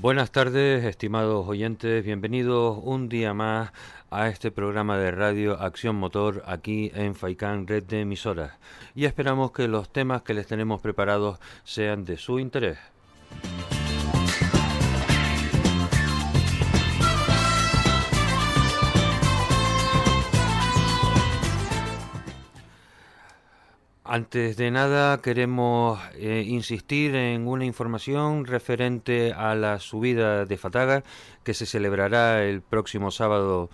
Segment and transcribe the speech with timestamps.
[0.00, 2.02] Buenas tardes, estimados oyentes.
[2.02, 3.70] Bienvenidos un día más
[4.08, 8.52] a este programa de radio Acción Motor aquí en Faicán Red de Emisoras.
[8.94, 12.78] Y esperamos que los temas que les tenemos preparados sean de su interés.
[24.12, 31.04] Antes de nada queremos eh, insistir en una información referente a la subida de Fataga
[31.44, 33.70] que se celebrará el próximo sábado.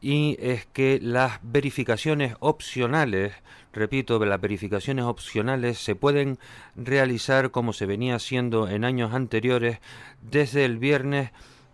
[0.00, 3.32] Y es que las verificaciones opcionales,
[3.72, 6.40] repito, las verificaciones opcionales se pueden
[6.74, 9.78] realizar como se venía haciendo en años anteriores
[10.20, 11.30] desde el viernes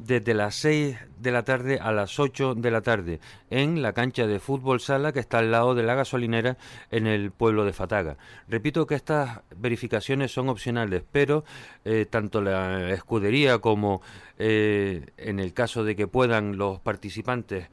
[0.07, 4.27] desde las 6 de la tarde a las 8 de la tarde en la cancha
[4.27, 6.57] de fútbol sala que está al lado de la gasolinera
[6.91, 8.17] en el pueblo de Fataga.
[8.49, 11.45] Repito que estas verificaciones son opcionales, pero
[11.85, 14.01] eh, tanto la escudería como
[14.39, 17.69] eh, en el caso de que puedan los participantes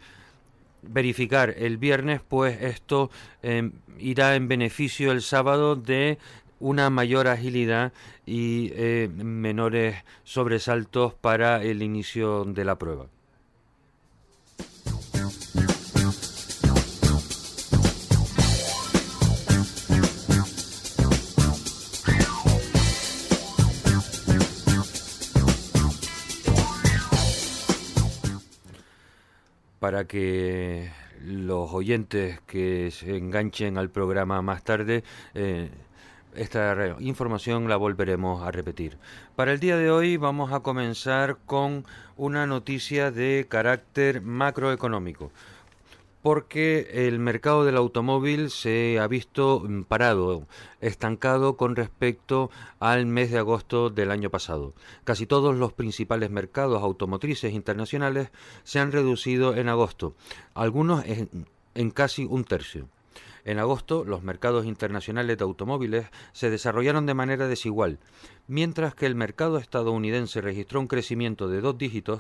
[0.81, 3.09] verificar el viernes, pues esto
[3.41, 6.17] eh, irá en beneficio el sábado de
[6.59, 7.94] una mayor agilidad
[8.25, 13.08] y eh, menores sobresaltos para el inicio de la prueba.
[29.80, 30.91] Para que
[31.23, 35.69] los oyentes que se enganchen al programa más tarde eh,
[36.38, 38.97] esta información la volveremos a repetir.
[39.35, 41.85] Para el día de hoy vamos a comenzar con
[42.16, 45.31] una noticia de carácter macroeconómico
[46.27, 50.45] porque el mercado del automóvil se ha visto parado,
[50.81, 52.49] estancado con respecto
[52.81, 54.73] al mes de agosto del año pasado.
[55.05, 58.29] Casi todos los principales mercados automotrices internacionales
[58.66, 60.16] se han reducido en agosto,
[60.53, 62.89] algunos en, casi un tercio.
[63.48, 67.97] En agosto, los mercados internacionales de automóviles se desarrollaron de manera desigual.
[68.46, 72.19] Mientras que el mercado estadounidense registró un crecimiento de dos dígitos,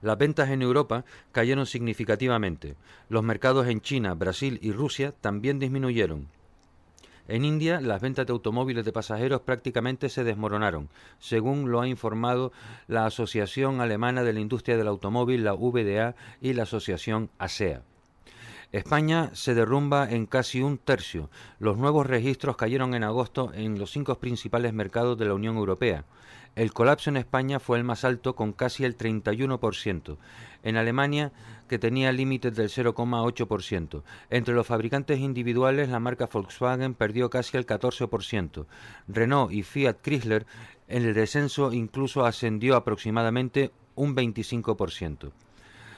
[0.00, 2.76] las ventas en Europa cayeron significativamente.
[3.10, 6.28] Los mercados en China, Brasil y Rusia también disminuyeron.
[7.28, 10.88] En India, las ventas de automóviles de pasajeros prácticamente se desmoronaron,
[11.18, 12.52] según lo ha informado
[12.88, 17.82] la Asociación Alemana de la Industria del Automóvil, la VDA, y la Asociación ASEA.
[18.72, 21.30] España se derrumba en casi un tercio.
[21.58, 26.04] Los nuevos registros cayeron en agosto en los cinco principales mercados de la Unión Europea.
[26.56, 30.16] El colapso en España fue el más alto con casi el 31%.
[30.62, 31.32] En Alemania,
[31.68, 34.02] que tenía límites del 0,8%.
[34.30, 38.66] Entre los fabricantes individuales, la marca Volkswagen perdió casi el 14%.
[39.06, 40.46] Renault y Fiat Chrysler
[40.88, 45.32] en el descenso incluso ascendió aproximadamente un 25%.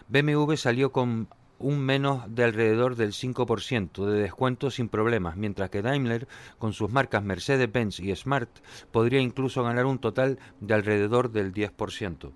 [0.09, 1.29] BMW salió con
[1.59, 6.91] un menos de alrededor del 5% de descuento sin problemas, mientras que Daimler, con sus
[6.91, 8.51] marcas Mercedes-Benz y Smart,
[8.91, 12.33] podría incluso ganar un total de alrededor del 10%.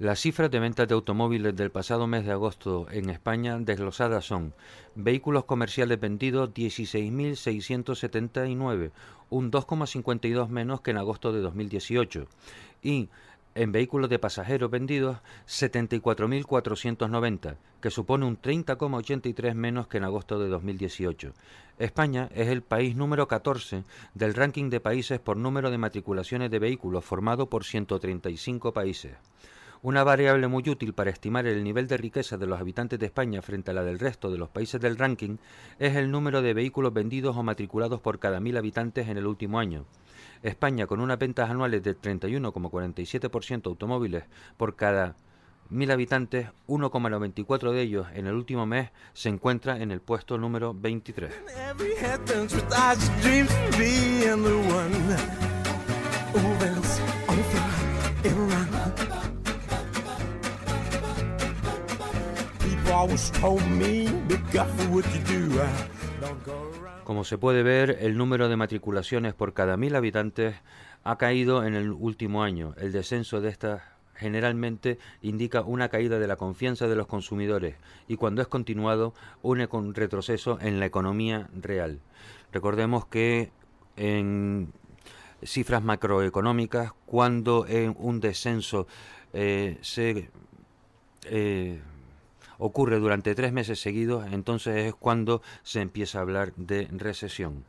[0.00, 4.54] Las cifras de ventas de automóviles del pasado mes de agosto en España desglosadas son
[4.94, 8.92] vehículos comerciales vendidos 16.679,
[9.28, 12.26] un 2,52 menos que en agosto de 2018,
[12.82, 13.10] y
[13.54, 20.48] en vehículos de pasajeros vendidos 74.490, que supone un 30,83 menos que en agosto de
[20.48, 21.34] 2018.
[21.78, 23.84] España es el país número 14
[24.14, 29.12] del ranking de países por número de matriculaciones de vehículos formado por 135 países.
[29.82, 33.40] Una variable muy útil para estimar el nivel de riqueza de los habitantes de España
[33.40, 35.38] frente a la del resto de los países del ranking
[35.78, 39.58] es el número de vehículos vendidos o matriculados por cada mil habitantes en el último
[39.58, 39.86] año.
[40.42, 44.24] España, con unas ventas anuales de 31,47% automóviles
[44.58, 45.16] por cada
[45.70, 50.74] mil habitantes, 1,94 de ellos en el último mes, se encuentra en el puesto número
[50.74, 51.32] 23.
[67.04, 70.56] Como se puede ver, el número de matriculaciones por cada mil habitantes
[71.02, 72.74] ha caído en el último año.
[72.76, 73.80] El descenso de estas
[74.14, 77.76] generalmente indica una caída de la confianza de los consumidores
[78.06, 82.00] y cuando es continuado une con retroceso en la economía real.
[82.52, 83.50] Recordemos que
[83.96, 84.74] en
[85.42, 88.86] cifras macroeconómicas, cuando en un descenso
[89.32, 90.28] eh, se
[91.24, 91.80] eh,
[92.60, 97.64] ocurre durante tres meses seguidos, entonces es cuando se empieza a hablar de recesión.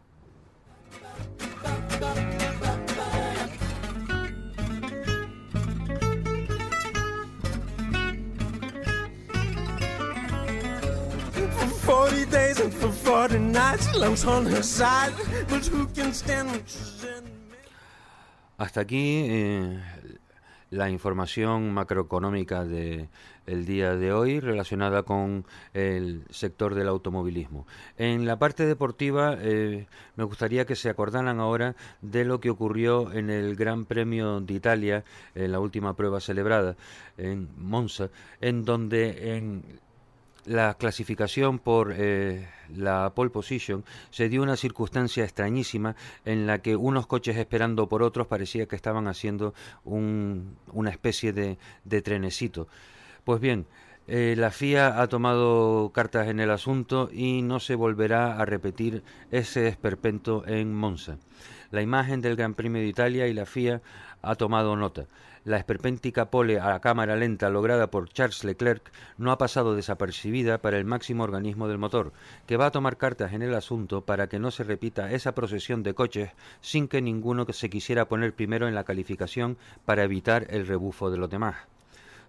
[18.57, 19.81] Hasta aquí eh,
[20.71, 23.09] la información macroeconómica del
[23.65, 27.67] día de hoy relacionada con el sector del automovilismo.
[27.97, 33.11] En la parte deportiva eh, me gustaría que se acordaran ahora de lo que ocurrió
[33.11, 35.03] en el Gran Premio de Italia,
[35.35, 36.77] en la última prueba celebrada
[37.17, 38.09] en Monza,
[38.39, 39.63] en donde en
[40.45, 45.95] la clasificación por eh, la pole position se dio una circunstancia extrañísima
[46.25, 49.53] en la que unos coches esperando por otros parecía que estaban haciendo
[49.83, 52.67] una especie de, de, trenecito.
[53.23, 53.67] Pues bien,
[54.07, 59.03] eh, la FIA ha tomado cartas en el asunto y no se volverá a repetir
[59.29, 61.17] ese esperpento en Monza.
[61.69, 63.81] La imagen del Gran Premio de Italia y la FIA
[64.21, 65.05] ha tomado nota.
[65.43, 70.59] La esperpéntica pole a la cámara lenta lograda por Charles Leclerc no ha pasado desapercibida
[70.59, 72.13] para el máximo organismo del motor,
[72.45, 75.81] que va a tomar cartas en el asunto para que no se repita esa procesión
[75.81, 76.29] de coches
[76.61, 81.17] sin que ninguno se quisiera poner primero en la calificación para evitar el rebufo de
[81.17, 81.55] los demás.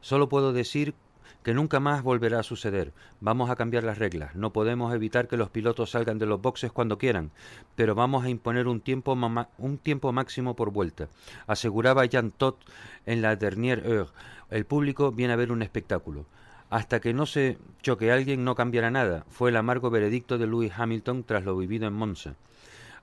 [0.00, 0.94] Solo puedo decir
[1.42, 2.92] que nunca más volverá a suceder.
[3.20, 4.34] Vamos a cambiar las reglas.
[4.34, 7.30] No podemos evitar que los pilotos salgan de los boxes cuando quieran,
[7.76, 9.12] pero vamos a imponer un tiempo,
[9.58, 11.08] un tiempo máximo por vuelta.
[11.46, 12.58] Aseguraba Jan Todt
[13.06, 14.10] en la dernière heure.
[14.50, 16.26] El público viene a ver un espectáculo.
[16.70, 20.72] Hasta que no se choque alguien no cambiará nada, fue el amargo veredicto de Lewis
[20.76, 22.34] Hamilton tras lo vivido en Monza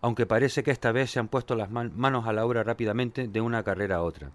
[0.01, 3.41] aunque parece que esta vez se han puesto las manos a la obra rápidamente de
[3.41, 4.31] una carrera a otra.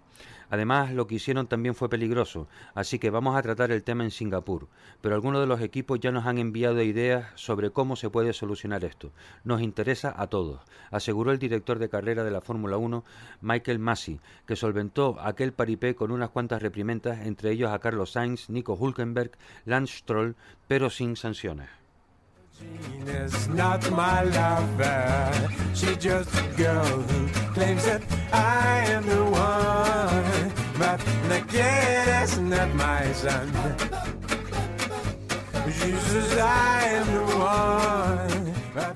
[0.49, 4.11] Además, lo que hicieron también fue peligroso, así que vamos a tratar el tema en
[4.11, 4.67] Singapur.
[5.01, 8.85] Pero algunos de los equipos ya nos han enviado ideas sobre cómo se puede solucionar
[8.85, 9.11] esto.
[9.43, 10.61] Nos interesa a todos,
[10.91, 13.03] aseguró el director de carrera de la Fórmula 1,
[13.41, 18.49] Michael Massey, que solventó aquel paripé con unas cuantas reprimentas, entre ellos a Carlos Sainz,
[18.49, 19.31] Nico Hulkenberg,
[19.65, 20.35] Lance Stroll,
[20.67, 21.69] pero sin sanciones.
[37.37, 38.53] One.
[38.73, 38.95] But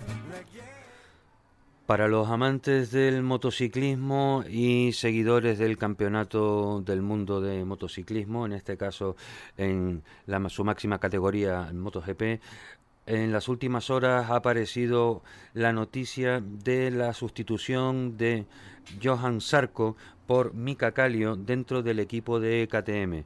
[1.90, 8.78] Para los amantes del motociclismo y seguidores del Campeonato del Mundo de Motociclismo, en este
[8.78, 9.16] caso
[9.58, 12.42] en la, su máxima categoría MotoGP,
[13.08, 15.24] en las últimas horas ha aparecido
[15.56, 18.46] la noticia de la sustitución de
[19.01, 19.95] Johan Sarko
[20.27, 23.25] por Mika Kallio dentro del equipo de KTM.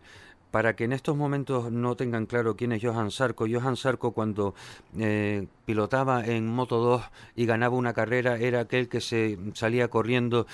[0.52, 4.54] Para que en estos momentos no tengan claro quién es Johan Sarko, Johan Sarko cuando
[5.00, 7.02] eh, pilotaba en Moto 2
[7.36, 10.46] y ganaba una carrera era aquel que se salía corriendo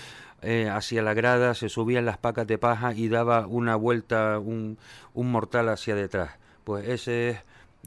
[0.42, 4.40] eh, hacia la grada, se subía en las pacas de paja y daba una vuelta,
[4.40, 4.78] un,
[5.14, 6.32] un mortal hacia detrás.
[6.64, 7.44] Pues ese es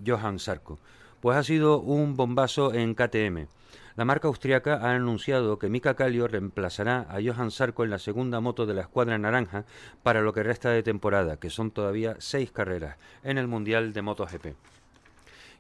[0.06, 0.78] Johan Sarko
[1.22, 3.46] pues ha sido un bombazo en KTM.
[3.94, 8.41] La marca austriaca ha anunciado que Mika Kallio reemplazará a Johan Sarko en la segunda
[8.41, 9.65] moto de la escuadra naranja
[10.03, 14.03] para lo que resta de temporada, que son todavía seis carreras en el Mundial de
[14.03, 14.47] MotoGP.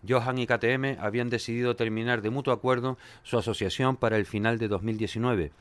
[0.08, 4.68] Johan y KTM habían decidido terminar de mutuo acuerdo su asociación para el final de
[4.68, 5.52] 2019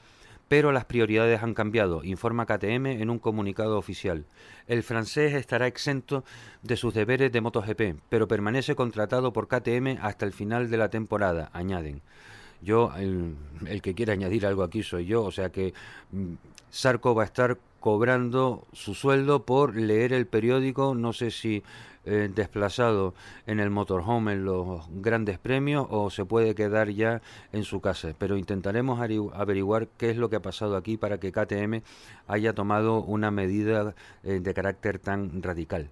[0.51, 4.25] pero las prioridades han cambiado, informa KTM en un comunicado oficial.
[4.67, 6.25] El francés estará exento
[6.61, 10.89] de sus deberes de MotoGP, pero permanece contratado por KTM hasta el final de la
[10.89, 12.01] temporada, añaden.
[12.61, 13.35] Yo, el,
[13.81, 15.73] que quiera añadir algo aquí soy yo, o sea que
[16.11, 16.33] mm,
[16.69, 21.63] Sarko va a estar cobrando su sueldo por leer el periódico, no sé si
[22.03, 23.13] eh, desplazado
[23.45, 28.15] en el motorhome en los grandes premios o se puede quedar ya en su casa.
[28.17, 31.83] Pero intentaremos averiguar qué es lo que ha pasado aquí para que KTM
[32.27, 35.89] haya tomado una medida eh, de carácter tan radical.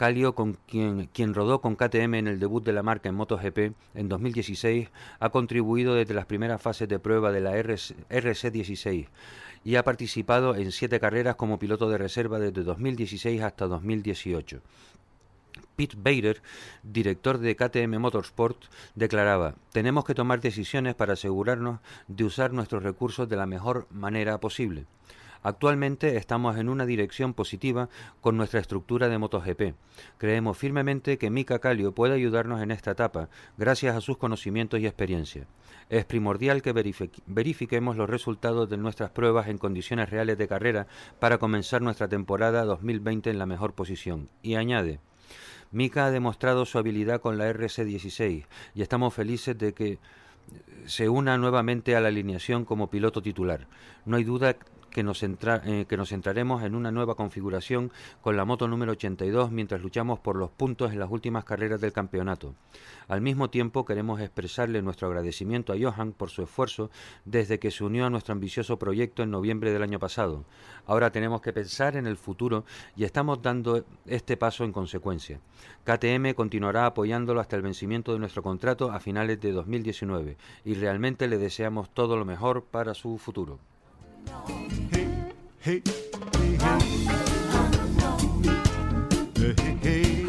[0.00, 4.08] Calio, con quien, rodó con KTM en el debut de la marca en MotoGP en
[4.08, 4.88] 2016,
[5.18, 9.08] ha contribuido desde las primeras fases de prueba de la RC16
[9.62, 14.62] y ha participado en siete carreras como piloto de reserva desde 2016 hasta 2018.
[15.76, 16.40] Pete Bader,
[16.82, 18.56] director de KTM Motorsport,
[18.94, 24.40] declaraba, tenemos que tomar decisiones para asegurarnos de usar nuestros recursos de la mejor manera
[24.40, 24.86] posible.
[25.42, 27.88] Actualmente estamos en una dirección positiva
[28.20, 29.74] con nuestra estructura de MotoGP.
[30.18, 34.86] Creemos firmemente que Mika Kallio puede ayudarnos en esta etapa, gracias a sus conocimientos y
[34.86, 35.46] experiencia.
[35.88, 36.74] Es primordial que
[37.26, 40.86] verifiquemos los resultados de nuestras pruebas en condiciones reales de carrera
[41.18, 44.28] para comenzar nuestra temporada 2020 en la mejor posición.
[44.42, 45.00] Y añade,
[45.72, 48.44] Mika ha demostrado su habilidad con la RC16
[48.74, 49.98] y estamos felices de que
[50.86, 53.68] se una nuevamente a la alineación como piloto titular.
[54.04, 54.56] No hay duda
[54.90, 59.50] que nos, eh, que nos centraremos en una nueva configuración con la moto número 82
[59.50, 62.54] mientras luchamos por los puntos en las últimas carreras del campeonato.
[63.08, 66.90] Al mismo tiempo queremos expresarle nuestro agradecimiento a Johan por su esfuerzo
[67.24, 70.44] desde que se unió a nuestro ambicioso proyecto en noviembre del año pasado.
[70.86, 72.64] Ahora tenemos que pensar en el futuro
[72.96, 75.40] y estamos dando este paso en consecuencia.
[75.84, 81.28] KTM continuará apoyándolo hasta el vencimiento de nuestro contrato a finales de 2019 y realmente
[81.28, 83.58] le deseamos todo lo mejor para su futuro.
[84.90, 85.08] Hey,
[85.60, 85.82] hey,
[89.82, 90.20] hey,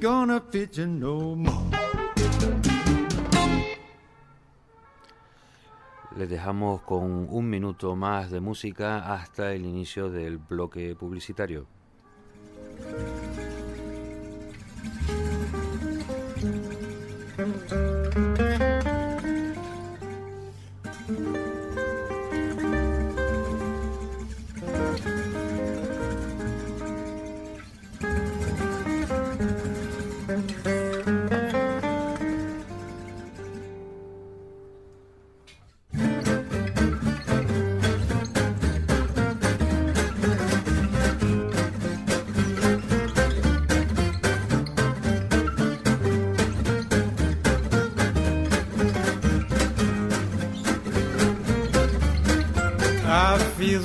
[0.00, 1.67] gonna fit you no more.
[6.18, 11.68] Les dejamos con un minuto más de música hasta el inicio del bloque publicitario.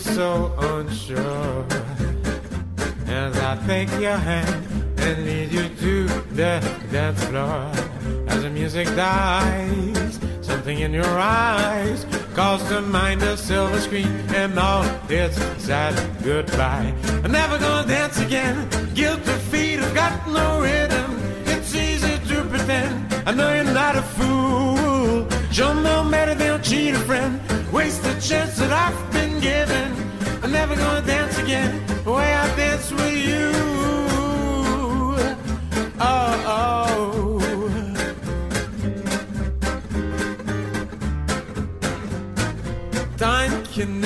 [0.03, 1.65] So unsure
[3.07, 4.65] as I take your hand
[5.00, 6.60] and lead you to the
[6.91, 7.72] dance floor.
[8.27, 12.05] As the music dies, something in your eyes
[12.36, 15.93] calls to mind a silver screen and all its sad
[16.24, 16.93] goodbye.
[17.24, 18.67] I'm never gonna dance again.
[18.93, 21.12] Guilty feet have got no rhythm.
[21.45, 23.13] It's easy to pretend.
[23.25, 25.27] I know you're not a fool.
[25.51, 27.39] You're no better than cheat a friend.
[27.72, 29.91] Waste the chance that I've been given.
[30.41, 33.51] I'm never gonna dance again the way I dance with you.
[36.00, 36.70] Oh, oh.
[43.17, 44.01] Time can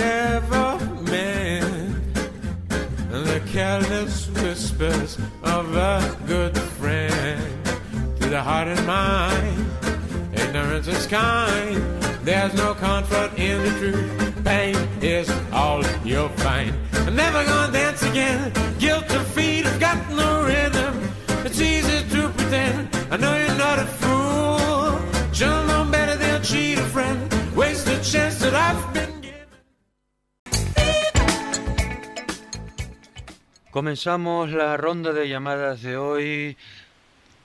[33.87, 36.57] Comenzamos la ronda de llamadas de hoy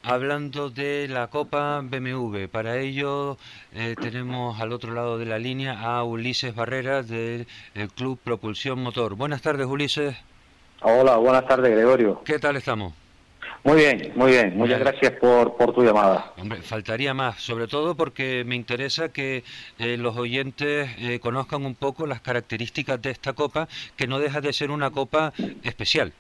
[0.03, 2.49] hablando de la Copa BMW.
[2.51, 3.39] Para ello
[3.73, 7.47] eh, tenemos al otro lado de la línea a Ulises Barrera del
[7.95, 9.15] Club Propulsión Motor.
[9.15, 10.17] Buenas tardes, Ulises.
[10.81, 12.21] Hola, buenas tardes, Gregorio.
[12.25, 12.93] ¿Qué tal estamos?
[13.63, 14.59] Muy bien, muy bien.
[14.59, 16.33] Muchas gracias por, por tu llamada.
[16.39, 19.45] Hombre, faltaría más, sobre todo porque me interesa que
[19.79, 24.41] eh, los oyentes eh, conozcan un poco las características de esta copa, que no deja
[24.41, 25.33] de ser una copa
[25.63, 26.13] especial.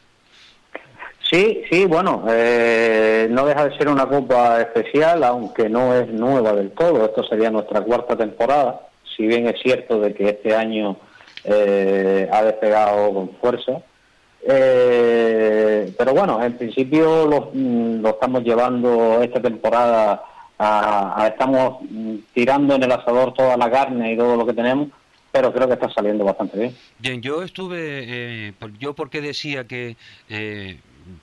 [1.32, 6.52] Sí, sí, bueno, eh, no deja de ser una copa especial, aunque no es nueva
[6.52, 7.06] del todo.
[7.06, 8.82] Esto sería nuestra cuarta temporada,
[9.16, 10.98] si bien es cierto de que este año
[11.44, 13.80] eh, ha despegado con fuerza.
[14.46, 20.22] Eh, pero bueno, en principio lo, mm, estamos llevando esta temporada,
[20.58, 21.78] a, estamos
[22.34, 24.88] tirando en el asador toda la carne y todo lo que tenemos
[25.34, 26.76] pero creo que está saliendo bastante bien.
[26.98, 29.96] Bien, yo estuve, yo porque decía que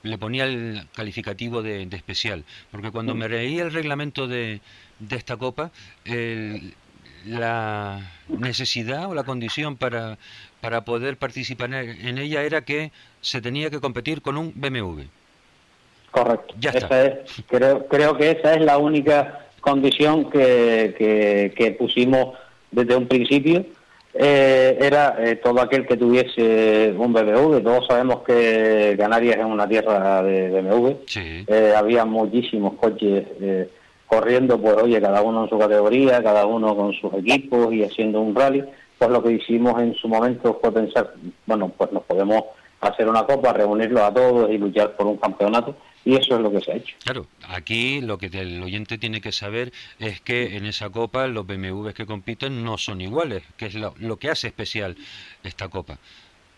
[0.03, 4.62] le ponía el calificativo de, especial, porque cuando me reí el reglamento de,
[5.00, 5.71] de esta copa,
[7.25, 10.17] la necesidad o la condición para,
[10.62, 15.03] para poder participar en ella era que se tenía que competir con un BMW.
[16.12, 16.55] Correcto.
[16.59, 17.19] Ya está.
[17.48, 22.38] creo, creo que esa es la única condición que, que, que pusimos
[22.71, 23.65] desde un principio
[24.13, 27.59] eh, era eh, todo aquel que tuviese un BMW.
[27.59, 30.91] Todos sabemos que Canarias es una tierra de BMW.
[31.47, 33.25] Eh, había muchísimos coches
[34.07, 38.21] corriendo, pues oye, cada uno en su categoría, cada uno con sus equipos y haciendo
[38.21, 38.63] un rally.
[38.97, 41.13] Pues lo que hicimos en su momento fue pensar,
[41.45, 42.43] bueno, pues nos podemos
[42.81, 45.75] hacer una copa, reunirlos a todos y luchar por un campeonato.
[46.05, 46.95] Y eso es lo que se ha hecho.
[47.03, 51.45] Claro, aquí lo que el oyente tiene que saber es que en esa copa los
[51.45, 54.95] BMWs que compiten no son iguales, que es lo, que hace especial
[55.43, 55.97] esta copa.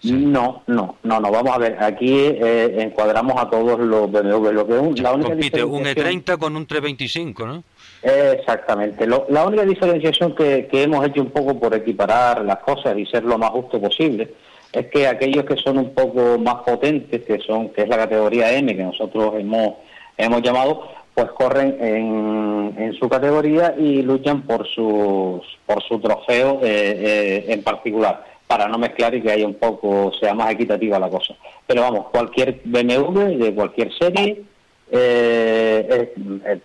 [0.03, 4.65] No, no, no, no, vamos a ver, aquí eh, encuadramos a todos los BMW, lo
[4.65, 7.63] que un, la única compite un E30 con un 325, ¿no?
[8.01, 13.05] Exactamente, la única diferenciación que, que hemos hecho un poco por equiparar las cosas y
[13.05, 14.33] ser lo más justo posible,
[14.73, 18.53] es que aquellos que son un poco más potentes, que son que es la categoría
[18.53, 19.75] M que nosotros hemos
[20.17, 26.59] hemos llamado, pues corren en, en su categoría y luchan por sus por su trofeo
[26.63, 30.99] eh, eh, en particular para no mezclar y que haya un poco sea más equitativa
[30.99, 31.35] la cosa.
[31.65, 34.43] Pero vamos, cualquier BMW de cualquier serie
[34.91, 36.13] eh,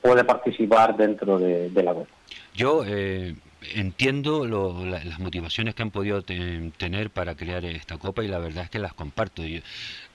[0.02, 2.06] puede participar dentro de, la web.
[2.54, 2.82] Yo
[3.74, 8.70] entiendo las motivaciones que han podido tener para crear esta copa y la verdad es
[8.70, 9.44] que las comparto.
[9.44, 9.60] Yo,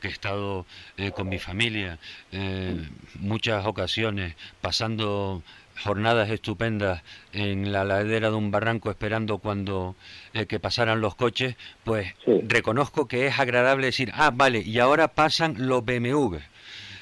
[0.01, 0.65] que he estado
[0.98, 2.00] eh, con mi familia
[2.31, 2.75] eh,
[3.15, 5.43] muchas ocasiones pasando
[5.84, 7.01] jornadas estupendas
[7.34, 9.96] en la ladera de un barranco esperando cuando
[10.34, 12.13] eh, que pasaran los coches, pues
[12.48, 16.38] reconozco que es agradable decir, ah, vale, y ahora pasan los BMW.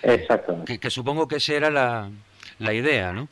[0.04, 0.64] Exacto.
[0.66, 2.10] Que, que supongo que esa era la,
[2.60, 3.28] la idea, ¿no?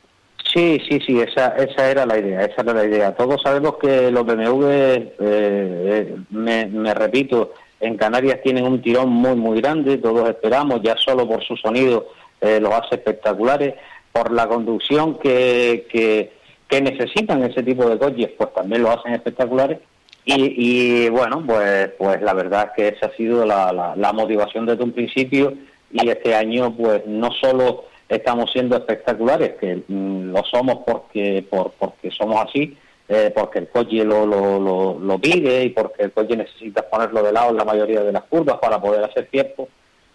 [0.58, 3.14] Sí, sí, sí, esa, esa era la idea, esa era la idea.
[3.14, 9.36] Todos sabemos que los BMW, eh, eh, me, repito, en Canarias tienen un tirón muy,
[9.36, 12.08] muy grande, todos esperamos, ya solo por su sonido
[12.40, 13.76] eh, los hace espectaculares,
[14.10, 19.78] por la conducción que, que, necesitan ese tipo de coches, pues también los hacen espectaculares.
[20.24, 24.12] Y, y, bueno, pues, pues la verdad es que esa ha sido la, la, la
[24.12, 25.54] motivación desde un principio
[25.92, 31.72] y este año pues no solo estamos siendo espectaculares, que mm, lo somos porque, por,
[31.72, 32.76] porque somos así,
[33.08, 37.32] eh, porque el coche lo, lo, lo, pide y porque el coche necesita ponerlo de
[37.32, 39.68] lado en la mayoría de las curvas para poder hacer tiempo.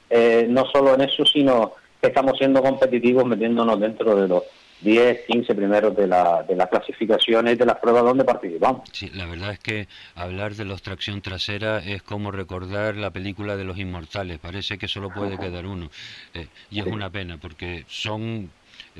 [0.09, 4.43] Eh, no solo en eso, sino que estamos siendo competitivos metiéndonos dentro de los
[4.83, 8.81] 10, 15 primeros de, la, de las clasificaciones de las pruebas donde participamos.
[8.91, 13.55] Sí, la verdad es que hablar de los tracción trasera es como recordar la película
[13.55, 15.89] de los inmortales, parece que solo puede quedar uno.
[16.33, 18.49] Eh, y es una pena porque son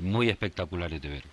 [0.02, 1.24] muy espectaculares de ver.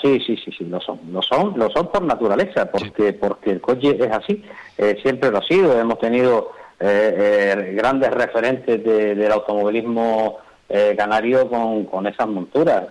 [0.00, 3.60] Sí, sí, sí, sí, lo son, lo son, lo son por naturaleza, porque porque el
[3.60, 4.42] coche es así,
[4.78, 5.78] eh, siempre lo ha sido.
[5.78, 10.38] Hemos tenido eh, grandes referentes del automovilismo
[10.96, 12.88] canario con, con esas monturas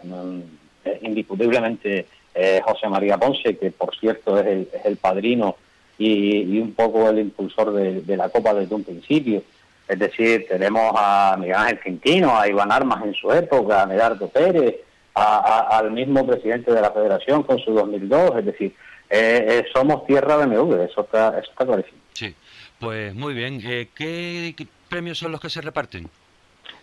[1.01, 5.55] indiscutiblemente eh, José María Ponce, que por cierto es el, padrino
[5.97, 9.43] y, un poco el impulsor de, la Copa desde un principio.
[9.87, 14.27] Es decir, tenemos a Miguel Ángel Quintino, a Iván Armas en su época, a Medardo
[14.29, 14.77] Pérez,
[15.13, 18.39] al mismo presidente de la federación con su 2002.
[18.39, 18.75] Es decir,
[19.09, 21.97] eh, eh, somos tierra de MV, eso está, eso está clarísimo.
[22.13, 22.33] Sí,
[22.79, 23.59] pues muy bien.
[23.61, 24.55] ¿qué,
[24.89, 26.09] premios son los que se reparten?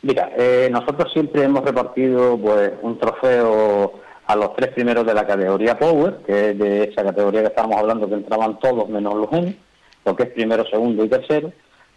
[0.03, 5.27] Mira, eh, nosotros siempre hemos repartido pues un trofeo a los tres primeros de la
[5.27, 9.33] categoría Power, que es de esa categoría que estábamos hablando que entraban todos menos los
[9.33, 9.55] N,
[10.05, 11.53] lo que es primero, segundo y tercero.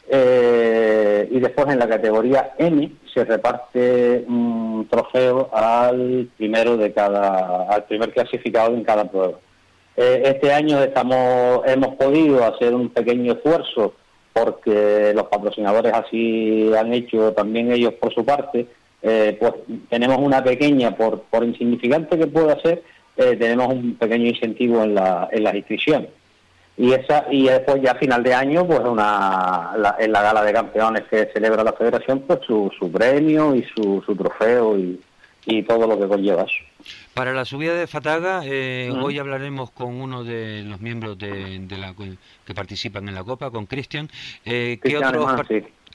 [0.09, 7.69] Eh, y después en la categoría M se reparte un trofeo al primero de cada,
[7.69, 9.39] al primer clasificado en cada prueba.
[9.95, 13.93] Eh, este año estamos, hemos podido hacer un pequeño esfuerzo
[14.33, 18.67] porque los patrocinadores así han hecho también ellos por su parte,
[19.01, 19.53] eh, pues
[19.89, 22.83] tenemos una pequeña, por, por insignificante que pueda ser,
[23.15, 26.09] eh, tenemos un pequeño incentivo en, la, en las inscripciones.
[26.75, 30.53] Y esa y después ya a final de año, pues una, en la gala de
[30.53, 34.99] campeones que celebra la federación, pues su, su premio y su, su trofeo y,
[35.45, 36.63] y todo lo que conlleva eso.
[37.13, 41.93] Para la subida de Fataga, eh, hoy hablaremos con uno de los miembros de, la,
[42.45, 44.09] que participan en la Copa, con Cristian.
[44.45, 45.47] Eh, ¿qué, otros,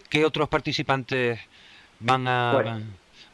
[0.09, 1.41] ¿Qué otros participantes
[2.01, 2.67] van a, pues,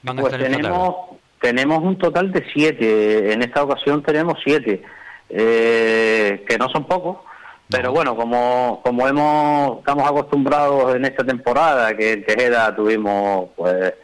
[0.02, 1.20] van a pues estar tenemos, en Fataga?
[1.40, 3.32] Tenemos un total de siete.
[3.32, 4.82] En esta ocasión tenemos siete,
[5.28, 7.18] eh, que no son pocos.
[7.68, 13.94] Pero bueno, como, como hemos, estamos acostumbrados en esta temporada, que en Tejeda tuvimos pues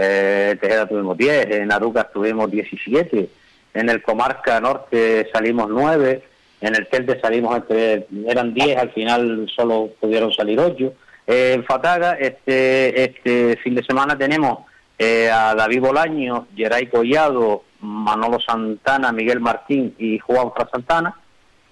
[0.00, 3.28] eh, Tejeda tuvimos 10, en Arucas tuvimos 17,
[3.74, 6.22] en el Comarca Norte salimos 9,
[6.60, 10.92] en el Telte salimos entre, eran 10, al final solo pudieron salir 8.
[11.26, 14.60] Eh, en Fataga, este, este fin de semana tenemos
[14.98, 21.14] eh, a David Bolaño, Geray Collado, Manolo Santana, Miguel Martín y Juan Fra Santana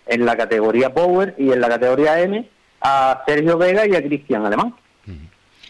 [0.07, 2.49] en la categoría Power y en la categoría M
[2.81, 4.75] a Sergio Vega y a Cristian Alemán.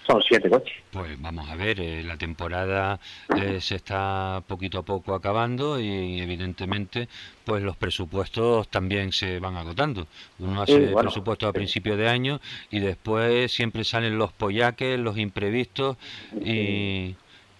[0.06, 0.74] Son siete coches.
[0.92, 3.00] Pues vamos a ver, eh, la temporada
[3.36, 7.08] eh, se está poquito a poco acabando y evidentemente
[7.44, 10.06] pues los presupuestos también se van agotando.
[10.38, 12.40] Uno hace presupuestos a principio de año
[12.70, 15.96] y después siempre salen los pollaques, los imprevistos
[16.40, 17.16] y,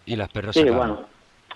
[0.07, 0.55] Y las perras.
[0.55, 1.05] Sí, bueno,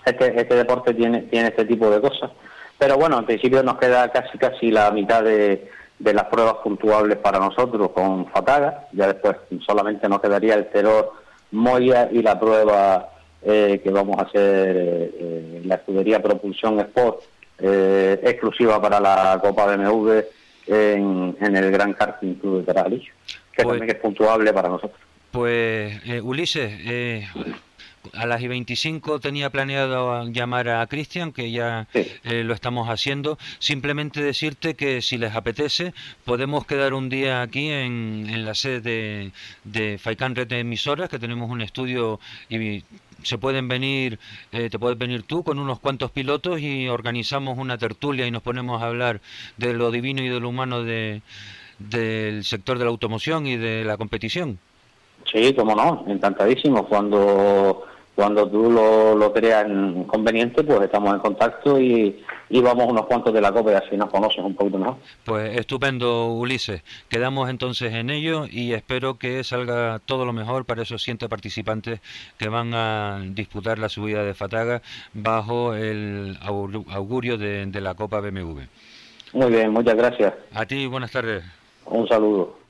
[0.05, 2.31] este, este deporte tiene, tiene este tipo de cosas.
[2.77, 5.69] Pero bueno, en principio nos queda casi casi la mitad de,
[6.01, 8.87] de las pruebas puntuables para nosotros con Fataga.
[8.91, 11.13] Ya después solamente nos quedaría el Terror
[11.51, 13.09] Moya y la prueba
[13.43, 17.21] eh, que vamos a hacer eh, en la escudería Propulsión Sport,
[17.59, 20.19] eh, exclusiva para la Copa BMW
[20.67, 23.13] en, en el Gran Karting Club de Terralillo,
[23.51, 24.99] que pues también es puntuable para nosotros.
[25.31, 27.27] Pues Ulises,
[28.13, 33.37] a las y 25 tenía planeado llamar a Cristian, que ya eh, lo estamos haciendo.
[33.59, 35.93] Simplemente decirte que si les apetece,
[36.25, 39.31] podemos quedar un día aquí en, la sede de,
[39.63, 42.83] de Faikan Red de Emisoras, que tenemos un estudio y
[43.23, 44.19] se pueden venir,
[44.51, 48.41] eh, te puedes venir tú con unos cuantos pilotos y organizamos una tertulia y nos
[48.41, 49.21] ponemos a hablar
[49.57, 51.21] de lo divino y de lo humano de,
[51.79, 54.59] del sector de la automoción y de la competición.
[55.31, 56.87] Sí, cómo no, encantadísimo.
[56.87, 59.65] Cuando cuando tú lo, lo creas
[60.07, 64.09] conveniente, pues estamos en contacto y, vamos unos cuantos de la copa y así nos
[64.09, 64.97] conoces un poquito mejor.
[65.23, 66.83] Pues estupendo, Ulises.
[67.09, 72.01] Quedamos entonces en ello y espero que salga todo lo mejor para esos siete participantes
[72.37, 74.81] que van a disputar la subida de Fataga
[75.13, 78.61] bajo el augurio de, de la Copa BMW.
[79.33, 80.33] Muy bien, muchas gracias.
[80.53, 81.43] A ti, buenas tardes.
[81.85, 82.60] Un saludo.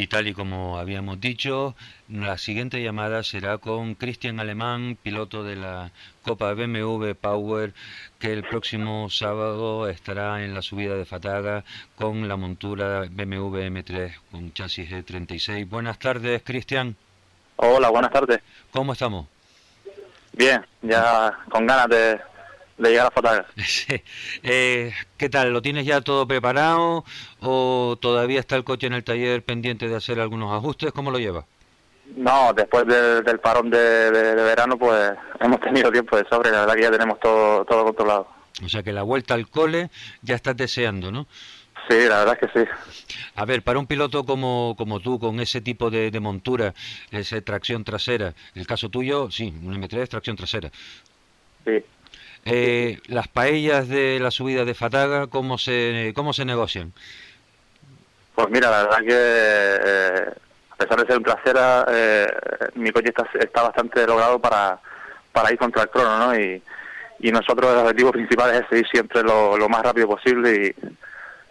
[0.00, 1.74] Y tal y como habíamos dicho,
[2.08, 5.90] la siguiente llamada será con Cristian Alemán, piloto de la
[6.22, 7.74] Copa BMW Power,
[8.20, 11.64] que el próximo sábado estará en la subida de Fataga
[11.96, 15.68] con la montura BMW M3 con chasis E36.
[15.68, 16.94] Buenas tardes, Cristian.
[17.56, 18.40] Hola, buenas tardes.
[18.70, 19.26] ¿Cómo estamos?
[20.32, 22.20] Bien, ya con ganas de,
[22.78, 23.46] de llegar a Fataga.
[24.42, 25.52] Eh, ¿Qué tal?
[25.52, 27.04] ¿Lo tienes ya todo preparado
[27.40, 30.92] o todavía está el coche en el taller pendiente de hacer algunos ajustes?
[30.92, 31.44] ¿Cómo lo lleva?
[32.16, 36.50] No, después del parón de, verano, pues hemos tenido tiempo de sobre.
[36.50, 38.28] La verdad que ya tenemos todo, todo controlado.
[38.64, 39.90] O sea que la vuelta al cole
[40.22, 41.26] ya estás deseando, ¿no?
[41.88, 42.68] Sí, la verdad es que sí.
[43.34, 46.74] A ver, para un piloto como, como tú, con ese tipo de, de montura,
[47.10, 50.70] esa tracción trasera, el caso tuyo, sí, un M3 es tracción trasera.
[51.64, 51.84] Sí.
[52.50, 56.92] Eh, las paellas de la subida de Fataga, ¿cómo se, cómo se negocian?
[58.34, 60.32] Pues mira, la verdad que eh,
[60.70, 62.26] a pesar de ser un trasera, eh,
[62.74, 64.78] mi coche está, está bastante logrado para,
[65.32, 66.38] para ir contra el crono, ¿no?
[66.38, 66.62] Y,
[67.20, 70.72] y nosotros el objetivo principal es seguir siempre lo, lo más rápido posible y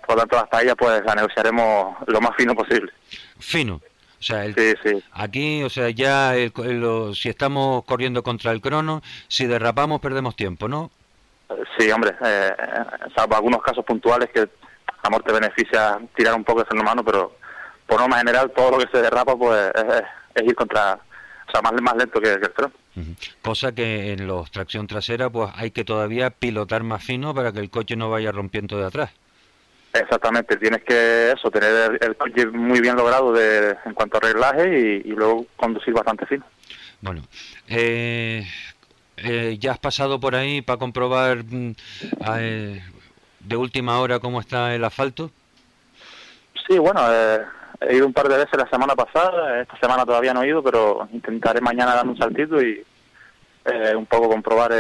[0.06, 2.92] por lo tanto las paellas pues las negociaremos lo más fino posible.
[3.40, 3.82] Fino.
[4.20, 4.46] O sea,
[5.14, 6.34] aquí, o sea, ya
[7.14, 10.90] si estamos corriendo contra el crono, si derrapamos perdemos tiempo, ¿no?
[11.78, 12.52] Sí, hombre, eh,
[13.16, 14.50] salvo algunos casos puntuales que
[15.04, 17.38] amor te beneficia tirar un poco de freno mano, pero
[17.86, 19.72] por norma general todo lo que se derrapa pues
[20.36, 22.74] es, ir contra, o sea, más, más lento que, el crono.
[23.44, 27.60] Cosa que en los tracción trasera pues hay que todavía pilotar más fino para que
[27.60, 29.12] el coche no vaya rompiendo de atrás.
[30.00, 35.02] Exactamente, tienes que eso, tener el, coche muy bien logrado de, en cuanto a reglaje
[35.04, 36.46] y, luego conducir bastante fino.
[37.02, 37.24] Bueno,
[37.68, 38.46] eh,
[39.18, 41.72] eh, ¿ya has pasado por ahí para comprobar mm,
[42.40, 42.84] eh,
[43.40, 45.32] de última hora cómo está el asfalto?
[46.68, 47.02] Sí, bueno,
[47.82, 50.62] he ido un par de veces la semana pasada, esta semana todavía no he ido,
[50.62, 52.84] pero intentaré mañana dar un saltito y
[53.96, 54.72] un poco comprobar,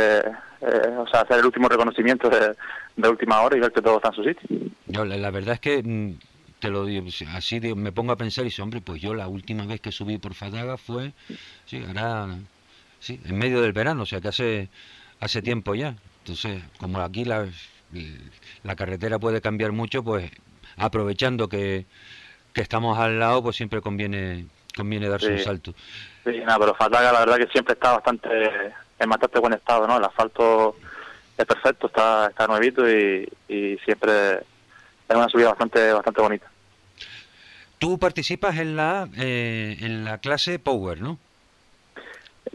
[0.62, 2.56] o sea, hacer el último reconocimiento de,
[2.96, 4.70] de última hora y ver que todo está en su sitio.
[4.88, 6.14] Yo, la, verdad es que mm,
[6.60, 9.66] te lo digo, así me pongo a pensar y dice, hombre, pues yo la última
[9.66, 11.14] vez que subí por Fadaga fue,
[11.66, 12.28] sí, ahora,
[13.00, 14.70] sí, en medio del verano, o sea que hace,
[15.20, 15.96] hace tiempo ya.
[16.20, 17.48] Entonces, como aquí la,
[18.64, 20.30] la carretera puede cambiar mucho, pues
[20.76, 21.86] aprovechando que,
[22.54, 24.46] que estamos al lado, pues siempre conviene
[24.78, 25.74] conviene darse un salto.
[26.24, 28.30] Sí, nada, pero Fadaga la verdad que siempre está bastante
[29.00, 29.98] en bastante buen estado, ¿no?
[29.98, 30.76] El asfalto
[31.38, 33.30] es perfecto, está, está nuevito y,
[33.84, 36.48] siempre es una subida bastante, bastante bonita.
[37.78, 41.20] Tú participas en la, eh, en la clase Power, ¿no?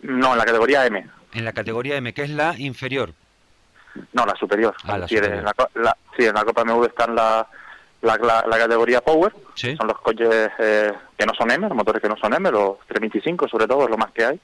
[0.02, 1.06] No, en la categoría M.
[1.32, 3.14] En la categoría M, que es la inferior.
[4.12, 4.74] No, la superior.
[4.84, 5.34] Ah, la superior.
[5.34, 5.44] En
[5.82, 7.14] la, sí, en la Copa MV está en
[8.02, 9.32] la, la, la, categoría Power.
[9.54, 12.78] Son los coches eh, que no son M, los motores que no son M, los
[12.88, 14.40] 325 sobre todo, es lo más que hay.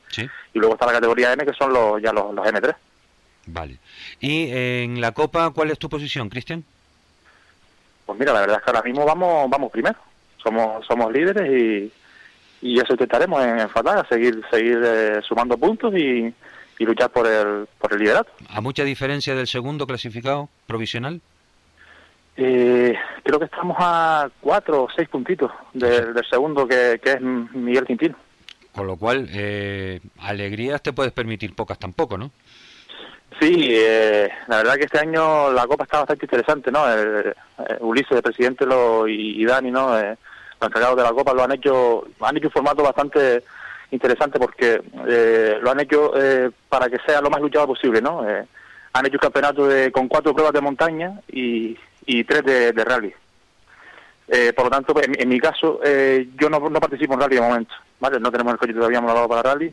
[0.55, 2.75] Y luego está la categoría M, que son los, ya los, los M3.
[3.47, 3.79] Vale.
[4.21, 6.65] ¿Y en la Copa cuál es tu posición, Cristian?
[8.07, 9.97] Pues mira, la verdad es que ahora mismo vamos, vamos primero.
[10.43, 11.93] somos somos líderes y,
[12.63, 16.33] y eso intentaremos en, en Fataga, seguir seguir eh, sumando puntos y,
[16.79, 18.31] y luchar por el por el liderato.
[18.49, 21.21] ¿A mucha diferencia del segundo clasificado provisional?
[22.41, 27.85] Eh, creo que estamos a cuatro o seis puntitos del segundo, que, que, es Miguel
[27.85, 28.15] Quintino.
[28.73, 32.31] Con lo cual, eh, alegrías te puedes permitir pocas tampoco, ¿no?
[33.41, 36.89] Sí, eh, la verdad que este año la Copa está bastante interesante, ¿no?
[36.89, 37.35] El,
[37.81, 39.99] Ulises, el presidente, lo, y, Dani, ¿no?
[39.99, 40.17] Eh,
[40.61, 43.43] los encargados de la Copa lo han hecho, han hecho un formato bastante
[43.91, 48.29] interesante porque eh, lo han hecho eh, para que sea lo más luchado posible, ¿no?
[48.29, 48.45] Eh,
[48.93, 51.77] han hecho un campeonato de, con cuatro pruebas de montaña y,
[52.09, 53.13] y tres de, de rally.
[54.29, 57.37] Eh, por lo tanto, en, en mi caso, eh, yo no, no, participo en rally
[57.37, 58.19] de momento, ¿vale?
[58.19, 59.73] No tenemos el coche todavía homologado para rally,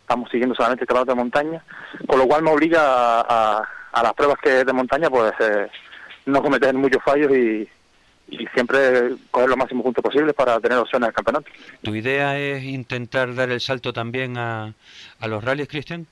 [0.00, 1.64] estamos siguiendo solamente el campeonato de montaña,
[2.06, 5.68] con lo cual me obliga a, a, a las pruebas que de montaña, pues eh,
[6.26, 7.68] no cometer muchos fallos y,
[8.28, 11.50] y siempre coger lo máximo puntos posible para tener opciones al campeonato.
[11.82, 14.72] ¿Tu idea es intentar dar el salto también a,
[15.20, 16.06] a los rallies, Cristian?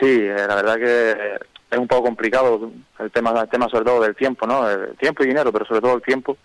[0.00, 1.38] Sí, eh, la verdad que
[1.72, 4.68] es un poco complicado el tema, el tema sobre todo del tiempo, ¿no?
[4.68, 6.36] El tiempo y dinero, pero sobre todo el tiempo.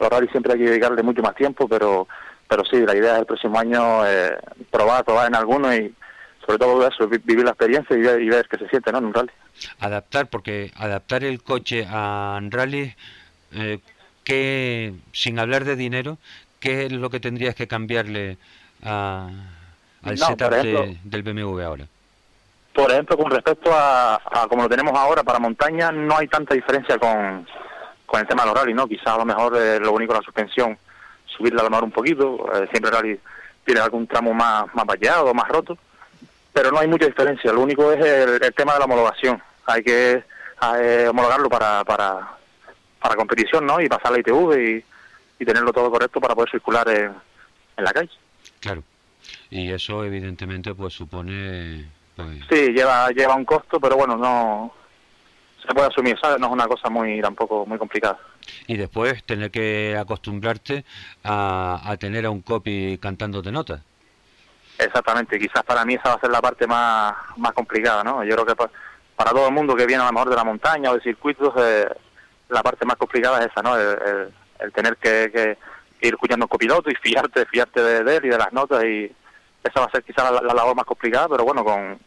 [0.00, 2.08] Los rallies siempre hay que dedicarle mucho más tiempo, pero
[2.48, 4.36] pero sí, la idea es el próximo año eh,
[4.70, 5.94] probar, probar en alguno y
[6.44, 8.98] sobre todo eso, vivir la experiencia y ver, y ver qué se siente ¿no?
[8.98, 9.30] en un rally.
[9.78, 12.94] Adaptar, porque adaptar el coche a un rally,
[13.52, 13.78] eh,
[14.24, 16.18] que sin hablar de dinero,
[16.60, 18.36] ¿qué es lo que tendrías que cambiarle
[18.82, 19.30] a,
[20.02, 21.86] al no, setup ejemplo, de, del BMW ahora?
[22.74, 26.54] Por ejemplo, con respecto a, a, como lo tenemos ahora para montaña, no hay tanta
[26.54, 27.46] diferencia con,
[28.04, 28.88] con el tema de los rally, ¿no?
[28.88, 30.76] Quizás a lo mejor eh, lo único la suspensión,
[31.24, 33.20] subirla a lo mejor un poquito, eh, siempre el rally
[33.64, 35.78] tiene algún tramo más, más vallado, más roto,
[36.52, 39.82] pero no hay mucha diferencia, lo único es el, el tema de la homologación, hay
[39.84, 40.24] que
[40.78, 42.28] eh, homologarlo para, para,
[43.00, 43.80] para competición, ¿no?
[43.80, 44.84] Y pasar la ITV y,
[45.38, 47.12] y tenerlo todo correcto para poder circular en,
[47.76, 48.10] en la calle.
[48.58, 48.82] Claro.
[49.50, 52.28] Y eso evidentemente pues supone pues...
[52.50, 54.72] Sí, lleva lleva un costo, pero bueno, no
[55.66, 56.38] se puede asumir, ¿sabes?
[56.38, 58.18] No es una cosa muy tampoco muy complicada.
[58.66, 60.84] Y después tener que acostumbrarte
[61.22, 63.80] a, a tener a un copy cantándote notas.
[64.78, 68.24] Exactamente, quizás para mí esa va a ser la parte más, más complicada, ¿no?
[68.24, 68.70] Yo creo que para,
[69.14, 71.54] para todo el mundo que viene a lo mejor de la montaña o de circuitos,
[71.56, 71.86] eh,
[72.48, 73.78] la parte más complicada es esa, ¿no?
[73.78, 75.58] El, el, el tener que, que,
[76.06, 79.10] ir escuchando un copiloto y fiarte, fiarte de, de, él y de las notas y
[79.64, 81.98] esa va a ser quizás la, la, labor más complicada, pero bueno, con,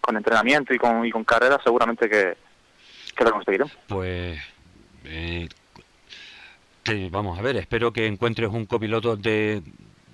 [0.00, 2.36] con entrenamiento y con, y con carrera seguramente que,
[3.16, 3.76] que lo conseguiremos.
[3.88, 4.38] Pues
[5.04, 5.48] eh,
[7.10, 9.62] vamos a ver, espero que encuentres un copiloto de,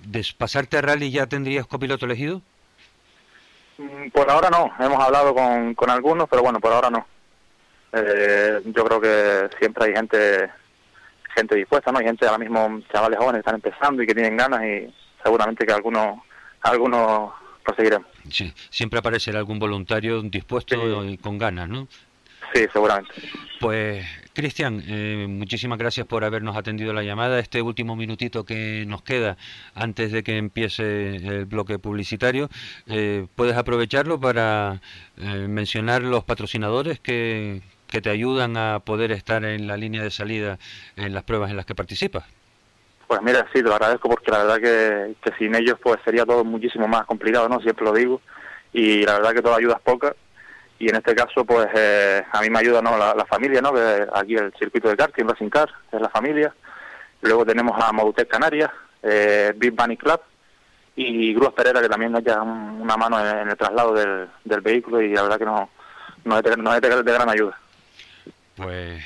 [0.05, 2.41] de pasarte a rally ya tendrías copiloto elegido.
[3.77, 7.05] Mm, por ahora no, hemos hablado con, con algunos, pero bueno, por ahora no.
[7.91, 10.49] Eh, yo creo que siempre hay gente
[11.35, 11.99] gente dispuesta, ¿no?
[11.99, 15.65] Hay gente ahora mismo, chavales jóvenes que están empezando y que tienen ganas y seguramente
[15.65, 16.19] que algunos
[16.63, 17.31] algunos
[17.63, 18.07] proseguiremos.
[18.29, 21.09] Sí, siempre aparecerá algún voluntario dispuesto sí.
[21.13, 21.87] y con ganas, ¿no?
[22.53, 23.13] Sí, seguramente.
[23.59, 27.39] Pues, Cristian, eh, muchísimas gracias por habernos atendido la llamada.
[27.39, 29.37] Este último minutito que nos queda
[29.73, 32.49] antes de que empiece el bloque publicitario,
[32.87, 34.81] eh, ¿puedes aprovecharlo para
[35.17, 40.11] eh, mencionar los patrocinadores que, que te ayudan a poder estar en la línea de
[40.11, 40.59] salida
[40.95, 42.25] en las pruebas en las que participas?
[43.13, 46.25] Pues mira, sí, te lo agradezco porque la verdad que, que sin ellos pues sería
[46.25, 47.59] todo muchísimo más complicado, ¿no?
[47.59, 48.21] Siempre lo digo.
[48.73, 50.15] Y la verdad que toda ayuda es poca
[50.79, 54.07] y en este caso pues eh, a mí me ayuda no la, familia no que
[54.15, 56.55] aquí el circuito de karting Racing Car es la familia.
[57.21, 58.71] Luego tenemos a Modutec Canarias
[59.03, 60.19] eh, Big Bunny Club
[60.95, 64.61] y Grúas Pereira que también nos echa una mano en, en, el traslado del, del
[64.61, 65.69] vehículo y la verdad que no
[66.23, 67.59] no es de, no es de, de gran ayuda.
[68.55, 69.03] Pues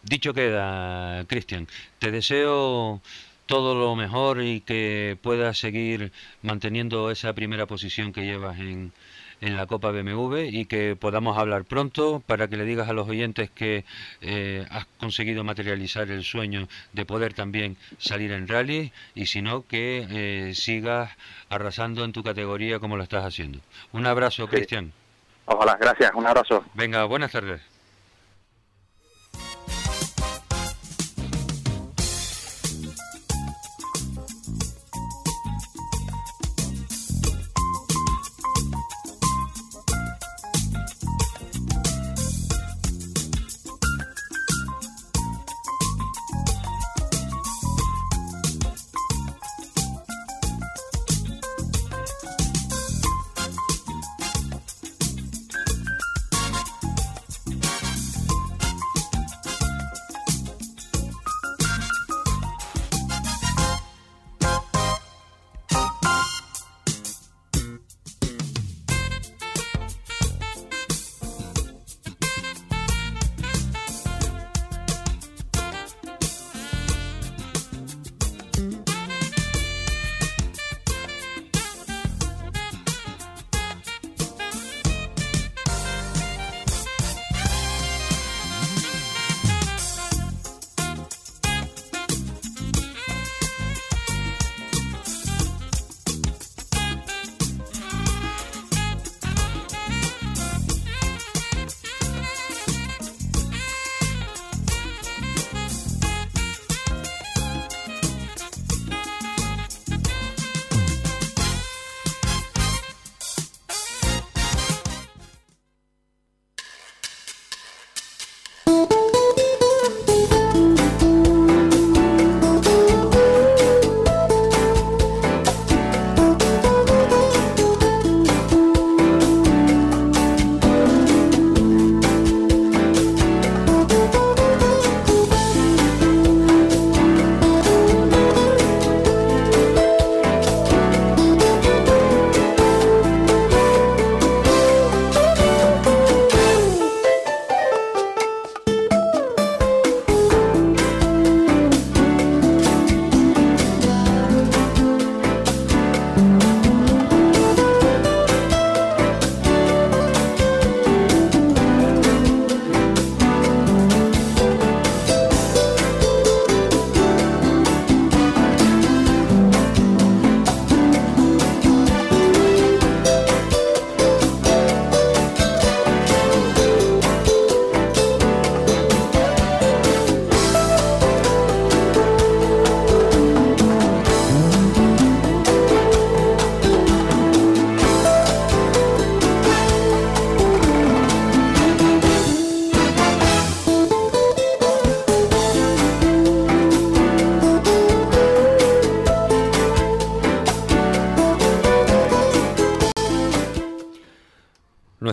[0.00, 1.66] dicho queda Cristian
[1.98, 3.00] te deseo
[3.46, 8.92] todo lo mejor y que puedas seguir manteniendo esa primera posición que llevas en
[9.42, 13.08] en la Copa BMW y que podamos hablar pronto para que le digas a los
[13.08, 13.84] oyentes que
[14.20, 19.66] eh, has conseguido materializar el sueño de poder también salir en rally y si no
[19.66, 21.10] que eh, sigas
[21.50, 23.58] arrasando en tu categoría como lo estás haciendo.
[23.90, 24.50] Un abrazo, sí.
[24.56, 24.92] Cristian.
[25.46, 26.64] Ojalá, gracias, un abrazo.
[26.74, 27.71] Venga, buenas tardes.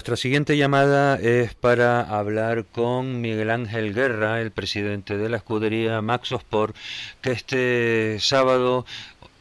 [0.10, 6.02] Nuestra siguiente llamada es para hablar con Miguel Ángel Guerra, el presidente de la escudería
[6.02, 6.76] Maxosport,
[7.22, 8.88] que este sábado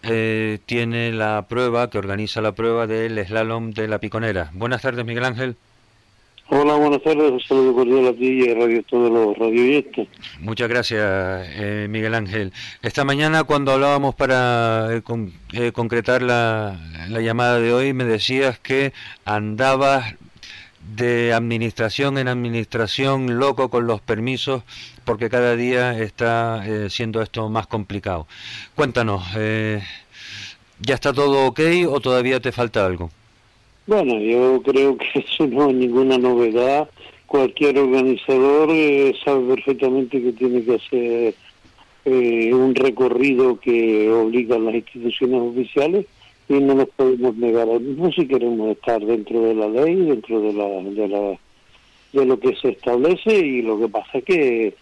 [0.03, 4.51] eh, tiene la prueba, que organiza la prueba del slalom de la Piconera.
[4.53, 5.57] Buenas tardes, Miguel Ángel.
[6.51, 7.33] Hola, buenas tardes.
[7.33, 10.07] Un saludo cordial a ti y a radio, todos los radioyentes.
[10.41, 12.53] Muchas gracias, eh, Miguel Ángel.
[12.83, 15.03] Esta mañana, cuando hablábamos para eh,
[15.53, 16.79] eh, concretar la,
[17.09, 18.93] la, llamada de hoy, me decías que
[19.25, 20.15] andabas
[20.95, 24.63] de administración en administración loco con los permisos
[25.05, 28.27] porque cada día está siendo esto más complicado.
[28.75, 33.11] Cuéntanos, ¿ya está todo ok o todavía te falta algo?
[33.89, 36.91] Bueno, yo creo que eso no es ninguna novedad.
[37.27, 41.35] Cualquier organizador eh, sabe perfectamente que tiene que hacer
[42.05, 46.07] eh, un recorrido que obliga a las instituciones oficiales
[46.49, 47.69] y no nos podemos negar.
[47.69, 51.39] Al mismo si queremos estar dentro de la ley, dentro de la, de la
[52.13, 54.75] de lo que se establece y lo que pasa es que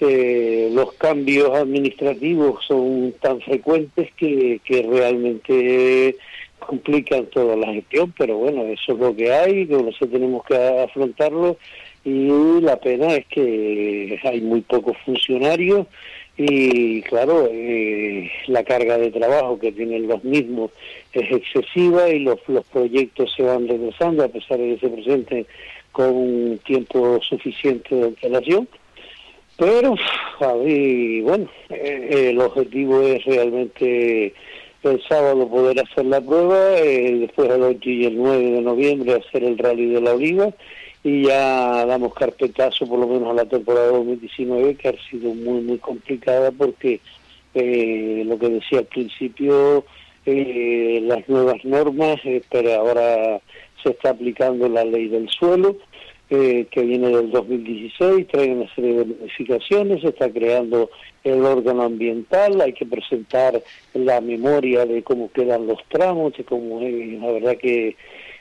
[0.00, 6.16] eh, los cambios administrativos son tan frecuentes que, que realmente
[6.58, 10.56] complican toda la gestión, pero bueno, eso es lo que hay, que nosotros tenemos que
[10.56, 11.56] afrontarlo
[12.04, 15.86] y la pena es que hay muy pocos funcionarios
[16.40, 20.70] y claro, eh, la carga de trabajo que tienen los mismos
[21.12, 25.46] es excesiva y los, los proyectos se van regresando a pesar de que se presenten
[25.90, 28.68] con un tiempo suficiente de antelación.
[29.56, 29.96] Pero,
[30.38, 34.32] bueno, eh, el objetivo es realmente
[34.84, 39.14] el sábado poder hacer la prueba, eh, después el 8 y el 9 de noviembre
[39.14, 40.54] hacer el rally de la oliva
[41.04, 45.60] y ya damos carpetazo por lo menos a la temporada 2019 que ha sido muy
[45.60, 47.00] muy complicada porque
[47.54, 49.84] eh, lo que decía al principio
[50.26, 52.20] eh, las nuevas normas
[52.50, 53.40] pero ahora
[53.82, 55.76] se está aplicando la ley del suelo
[56.30, 60.90] eh, que viene del 2016, trae una serie de modificaciones, se está creando
[61.24, 63.62] el órgano ambiental, hay que presentar
[63.94, 67.96] la memoria de cómo quedan los tramos, de cómo, eh, la verdad que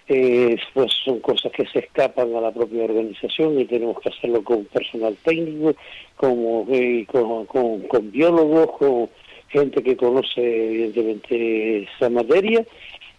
[0.10, 4.41] eh, pues son cosas que se escapan a la propia organización y tenemos que hacerlo
[4.43, 5.76] con personal técnico,
[6.16, 6.66] como,
[7.08, 9.10] con, con, biólogos, con
[9.49, 12.66] gente que conoce evidentemente esa materia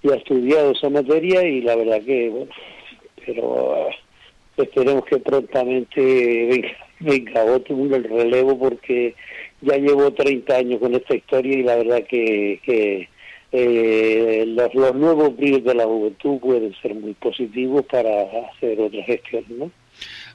[0.03, 2.51] y ha estudiado esa materia y la verdad que, bueno,
[3.25, 3.89] pero
[4.57, 6.01] esperemos que prontamente
[6.47, 9.15] venga, venga otro el relevo porque
[9.61, 13.09] ya llevo 30 años con esta historia y la verdad que, que
[13.53, 19.51] eh, los, nuevos bríos de la juventud pueden ser muy positivos para hacer otras gestiones,
[19.51, 19.71] ¿no?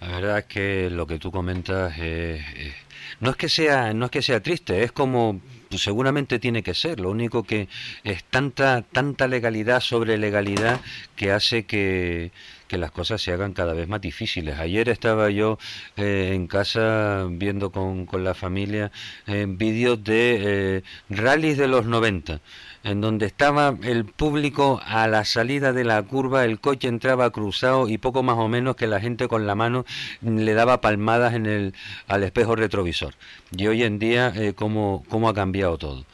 [0.01, 1.93] La verdad es que lo que tú comentas
[3.20, 5.39] no es que sea no es que sea triste, es como
[5.78, 6.99] seguramente tiene que ser.
[6.99, 7.68] Lo único que
[8.03, 10.82] es tanta tanta legalidad sobre legalidad
[11.16, 12.32] que hace que
[12.74, 14.57] que las cosas se hagan cada vez más difíciles.
[14.57, 15.59] Ayer estaba yo
[15.95, 18.91] eh, en casa viendo con, con la familia
[19.28, 22.41] eh, vídeos de eh, rallies de los 90
[22.84, 27.88] en donde estaba el público a la salida de la curva, el coche entraba cruzado
[27.88, 29.86] y poco más o menos que la gente con la mano
[30.21, 31.76] le daba palmadas en el,
[32.07, 33.13] al espejo retrovisor.
[33.55, 36.05] Y hoy en día, eh, ¿cómo, ¿cómo ha cambiado todo?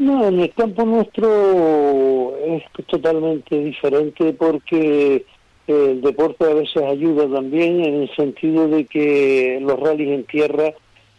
[0.00, 5.26] No, en el campo nuestro es totalmente diferente porque
[5.66, 10.72] el deporte a veces ayuda también en el sentido de que los rallies en tierra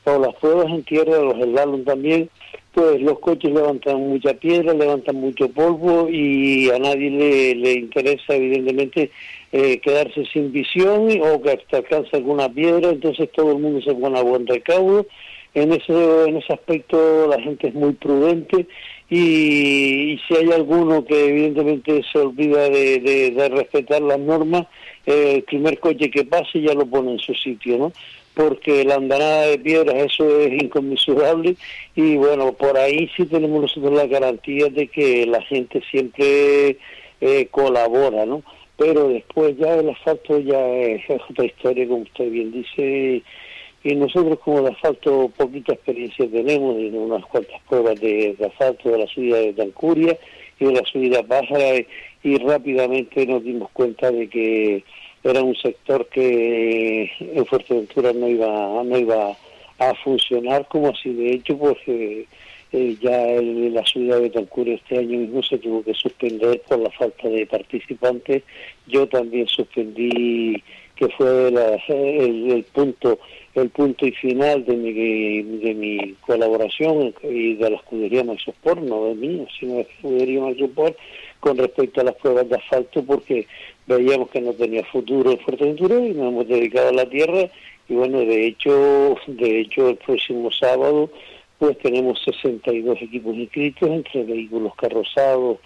[0.06, 2.28] o las pruebas en tierra, los slalom también,
[2.74, 8.34] pues los coches levantan mucha piedra, levantan mucho polvo y a nadie le, le interesa
[8.34, 9.12] evidentemente
[9.52, 13.94] eh, quedarse sin visión o que hasta alcanza alguna piedra, entonces todo el mundo se
[13.94, 15.06] pone a buen recaudo
[15.54, 18.68] en ese, en ese aspecto la gente es muy prudente
[19.10, 24.68] y, si hay alguno que evidentemente se olvida de, de, respetar las normas,
[25.06, 27.92] eh, el primer coche que pase ya lo pone en su sitio, ¿no?
[28.34, 31.58] Porque la andanada de piedras eso es inconmensurable
[31.94, 36.78] y bueno, por ahí sí tenemos nosotros la garantía de que la gente siempre
[37.20, 38.44] eh, colabora, ¿no?
[38.78, 43.24] Pero después ya el asfalto ya es otra historia, como usted bien dice, y
[43.84, 49.08] nosotros como de asfalto poquita experiencia tenemos, en unas cuantas pruebas de, asfalto de la
[49.08, 50.18] subida de Tancuria
[50.60, 51.78] y de la subida Pájara
[52.24, 54.84] y, rápidamente nos dimos cuenta de que
[55.24, 59.36] era un sector que en Fuerteventura no iba, no iba
[59.80, 62.28] a funcionar como así de hecho porque
[62.74, 66.90] eh, ya la subida de Tancuria este año mismo se tuvo que suspender por la
[66.92, 68.44] falta de participantes.
[68.88, 70.64] Yo también suspendí
[70.96, 73.20] que fue el, punto
[73.56, 79.06] el punto y final de mi, de mi colaboración y de la escudería Maxoport, no
[79.06, 80.98] de mí, sino de la escudería Maxoport,
[81.40, 83.48] con respecto a las pruebas de asfalto, porque
[83.88, 87.50] veíamos que no tenía futuro en Fuerteventura y nos hemos dedicado a la tierra.
[87.90, 91.10] Y bueno, de hecho, de hecho el próximo sábado
[91.62, 95.60] pues tenemos 62 equipos inscritos entre vehículos carrozados,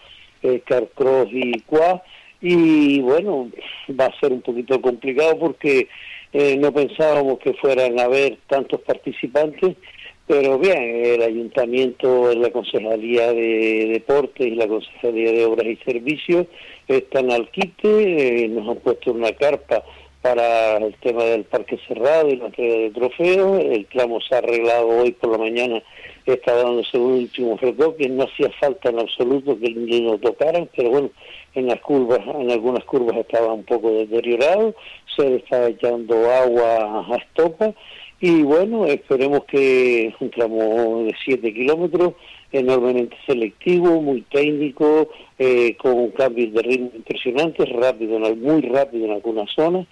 [0.43, 2.01] eh, carcross y quad.
[2.41, 3.49] Y bueno,
[3.97, 5.87] va a ser un poquito complicado porque
[6.37, 9.77] eh, no pensábamos que fueran a haber tantos participantes,
[10.27, 16.47] pero bien, el ayuntamiento, la Concejalía de Deportes y la Concejalía de Obras y Servicios
[16.89, 19.81] están al quite, eh, nos han puesto una carpa
[20.25, 23.63] para el tema del parque cerrado y la entrega de trofeos.
[23.63, 25.83] El tramo se ha arreglado hoy por la mañana,
[26.25, 31.11] está dándose un último retoque, no hacía falta en absoluto que lo tocaran, pero bueno,
[31.53, 34.73] en las curvas, en algunas curvas estaba un poco deteriorado,
[35.15, 37.75] se le estaba echando agua a estopa
[38.19, 42.13] y bueno, esperemos que un tramo de 7 kilómetros
[42.51, 49.51] enormemente selectivo, muy técnico, eh, con cambios de ritmo impresionantes, rápido, muy rápido en algunas
[49.51, 49.85] zonas.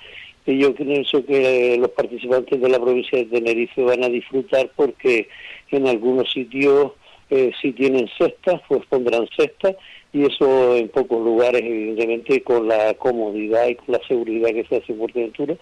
[0.46, 5.30] Y yo pienso que los participantes de la provincia de Tenerife van a disfrutar porque
[5.72, 6.92] en algunos sitios
[7.30, 9.76] eh, si tienen cestas, pues pondrán cestas
[10.12, 14.76] y eso en pocos lugares, evidentemente, con la comodidad y con la seguridad que se
[14.76, 15.56] hace en Fuerteventura,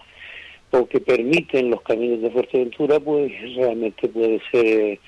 [0.70, 4.98] porque permiten los caminos de Fuerteventura, pues realmente puede ser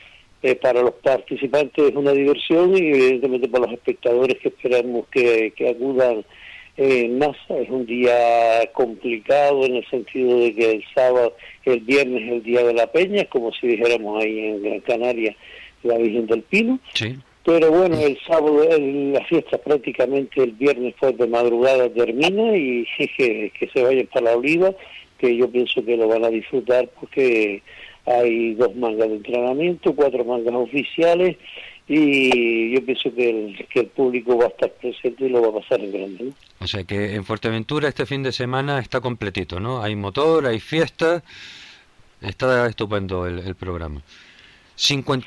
[0.43, 6.25] eh, para los participantes una diversión y evidentemente para los espectadores que esperamos que, acudan
[6.77, 7.57] eh, en masa.
[7.57, 12.43] Es un día complicado en el sentido de que el sábado, el viernes es el
[12.43, 15.37] día de la peña, como si dijéramos ahí en Gran Canaria,
[15.83, 16.79] la Virgen del Pino.
[17.45, 23.53] Pero bueno, el sábado, la fiesta prácticamente el viernes fue de madrugada termina y que,
[23.59, 24.75] que se vayan para la oliva,
[25.18, 27.62] que yo pienso que lo van a disfrutar porque
[28.07, 31.37] hay dos mangas de entrenamiento, cuatro mangas oficiales
[31.87, 35.49] y yo pienso que el, que el público va a estar presente y lo va
[35.49, 36.32] a pasar en grande.
[36.61, 39.82] O sea que en Fuerteventura este fin de semana está completito, ¿no?
[39.82, 41.22] Hay motor, hay fiesta,
[42.22, 44.03] está estupendo el, programa.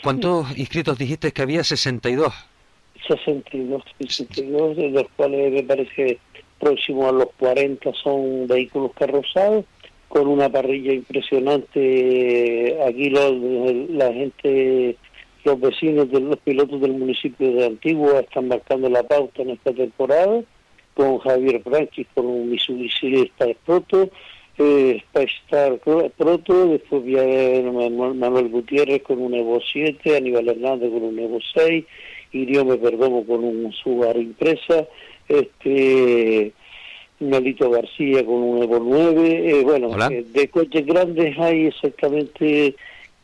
[0.02, 1.64] ¿Cuántos inscritos dijiste que había?
[1.64, 2.34] 62.
[3.08, 6.18] 62, 62, de los cuales me parece
[6.60, 9.66] próximo a los 40 son vehículos carrozados
[10.08, 12.78] con una parrilla impresionante.
[12.84, 14.98] Aquí la gente,
[15.48, 19.72] los vecinos de los pilotos del municipio de Antigua están marcando la pauta en esta
[19.72, 20.44] temporada,
[20.94, 24.10] con Javier Francis con un Mitsubishi Star Proto,
[24.58, 31.40] eh, Star Proto, después Manuel Gutiérrez con un Evo 7, Aníbal Hernández con un Evo
[31.54, 31.86] 6,
[32.34, 34.86] Iriome Perdomo con un Subaru Impresa,
[35.30, 36.52] este
[37.22, 42.76] Nolito García con un Evo 9, eh, bueno, eh, de coches grandes hay exactamente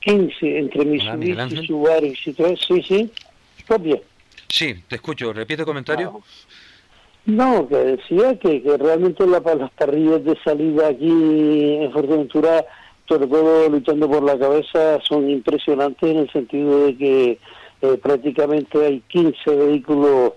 [0.04, 3.12] 15 entre Mitsubishi, Subaru y Citroën, sí, sí,
[3.68, 4.00] copia.
[4.48, 6.22] Sí, te escucho, repite comentario.
[7.26, 12.66] No, que decía que, que realmente la, las parrillas de salida aquí en Fuerteventura,
[13.08, 17.40] sobre todo luchando por la cabeza, son impresionantes en el sentido de que
[17.82, 20.34] eh, prácticamente hay 15 vehículos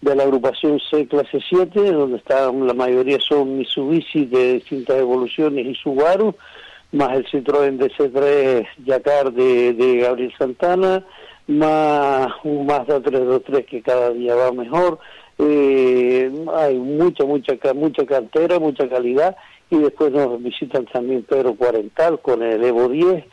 [0.00, 5.66] de la agrupación C clase 7, donde están la mayoría son Mitsubishi de distintas evoluciones
[5.66, 6.36] y Subaru,
[6.92, 11.04] más el Citroën DC3 Yacar de, de Gabriel Santana,
[11.46, 14.98] más un Mazda 323 que cada día va mejor.
[15.38, 19.36] Eh, hay mucha, mucha, mucha cantera, mucha calidad
[19.70, 23.24] y después nos visitan también Pedro Cuarental con el Evo 10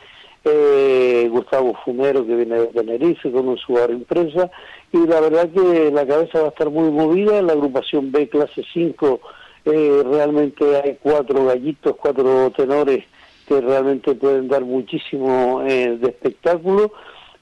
[0.44, 4.50] eh, Gustavo Fumero que viene de Tenerife con un Subaru Impresa
[4.92, 8.62] y la verdad que la cabeza va a estar muy movida, la agrupación B clase
[8.72, 9.20] 5
[9.64, 13.04] eh, realmente hay cuatro gallitos, cuatro tenores
[13.46, 16.92] que realmente pueden dar muchísimo eh, de espectáculo.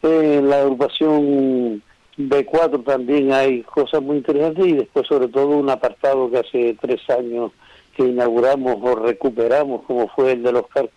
[0.02, 1.82] en la agrupación
[2.16, 7.00] B4 también hay cosas muy interesantes y después sobre todo un apartado que hace tres
[7.10, 7.52] años
[7.96, 10.88] que inauguramos o recuperamos como fue el de los Car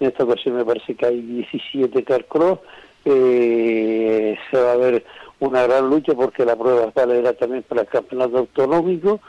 [0.00, 2.60] en esta ocasión me parece que hay 17 carcross.
[3.04, 5.04] Eh, se va a ver
[5.40, 9.20] una gran lucha porque la prueba era también para el campeonato autonómico.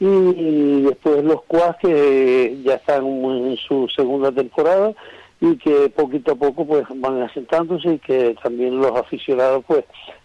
[0.00, 4.94] Y después los cuas que ya están en su segunda temporada
[5.40, 9.84] y que poquito a poco pues van asentándose y que también los aficionados pues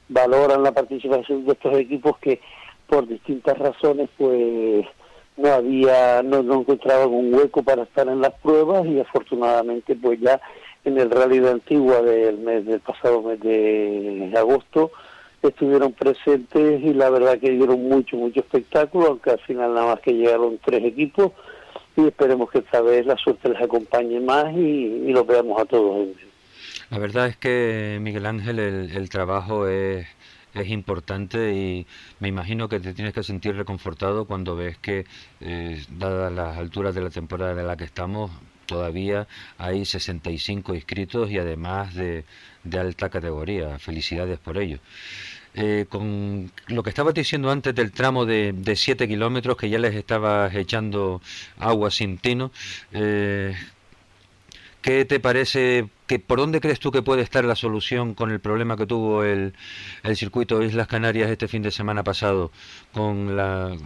[0.09, 2.39] valoran la participación de estos equipos que
[2.88, 4.86] por distintas razones pues
[5.38, 10.19] no había, no, no encontraban un hueco para estar en las pruebas y afortunadamente pues
[10.19, 10.39] ya
[10.86, 14.91] en el rally de Antigua del mes del pasado mes de agosto
[15.50, 20.00] estuvieron presentes y la verdad que dieron mucho, mucho espectáculo, aunque al final nada más
[20.00, 21.32] que llegaron tres equipos
[21.96, 24.58] y esperemos que esta vez la suerte les acompañe más y,
[25.08, 26.08] y los veamos a todos.
[26.89, 30.08] La verdad es que, Miguel Ángel, el, trabajo es,
[30.54, 31.88] es importante y
[32.20, 35.06] me imagino que te tienes que sentir reconfortado cuando ves que,
[35.41, 38.32] eh, dadas las alturas de la temporada en la que estamos,
[38.66, 39.28] todavía
[39.58, 42.26] hay 65 inscritos y además de,
[42.64, 43.80] de alta categoría.
[43.80, 44.80] Felicidades por ello.
[45.56, 49.78] Eh, con lo que estabas diciendo antes del tramo de, de 7 kilómetros que ya
[49.78, 51.22] les estabas echando
[51.60, 52.51] agua sin tino,
[52.91, 53.54] eh,
[54.82, 55.89] ¿qué te parece?
[56.08, 59.24] Que, ¿Por dónde crees tú que puede estar la solución con el problema que tuvo
[59.24, 59.54] el,
[60.04, 62.51] el circuito Islas Canarias este fin de semana pasado
[62.91, 63.78] con, la,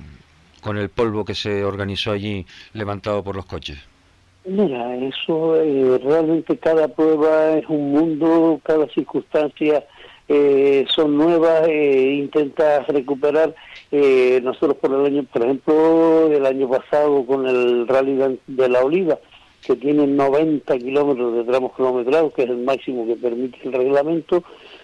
[0.62, 3.78] con el polvo que se organizó allí levantado por los coches?
[4.46, 9.84] Mira, eso eh, realmente cada prueba es un mundo, cada circunstancia
[10.28, 13.56] eh, son nuevas, eh, intentas recuperar.
[13.92, 18.84] Eh, nosotros por el año, por ejemplo, el año pasado con el rally de la
[18.84, 19.18] Oliva,
[19.66, 24.44] que tiene 90 kilómetros de tramos kilometrados, que es el máximo que permite el reglamento,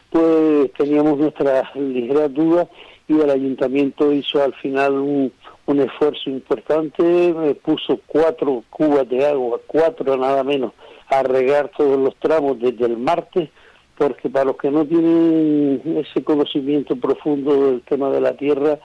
[0.10, 2.68] pues teníamos nuestras ligeras dudas
[3.08, 5.32] y el ayuntamiento hizo al final un
[5.66, 10.74] un esfuerzo importante, me puso cuatro cubas de agua, cuatro nada menos,
[11.08, 13.50] a regar todos los tramos desde el martes,
[13.98, 18.80] porque para los que no tienen ese conocimiento profundo del tema de la tierra,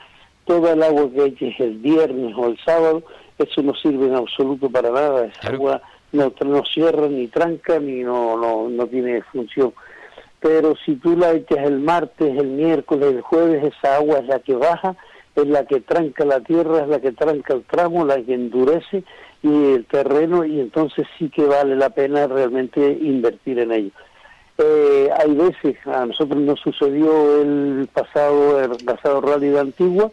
[0.45, 3.03] toda el agua que eches el viernes o el sábado,
[3.39, 5.83] eso no sirve en absoluto para nada, esa agua
[6.13, 9.73] no, no cierra ni tranca ni no, no, no tiene función.
[10.41, 14.39] Pero si tú la echas el martes, el miércoles, el jueves, esa agua es la
[14.39, 14.97] que baja
[15.43, 19.05] es la que tranca la tierra, es la que tranca el tramo, la que endurece
[19.43, 23.91] y el terreno y entonces sí que vale la pena realmente invertir en ello.
[24.61, 30.11] Eh, hay veces, a nosotros nos sucedió el pasado, el pasado rally de Antigua,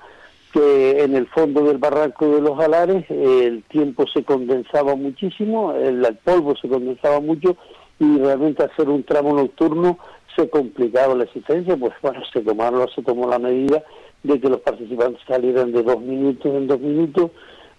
[0.54, 6.02] que en el fondo del barranco de los Alares el tiempo se condensaba muchísimo, el,
[6.24, 7.58] polvo se condensaba mucho
[8.00, 9.98] y realmente hacer un tramo nocturno
[10.36, 13.84] se complicaba la existencia, pues bueno, se tomaron, se tomó la medida
[14.22, 17.32] de que los participantes salieran de dos minutos en dos minutos,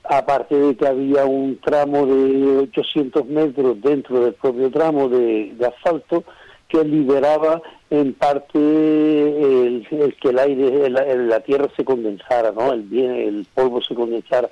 [0.02, 6.24] aparte de que había un tramo de 800 metros dentro del propio tramo de, asfalto
[6.68, 9.86] que liberaba en parte el,
[10.20, 12.72] que el aire, la tierra se condensara, ¿no?
[12.72, 14.48] El el polvo se condensara.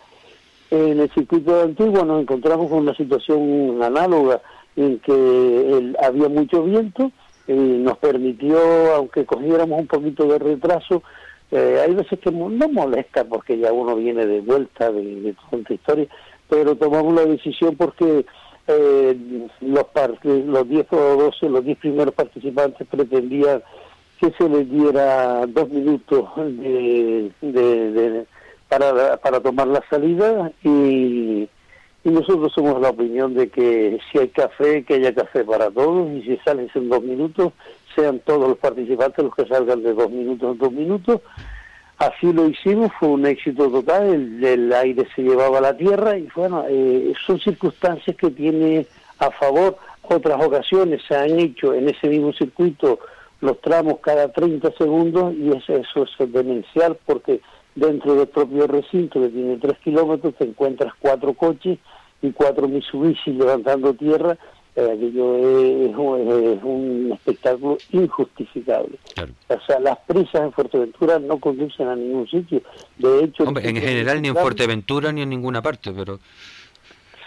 [0.71, 4.41] En el circuito antiguo nos encontramos con una situación análoga
[4.77, 7.13] en que había mucho viento
[7.47, 8.59] y nos permitió,
[8.95, 11.03] aunque cogiéramos un poquito de retraso,
[11.51, 16.07] eh, hay veces que no molesta porque ya uno viene de vuelta de, de historia,
[16.49, 18.25] pero tomamos la decisión porque
[18.67, 19.17] eh,
[19.61, 19.87] los
[20.25, 23.63] los 10 o 12, los 10 primeros participantes pretendían
[24.21, 28.27] que se les diera dos minutos de, de,
[28.69, 31.49] para, para tomar la salida y,
[32.05, 36.11] y nosotros somos la opinión de que si hay café, que haya café para todos
[36.13, 37.53] y si sales en dos minutos,
[37.95, 41.21] sean todos los participantes los que salgan de dos minutos en dos minutos.
[41.99, 46.29] Así lo hicimos, fue un éxito total, el, aire se llevaba a la tierra y
[46.35, 48.87] bueno, eh, son circunstancias que tiene
[49.19, 49.77] a favor.
[50.03, 52.99] Otras ocasiones se han hecho en ese mismo circuito
[53.41, 57.41] los tramos cada 30 segundos y eso, eso es demencial porque
[57.75, 61.79] dentro del propio recinto que tiene 3 kilómetros te encuentras cuatro coches
[62.23, 64.37] y cuatro Mitsubishi levantando tierra
[64.77, 68.99] aquello es, un espectáculo injustificable.
[69.49, 72.61] O sea, las prisas en Fuerteventura no conducen a ningún sitio.
[72.99, 76.19] De hecho, en general ni en Fuerteventura ni en ninguna parte, pero...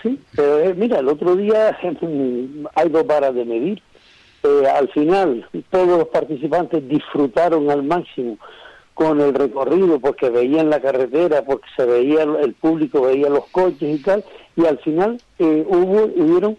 [0.03, 1.77] Sí, pero eh, mira, el otro día
[2.75, 3.81] hay dos varas de medir.
[4.43, 8.37] Eh, al final, todos los participantes disfrutaron al máximo
[8.93, 13.99] con el recorrido porque veían la carretera, porque se veía el público, veía los coches
[13.99, 14.23] y tal,
[14.55, 16.57] y al final hubo, hubieron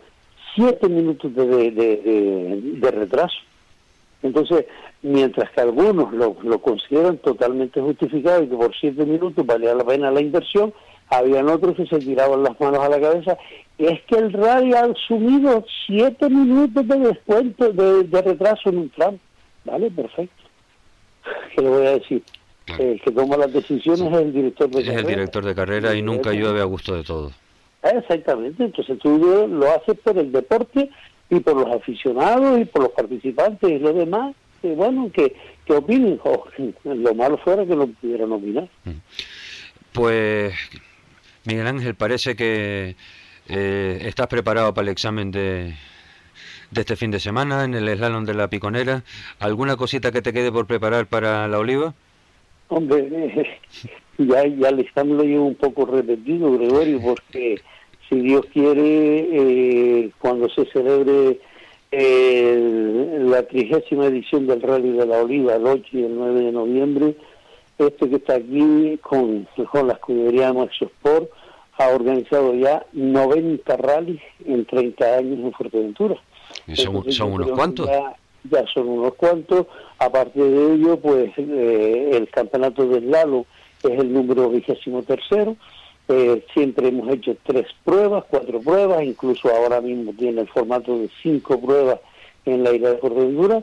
[0.54, 3.38] siete minutos de, de, retraso.
[4.22, 4.66] Entonces,
[5.02, 9.84] mientras que algunos lo, lo, consideran totalmente justificado y que por siete minutos valía la
[9.84, 10.72] pena la inversión,
[11.10, 13.38] habían otros que se tiraban las manos a la cabeza.
[13.78, 19.18] Es que el radio ha asumido siete minutos de descuento, de, retraso en un tramo.
[19.64, 20.42] Vale, perfecto.
[21.54, 22.22] ¿Qué le voy a decir?
[22.78, 24.92] El que toma las decisiones es el director de carrera.
[24.92, 27.30] Es el director de carrera y nunca llueve a gusto de todo.
[27.82, 30.90] Exactamente, entonces tú lo haces por el deporte
[31.30, 35.72] y por los aficionados y por los participantes y los demás, y bueno, que, que
[35.74, 36.20] opinen,
[36.84, 38.68] lo malo fuera que no pudieran opinar.
[38.84, 38.90] Mm.
[39.92, 40.54] Pues,
[41.44, 42.96] Miguel Ángel, parece que
[43.48, 45.74] eh, estás preparado para el examen de,
[46.70, 49.02] de este fin de semana en el slalom de la Piconera.
[49.38, 51.94] ¿Alguna cosita que te quede por preparar para la Oliva?
[52.74, 53.58] Hombre,
[54.18, 57.60] ya, ya le estamos un poco repetido, Gregorio, porque
[58.08, 61.40] si Dios quiere, eh, cuando se celebre
[61.90, 67.16] la trigésima edición del Rally de la Oliva, el 8 y el 9 de noviembre,
[67.78, 71.30] este que está aquí con, con la escudería Max Sport
[71.78, 76.16] ha organizado ya 90 rallies en 30 años en Fuerteventura.
[76.66, 77.86] ¿Y son, unos cuantos?
[77.86, 78.16] Ya,
[78.72, 79.66] son unos cuantos.
[79.98, 83.46] Aparte de ello, pues eh, el campeonato del Lalo
[83.82, 85.56] es el número vigésimo tercero.
[86.08, 91.10] Eh, siempre hemos hecho tres pruebas, cuatro pruebas, incluso ahora mismo tiene el formato de
[91.22, 92.00] cinco pruebas
[92.46, 93.62] en la isla de Fuerteventura.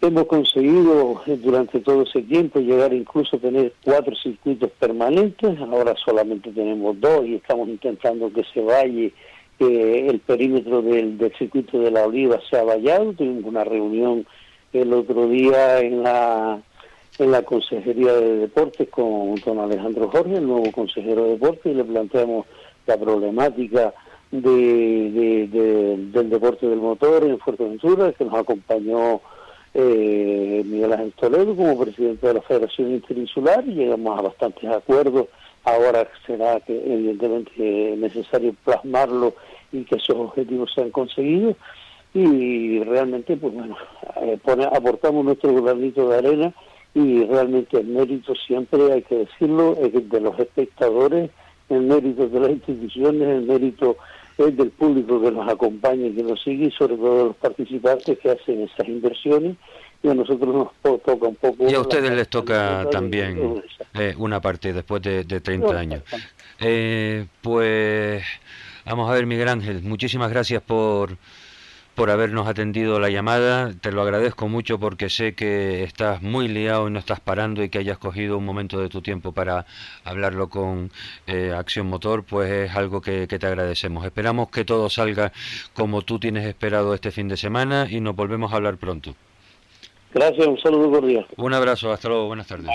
[0.00, 5.94] Hemos conseguido eh, durante todo ese tiempo llegar incluso a tener cuatro circuitos permanentes, ahora
[6.04, 9.10] solamente tenemos dos y estamos intentando que se vaya,
[9.62, 13.12] que el perímetro del, circuito de la Oliva sea vallado.
[13.12, 14.26] Tuvimos una reunión
[14.72, 16.60] el otro día en la
[17.18, 21.74] en la Consejería de Deportes con don Alejandro Jorge, el nuevo consejero de Deportes, y
[21.74, 22.46] le planteamos
[22.86, 23.92] la problemática
[24.30, 25.48] de,
[26.10, 29.20] del deporte del motor en Fuerteventura, que nos acompañó
[29.74, 35.26] eh, Miguel Ángel Toledo como presidente de la Federación Interinsular y llegamos a bastantes acuerdos.
[35.64, 39.34] Ahora será que evidentemente es necesario plasmarlo
[39.72, 41.56] y que esos objetivos sean conseguidos
[42.14, 43.76] y realmente pues bueno
[44.22, 44.38] eh,
[44.72, 46.52] aportamos nuestro granito de arena
[46.94, 51.30] y realmente el mérito siempre hay que decirlo es de los espectadores
[51.70, 53.96] el mérito de las instituciones el mérito
[54.38, 57.36] es del público que nos acompaña y que nos sigue y sobre todo de los
[57.36, 59.56] participantes que hacen esas inversiones.
[60.02, 61.68] Y a nosotros nos toca un poco...
[61.68, 63.62] Y a ustedes les toca también
[63.94, 66.02] eh, una parte después de, de 30 años.
[66.58, 68.24] Eh, pues
[68.84, 71.16] vamos a ver, Miguel Ángel, muchísimas gracias por
[71.94, 73.72] por habernos atendido la llamada.
[73.80, 77.68] Te lo agradezco mucho porque sé que estás muy liado y no estás parando y
[77.68, 79.66] que hayas cogido un momento de tu tiempo para
[80.04, 80.90] hablarlo con
[81.26, 84.04] eh, Acción Motor, pues es algo que, que, te agradecemos.
[84.04, 85.32] Esperamos que todo salga
[85.74, 89.14] como tú tienes esperado este fin de semana y nos volvemos a hablar pronto.
[90.14, 91.26] Gracias, un saludo cordial.
[91.36, 92.68] Un abrazo, hasta luego, buenas tardes.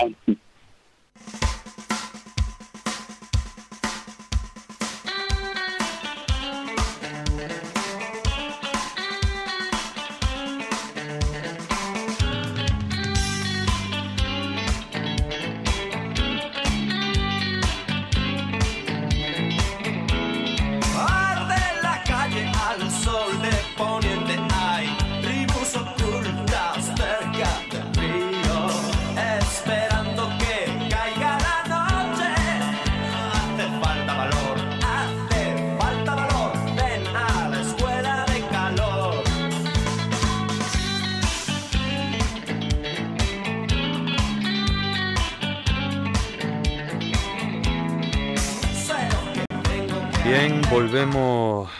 [50.70, 51.70] Volvemos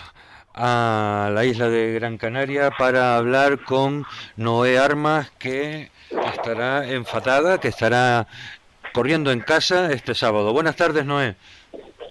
[0.54, 4.04] a la isla de Gran Canaria para hablar con
[4.36, 5.90] Noé Armas, que
[6.32, 8.26] estará enfatada, que estará
[8.92, 10.52] corriendo en casa este sábado.
[10.52, 11.36] Buenas tardes, Noé.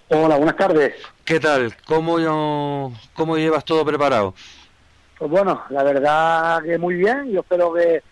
[0.08, 0.94] Hola, buenas tardes.
[1.24, 1.74] ¿Qué tal?
[1.84, 4.34] ¿Cómo, cómo llevas todo preparado?
[5.18, 7.30] Pues bueno, la verdad que muy bien.
[7.30, 8.02] Yo espero que eh,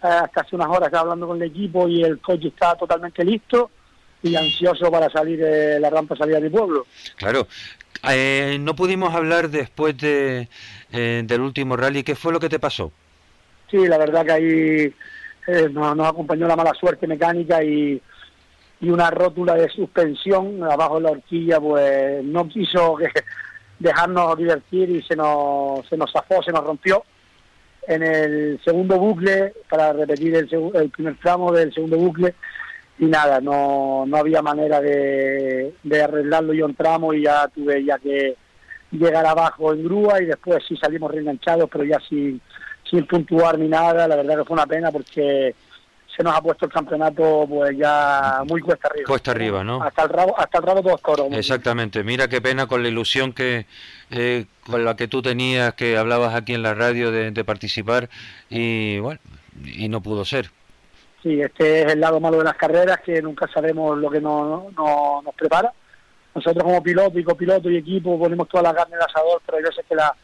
[0.00, 3.70] hasta hace unas horas estaba hablando con el equipo y el coche está totalmente listo
[4.22, 6.86] y ansioso para salir de la rampa salida de mi pueblo.
[7.16, 7.46] Claro,
[8.10, 10.48] eh, no pudimos hablar después de,
[10.92, 12.02] eh, del último rally.
[12.02, 12.92] ¿Qué fue lo que te pasó?
[13.70, 14.94] Sí, la verdad que ahí
[15.46, 18.00] eh, nos, acompañó la mala suerte mecánica y,
[18.80, 22.96] y una rótula de suspensión abajo de la horquilla, pues no quiso
[23.78, 27.04] dejarnos divertir y se nos, se nos zafó, se nos rompió.
[27.88, 32.34] En el segundo bucle, para repetir el primer tramo del segundo bucle,
[32.98, 36.54] y nada, no, no había manera de, de arreglarlo.
[36.54, 38.36] Yo entramos y ya tuve ya que
[38.90, 42.40] llegar abajo en grúa y después sí salimos reenganchados, pero ya sin,
[42.90, 44.08] sin puntuar ni nada.
[44.08, 45.54] La verdad que fue una pena porque
[46.16, 49.06] se nos ha puesto el campeonato pues ya muy cuesta arriba.
[49.06, 49.82] Cuesta arriba, ¿no?
[49.82, 51.28] Hasta el rabo, hasta el rabo todos coros.
[51.32, 52.02] Exactamente.
[52.02, 53.66] Mira qué pena con la ilusión que
[54.10, 58.08] eh, con la que tú tenías, que hablabas aquí en la radio de, de participar
[58.48, 59.20] y bueno,
[59.62, 60.50] y no pudo ser.
[61.26, 64.72] Sí, este es el lado malo de las carreras, que nunca sabemos lo que nos,
[64.72, 65.72] nos prepara.
[66.32, 69.64] Nosotros como piloto y copiloto y equipo ponemos toda la carne el asador, pero hay
[69.64, 70.14] veces que la,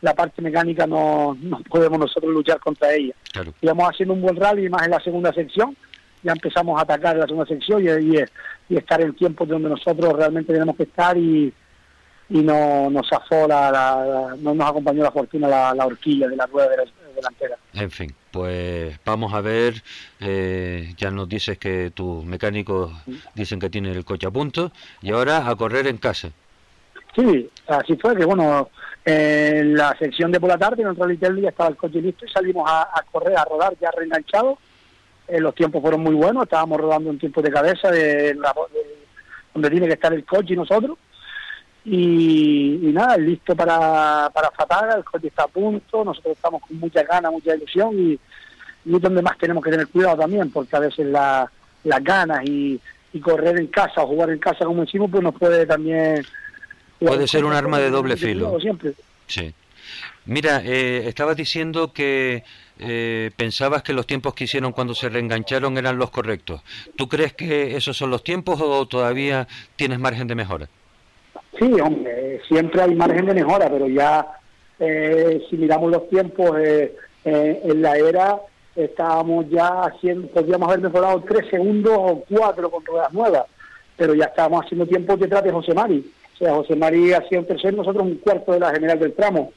[0.00, 3.14] la parte mecánica no, no podemos nosotros luchar contra ella.
[3.32, 3.54] Claro.
[3.60, 5.76] Íbamos haciendo un buen rally, más en la segunda sección,
[6.24, 8.16] ya empezamos a atacar en la segunda sección y,
[8.68, 11.54] y, estar en tiempo donde nosotros realmente tenemos que estar y,
[12.30, 16.46] y no nos zafó la, no nos acompañó la fortuna la, la horquilla de la
[16.46, 16.68] rueda
[17.20, 17.56] delantera.
[17.74, 19.82] En fin pues vamos a ver,
[20.20, 22.92] eh, ya nos dices que tus mecánicos
[23.34, 24.70] dicen que tienen el coche a punto
[25.02, 26.30] y ahora a correr en casa.
[27.16, 28.70] Sí, así fue que bueno,
[29.04, 32.24] en la sección de por la tarde en el Rally ya estaba el coche listo
[32.26, 34.58] y salimos a, correr, a rodar ya reenganchados.
[35.26, 38.38] Eh, los tiempos fueron muy buenos, estábamos rodando un tiempo de cabeza de,
[39.52, 40.96] donde tiene que estar el coche y nosotros.
[41.90, 47.02] Y, nada, listo para, para Fataga, el coche está a punto, nosotros estamos con mucha
[47.02, 48.18] ganas, mucha ilusión y,
[48.84, 51.50] y es donde más tenemos que tener cuidado también, porque a veces la,
[51.84, 52.78] las ganas y,
[53.12, 56.24] y correr en casa o jugar en casa como decimos, pues nos puede también
[56.98, 58.58] Puede ser un arma de doble filo.
[59.26, 59.54] Sí.
[60.26, 62.44] Mira, eh, estabas diciendo que
[62.78, 66.60] eh, pensabas que los tiempos que hicieron cuando se reengancharon eran los correctos.
[66.96, 70.68] ¿Tú crees que esos son los tiempos o todavía tienes margen de mejora?
[71.58, 74.26] Sí, hombre, siempre hay margen de mejora, pero ya
[74.78, 76.56] eh, si miramos los tiempos
[77.24, 78.38] en la era,
[78.76, 83.44] estábamos ya haciendo, podríamos haber mejorado tres segundos o cuatro con ruedas nuevas,
[83.96, 87.46] pero ya estábamos haciendo tiempos detrás de José Mari o sea, José María hacía un
[87.46, 89.52] tercer, nosotros un cuarto de la general del tramo.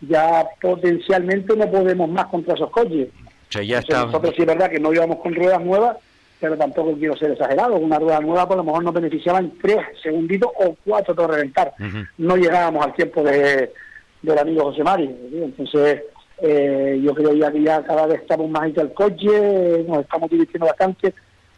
[0.00, 3.08] Ya potencialmente no podemos más contra esos coches.
[3.48, 4.06] O sea, ya está...
[4.06, 5.98] Nosotros sí es verdad que no íbamos con ruedas nuevas,
[6.40, 7.76] pero tampoco quiero ser exagerado.
[7.76, 11.74] Una rueda nueva por lo mejor nos beneficiaba en tres segunditos o cuatro de reventar.
[12.18, 13.70] No llegábamos al tiempo de,
[14.22, 15.10] del amigo José María.
[15.32, 16.02] Entonces,
[16.42, 20.66] eh, yo creo ya que ya cada vez estamos más al coche, nos estamos divirtiendo
[20.66, 21.14] bastante.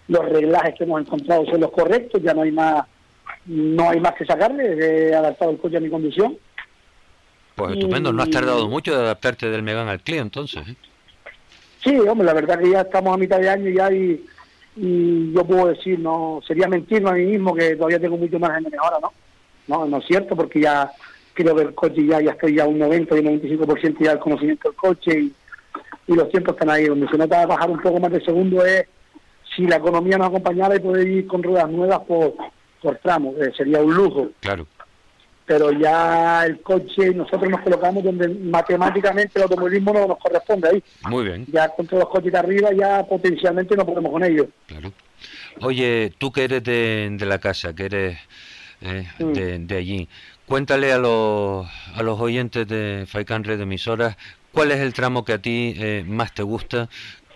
[0.09, 2.85] Los reglajes que hemos encontrado son los correctos, ya no hay más
[3.47, 6.39] no hay más que sacarle, he adaptado el coche a mi condición.
[7.57, 10.67] Pues estupendo, no has tardado mucho de adaptarte del Megan al Clio entonces.
[10.69, 10.77] ¿eh?
[11.83, 14.25] Sí, hombre, la verdad que ya estamos a mitad de año ya y,
[14.77, 18.65] y yo puedo decir, no sería mentirme a mí mismo que todavía tengo mucho margen
[18.65, 19.13] de mejora, ¿no?
[19.69, 20.91] No, no es cierto, porque ya
[21.35, 24.19] creo que el coche ya, ya estoy ya un 90 y un 95% ya del
[24.19, 25.33] conocimiento del coche y,
[26.09, 26.87] los tiempos están ahí.
[26.87, 28.85] Donde se nota bajar un poco más de segundo es
[29.57, 32.33] si la economía nos acompañara y poder ir con ruedas nuevas, pues
[32.83, 34.29] por tramo, eh, sería un lujo.
[34.41, 34.67] Claro.
[35.53, 40.83] Pero ya el coche, nosotros nos colocamos donde matemáticamente el automovilismo no nos corresponde ahí.
[41.11, 41.45] Muy bien.
[41.53, 44.47] Ya con todos los coches de arriba ya potencialmente no podemos con ellos.
[44.67, 44.91] Claro.
[45.61, 48.19] Oye, tú que eres de, la casa, que eres
[48.81, 49.67] eh, mm.
[49.67, 50.09] de, allí,
[50.47, 54.17] cuéntale a los, a los oyentes de Faikan Red Emisoras
[54.53, 56.89] cuál es el tramo que a ti eh, más te gusta,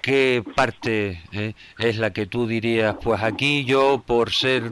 [0.07, 4.63] ¿qué parte eh, es la que tú dirías, pues aquí yo por ser,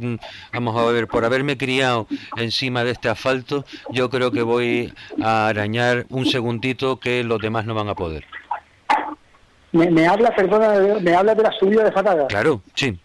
[0.53, 2.07] vamos a ver, por haberme criado
[2.37, 7.67] encima de este asfalto, yo creo que voy a arañar un segundito que los demás
[7.67, 8.25] no van a poder?
[9.73, 12.29] Me, habla, perdona, me habla de la subida de Fataga.
[12.29, 12.97] Claro, sí.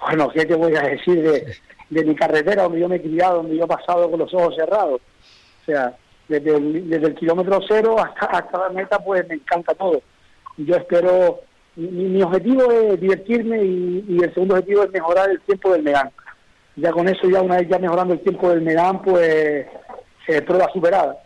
[0.00, 1.54] Bueno, ¿qué te voy a decir de,
[1.88, 4.56] de mi carretera donde yo me he criado, donde yo he pasado con los ojos
[4.56, 5.00] cerrados?
[5.62, 9.72] O sea, desde el, desde el kilómetro cero hasta, hasta la meta, pues me encanta
[9.76, 10.02] todo
[10.58, 11.40] yo espero,
[11.76, 16.10] mi, objetivo es divertirme y, el segundo objetivo es mejorar el tiempo del Megan.
[16.76, 19.66] Ya con eso, ya una vez ya mejorando el tiempo del Megan, pues
[20.28, 21.18] eh, prueba superada.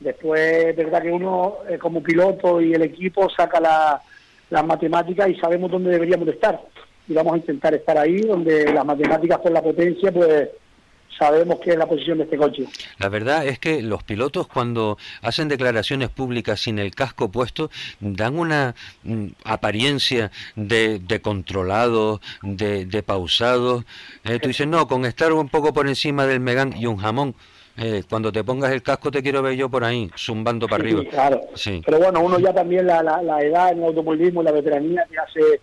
[0.00, 4.00] Después, verdad que uno eh, como piloto y el equipo saca la,
[4.50, 6.60] las matemáticas y sabemos dónde deberíamos de estar.
[7.06, 10.48] Y vamos a intentar estar ahí, donde las matemáticas por la potencia, pues
[11.18, 12.64] sabemos que es la posición de este coche.
[12.98, 18.38] La verdad es que los pilotos cuando hacen declaraciones públicas sin el casco puesto dan
[18.38, 23.84] una mm, apariencia de, de controlado, de, de pausado.
[24.24, 27.34] Eh, tú dices, no, con estar un poco por encima del Megán y un jamón.
[27.80, 31.04] Eh, cuando te pongas el casco te quiero ver yo por ahí, zumbando para arriba.
[31.08, 31.42] claro.
[31.54, 31.80] Sí.
[31.86, 35.16] Pero bueno, uno ya también la, la, la edad en el automovilismo, la veteranía, te
[35.16, 35.60] hace,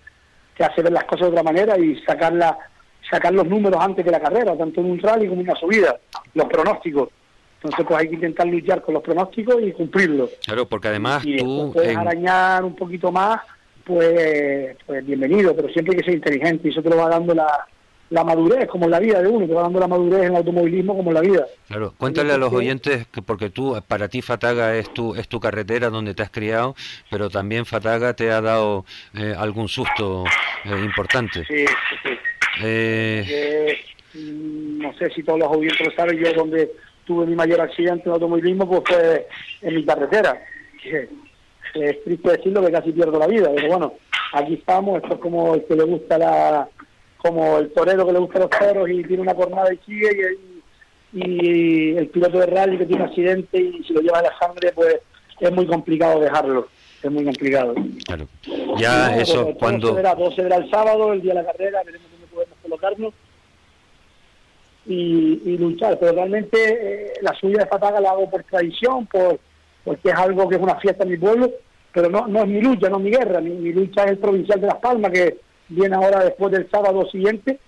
[0.57, 2.57] te hace ver las cosas de otra manera y sacarla
[3.09, 5.99] sacar los números antes de la carrera, tanto en un rally como en una subida,
[6.33, 7.09] los pronósticos.
[7.55, 10.29] Entonces, pues hay que intentar luchar con los pronósticos y cumplirlos.
[10.45, 11.71] Claro, porque además y tú...
[11.73, 13.41] puedes arañar un poquito más,
[13.83, 17.33] pues, pues bienvenido, pero siempre hay que ser inteligente y eso te lo va dando
[17.33, 17.65] la,
[18.09, 20.35] la madurez, como en la vida de uno, te va dando la madurez en el
[20.35, 21.45] automovilismo como en la vida.
[21.67, 25.39] Claro, cuéntale a los oyentes que porque tú, para ti Fataga es tu, es tu
[25.39, 26.75] carretera donde te has criado,
[27.09, 28.85] pero también Fataga te ha dado
[29.15, 30.23] eh, algún susto
[30.65, 31.43] eh, importante.
[31.45, 32.09] Sí, sí, sí.
[32.63, 33.77] Eh...
[34.13, 36.71] Mm, no sé si todos los oyentes lo saben, yo donde
[37.05, 39.27] tuve mi mayor accidente en automovilismo pues fue
[39.61, 40.41] en mi carretera.
[40.83, 43.93] Es triste decirlo que casi pierdo la vida, pero bueno,
[44.33, 46.69] aquí estamos, esto es como el que le gusta la,
[47.25, 50.37] como el torero que le gusta los toros y tiene una cornada y sigue
[51.13, 54.23] y, y, el piloto de rally que tiene un accidente y si lo lleva a
[54.23, 54.97] la sangre pues
[55.39, 56.67] es muy complicado dejarlo
[57.01, 57.73] es muy complicado
[58.05, 58.27] claro
[58.77, 62.14] ya eso pues, cuando todo se, verá, el sábado el día de la carrera veremos
[62.65, 63.13] colocarnos
[64.85, 65.97] y, luchar.
[65.99, 69.39] Pero realmente eh, la subida de Fataga la hago por tradición, por
[69.85, 71.51] porque es algo que es una fiesta en mi pueblo,
[71.93, 73.39] pero no, no es mi lucha, no es mi guerra.
[73.39, 75.37] Mi, lucha es el provincial de Las Palmas, que
[75.69, 77.59] viene ahora después del sábado siguiente,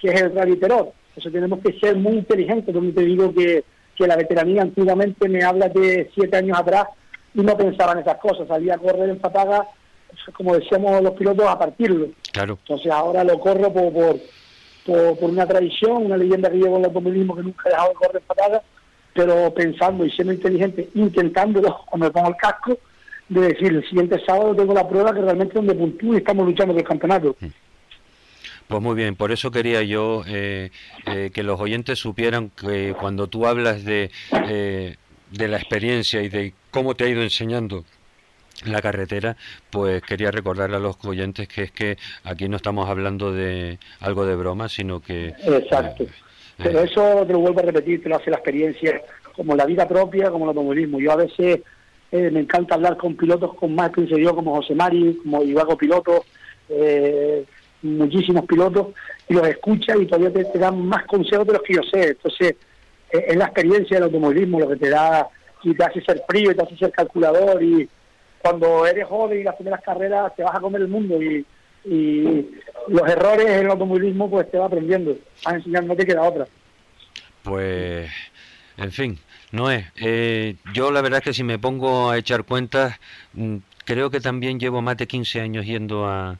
[0.00, 3.62] que es el Rally Entonces tenemos que ser muy inteligentes, donde te digo que,
[3.94, 6.86] que la veteranía antiguamente me habla de siete años atrás
[7.34, 9.68] y no pensaba en esas cosas, salía a correr en Pataga,
[10.32, 12.08] como decíamos los pilotos, a partirlo.
[12.32, 12.58] Claro.
[12.62, 16.86] Entonces ahora lo corro por, por, por, una tradición, una leyenda que llevo en el
[16.86, 18.62] automovilismo que nunca he dejado de correr en Pataga,
[19.12, 22.78] pero pensando y siendo inteligente, intentándolo cuando me pongo el casco,
[23.28, 26.44] de decir, el siguiente sábado tengo la prueba que realmente es donde puntúo y estamos
[26.44, 27.36] luchando por el campeonato.
[27.40, 27.46] Mm.
[28.66, 30.70] Pues muy bien, por eso quería yo eh,
[31.06, 34.12] eh, que los oyentes supieran que cuando tú hablas de,
[34.48, 34.96] eh,
[35.32, 37.84] de la experiencia y de cómo te ha ido enseñando
[38.66, 39.36] la carretera,
[39.70, 44.26] pues quería recordarle a los oyentes que es que aquí no estamos hablando de algo
[44.26, 45.28] de broma, sino que...
[45.28, 46.06] Exacto.
[46.62, 49.00] Pero eso te lo vuelvo a repetir, te lo hace la experiencia,
[49.34, 51.00] como la vida propia, como el automovilismo.
[51.00, 51.60] Yo a veces
[52.12, 56.24] me encanta hablar con pilotos con más experiencia yo, como José Mari, como Ibago Piloto,
[56.68, 57.44] eh,
[57.82, 58.88] muchísimos pilotos
[59.28, 62.10] y los escuchas y todavía te, dan más consejos de los que yo sé.
[62.10, 62.56] Entonces,
[63.12, 65.28] eh, es la experiencia del automovilismo lo que te da
[65.62, 67.88] y te hace ser frío y te hace ser calculador y
[68.42, 71.44] cuando eres joven y las primeras carreras te vas a comer el mundo y,
[71.84, 72.50] y
[72.88, 76.46] los errores en el automovilismo pues te va aprendiendo, vas enseñando, no te queda otra.
[77.42, 78.10] Pues,
[78.76, 79.18] en fin,
[79.52, 79.86] no es.
[79.96, 82.98] Eh, yo la verdad es que si me pongo a echar cuentas,
[83.34, 86.38] mm, creo que también llevo más de 15 años yendo a,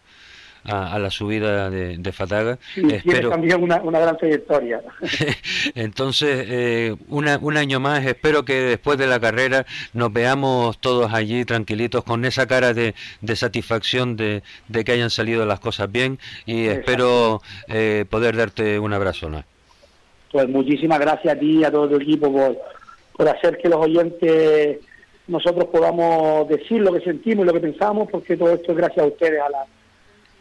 [0.64, 2.58] a, la subida de, Fataga.
[2.76, 3.30] espero...
[3.30, 4.82] también una, gran trayectoria.
[5.74, 11.44] Entonces, eh, un año más, espero que después de la carrera nos veamos todos allí
[11.44, 12.94] tranquilitos con esa cara de,
[13.34, 14.42] satisfacción de,
[14.84, 19.28] que hayan salido las cosas bien y espero eh, poder darte un abrazo.
[19.28, 19.44] ¿no?
[20.32, 22.58] Pues muchísimas gracias a ti y a todo tu equipo por,
[23.16, 24.78] por hacer que los oyentes
[25.30, 29.04] nosotros podamos decir lo que sentimos y lo que pensamos, porque todo esto es gracias
[29.04, 29.66] a ustedes, a la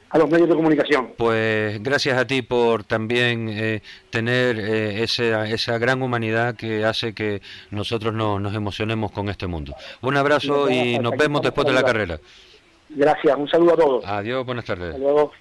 [0.09, 1.13] a los medios de comunicación.
[1.17, 7.13] Pues gracias a ti por también eh, tener eh, esa, esa gran humanidad que hace
[7.13, 7.41] que
[7.71, 9.75] nosotros no, nos emocionemos con este mundo.
[10.01, 12.19] Un abrazo y nos vemos después de la carrera.
[12.89, 14.05] Gracias, un saludo a todos.
[14.05, 14.95] Adiós, buenas tardes.
[14.95, 15.31] Hasta luego.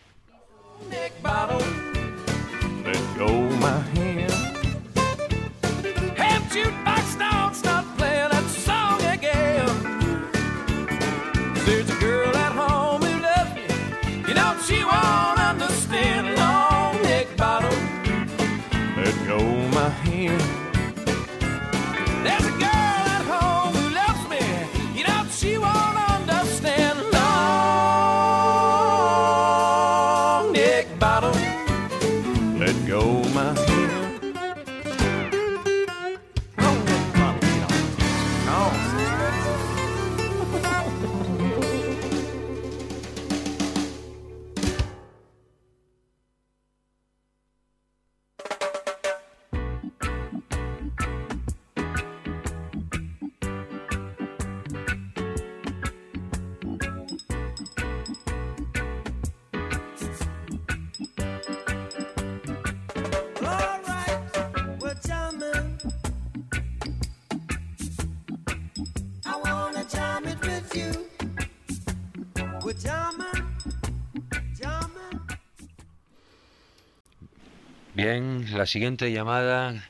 [78.59, 79.85] La siguiente llamada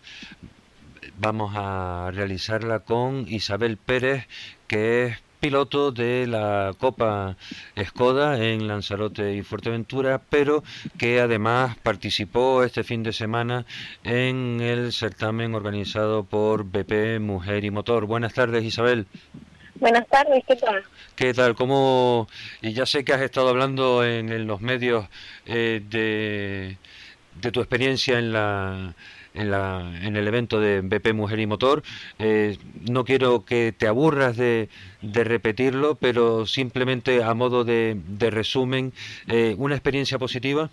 [1.18, 4.26] vamos a realizarla con Isabel Pérez,
[4.66, 7.38] que es piloto de la Copa
[7.82, 10.62] Skoda en Lanzarote y Fuerteventura, pero
[10.98, 13.64] que además participó este fin de semana
[14.04, 18.04] en el certamen organizado por BP Mujer y Motor.
[18.04, 19.06] Buenas tardes, Isabel.
[19.76, 20.82] Buenas tardes, ¿qué tal?
[21.16, 21.54] ¿Qué tal?
[21.54, 22.28] ¿Cómo?
[22.60, 25.06] Y ya sé que has estado hablando en, los medios
[25.46, 26.76] eh, de
[27.40, 28.94] de tu experiencia en la,
[29.34, 31.82] en, la, en el evento de BP Mujer y Motor.
[32.18, 32.58] Eh,
[32.88, 34.68] no quiero que te aburras de,
[35.02, 38.92] de, repetirlo, pero simplemente a modo de, de resumen,
[39.28, 40.70] eh, ¿una experiencia positiva?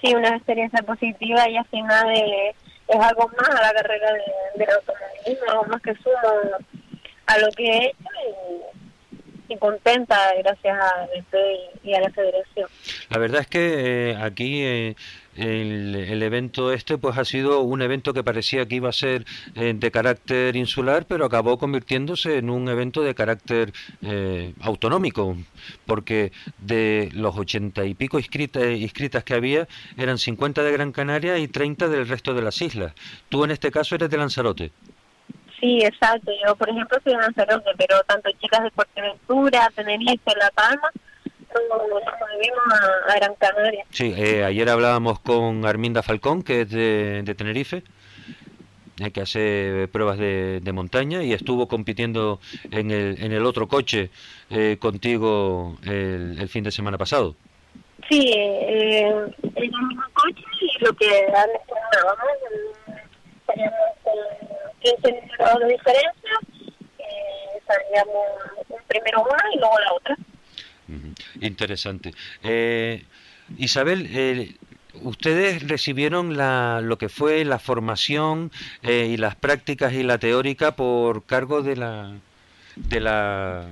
[0.00, 2.56] Sí, una experiencia positiva y al final es,
[2.88, 6.58] es algo más a la carrera de, del automovilismo, algo más que suma
[7.26, 7.96] a lo que he hecho
[9.48, 11.34] y contenta gracias a BP
[11.84, 12.68] y, a la federación.
[13.10, 14.94] La verdad es que eh, aquí eh,
[15.38, 19.24] el, evento este pues ha sido un evento que parecía que iba a ser
[19.54, 23.72] eh, de carácter insular, pero acabó convirtiéndose en un evento de carácter
[24.02, 25.36] eh, autonómico,
[25.86, 31.38] porque de los ochenta y pico inscritas, inscritas que había, eran 50 de Gran Canaria
[31.38, 32.92] y 30 del resto de las islas.
[33.28, 34.72] Tú en este caso eres de Lanzarote.
[35.60, 36.30] Sí, exacto.
[36.46, 40.90] Yo, por ejemplo, soy de Lanzarote, pero tanto chicas de Fuerteventura, Tenerife, La Palma,
[41.52, 42.60] nos volvimos
[43.08, 43.84] a, Gran Canaria.
[43.90, 47.82] Sí, eh, ayer hablábamos con Arminda Falcón, que es de, de Tenerife,
[49.00, 52.40] eh, que hace pruebas de, de, montaña y estuvo compitiendo
[52.70, 54.10] en el, en el otro coche
[54.50, 57.34] eh, contigo el, el, fin de semana pasado.
[58.08, 61.60] Sí, eh, en el mismo coche y lo que antes
[63.56, 63.97] ¿no?
[64.80, 66.30] Teníamos 15 minutos de diferencia,
[66.98, 68.26] eh, salíamos
[68.86, 70.16] primero una y luego la otra.
[71.40, 72.14] Interesante.
[72.42, 73.04] Eh,
[73.56, 74.54] Isabel, eh,
[75.02, 78.50] ustedes recibieron la, lo que fue la formación
[78.82, 82.12] eh, y las prácticas y la teórica por cargo de la
[82.76, 83.66] de la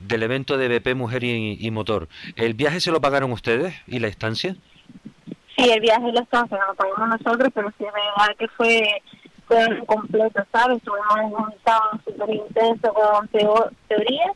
[0.00, 2.08] del evento de BP Mujer y, Motor.
[2.36, 4.56] ¿El viaje se lo pagaron ustedes y la estancia?
[5.56, 9.02] Sí, el viaje y la estancia lo pagamos nosotros, pero sí es verdad que fue,
[9.48, 10.82] fue completo, ¿sabes?
[10.82, 14.30] Tuvimos un sábado súper intenso con teoría,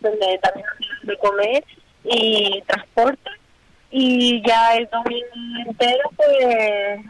[0.00, 0.66] donde también
[1.02, 1.64] de comer
[2.04, 3.30] y transporte
[3.90, 5.26] y ya el domingo
[5.66, 7.00] entero pues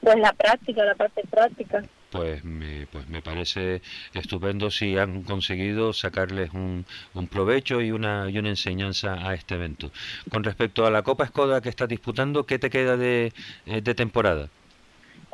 [0.00, 3.82] pues la práctica la parte práctica pues me, pues me parece
[4.14, 9.56] estupendo si han conseguido sacarles un, un provecho y una, y una enseñanza a este
[9.56, 9.90] evento.
[10.30, 13.32] Con respecto a la Copa Skoda que estás disputando, ¿qué te queda de,
[13.66, 14.48] eh, de temporada?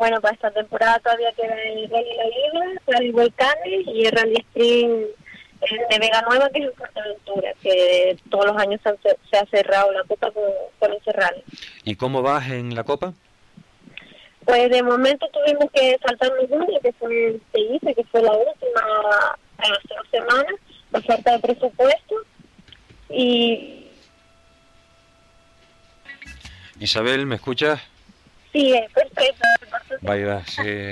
[0.03, 4.35] Bueno, para esta temporada todavía queda el Rally La el Rally Volcanes y el Rally
[4.35, 5.07] Sprint
[5.91, 10.03] de Vega Nueva, que es en Fuerteventura, que todos los años se ha cerrado la
[10.03, 10.43] Copa con,
[10.81, 11.45] con ese rally.
[11.85, 13.15] ¿Y cómo vas en la Copa?
[14.45, 18.81] Pues de momento tuvimos que saltarnos una, que fue el CICE, que fue la última
[19.59, 20.55] hace dos semanas,
[20.91, 22.17] por falta de presupuesto.
[23.09, 23.87] Y.
[26.81, 27.92] Isabel, ¿me escuchas?
[28.53, 29.49] Sí, perfecto.
[30.03, 30.45] Vaya,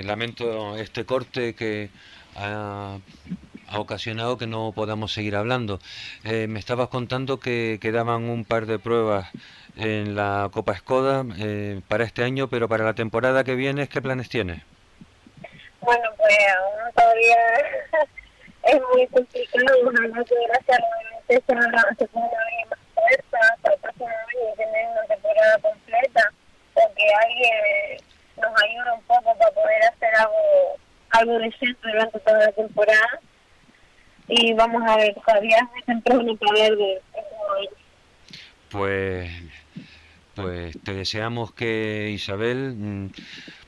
[0.04, 1.90] lamento este corte que
[2.36, 2.98] ha
[3.70, 5.78] ha ocasionado que no podamos seguir hablando.
[6.24, 9.28] Eh, me estabas contando que quedaban un par de pruebas
[9.76, 14.02] en la Copa Skoda eh, para este año, pero para la temporada que viene, ¿qué
[14.02, 14.62] planes tienes?
[15.80, 17.36] Bueno, pues aún todavía
[18.64, 19.78] es muy complicado.
[19.86, 24.86] Ojalá que gracias a se, pueda abrir más fuerza para el próximo año y tener
[24.90, 26.32] una temporada completa,
[26.96, 27.98] que alguien
[28.36, 30.76] nos ayude un poco para poder hacer algo,
[31.10, 33.20] algo decente durante toda la temporada.
[34.28, 37.00] Y vamos a ver, todavía es temprano para ver de
[38.70, 39.30] Pues
[40.34, 43.10] pues te deseamos que Isabel mm,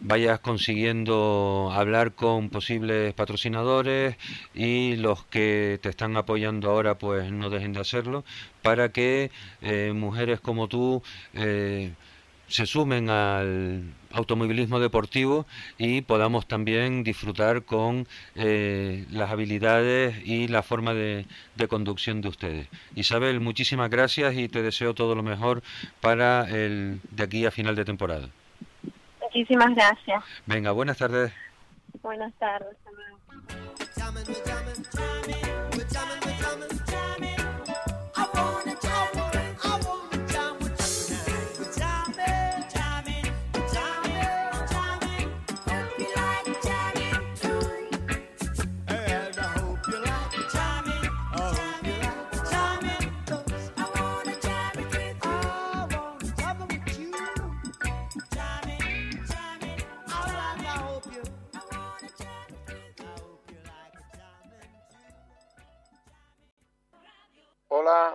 [0.00, 4.16] vayas consiguiendo hablar con posibles patrocinadores
[4.54, 8.24] y los que te están apoyando ahora pues no dejen de hacerlo
[8.62, 11.02] para que eh, mujeres como tú
[11.34, 11.92] eh,
[12.53, 13.82] se sumen al
[14.12, 15.46] automovilismo deportivo
[15.78, 21.24] y podamos también disfrutar con eh, las habilidades y la forma de,
[21.57, 22.68] de, conducción de ustedes.
[22.94, 25.62] Isabel, muchísimas gracias y te deseo todo lo mejor
[26.00, 28.28] para el de aquí a final de temporada.
[29.22, 30.22] Muchísimas gracias.
[30.44, 31.32] Venga, buenas tardes.
[32.03, 32.76] Buenas tardes.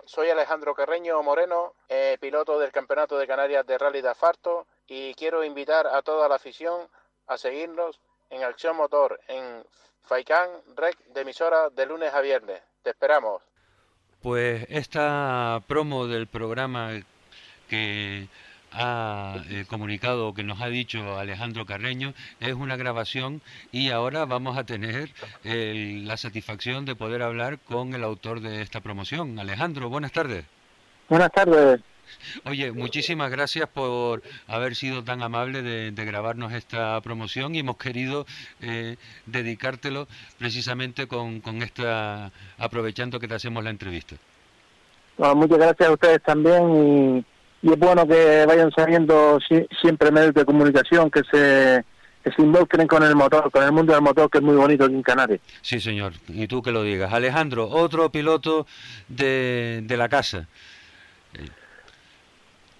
[0.05, 5.13] Soy Alejandro Carreño Moreno, eh, piloto del Campeonato de Canarias de Rally de Asfalto y
[5.15, 6.87] quiero invitar a toda la afición
[7.27, 9.63] a seguirnos en Acción Motor en
[10.03, 12.61] Faicán Rec de emisora de lunes a viernes.
[12.83, 13.41] Te esperamos.
[14.21, 16.91] Pues esta promo del programa
[17.69, 18.27] que
[18.71, 23.41] ha eh, comunicado, que nos ha dicho Alejandro Carreño, es una grabación
[23.71, 25.11] y ahora vamos a tener
[25.43, 29.39] la satisfacción de poder hablar con el autor de esta promoción.
[29.39, 30.45] Alejandro, buenas tardes.
[31.09, 31.81] Buenas tardes.
[32.45, 38.25] Oye, muchísimas gracias por haber sido tan amable de, grabarnos esta promoción y hemos querido
[38.61, 38.95] eh,
[39.25, 40.07] dedicártelo
[40.37, 44.15] precisamente con, con esta, aprovechando que te hacemos la entrevista.
[45.17, 47.25] muchas gracias a ustedes también y
[47.61, 49.39] y es bueno que vayan saliendo
[49.81, 51.83] siempre medios de comunicación que se
[52.23, 54.83] que se involucren con el motor, con el mundo del motor que es muy bonito
[54.83, 55.39] aquí en Canarias.
[55.61, 57.13] Sí, señor, y tú que lo digas.
[57.13, 58.67] Alejandro, otro piloto
[59.07, 60.47] de, de la casa.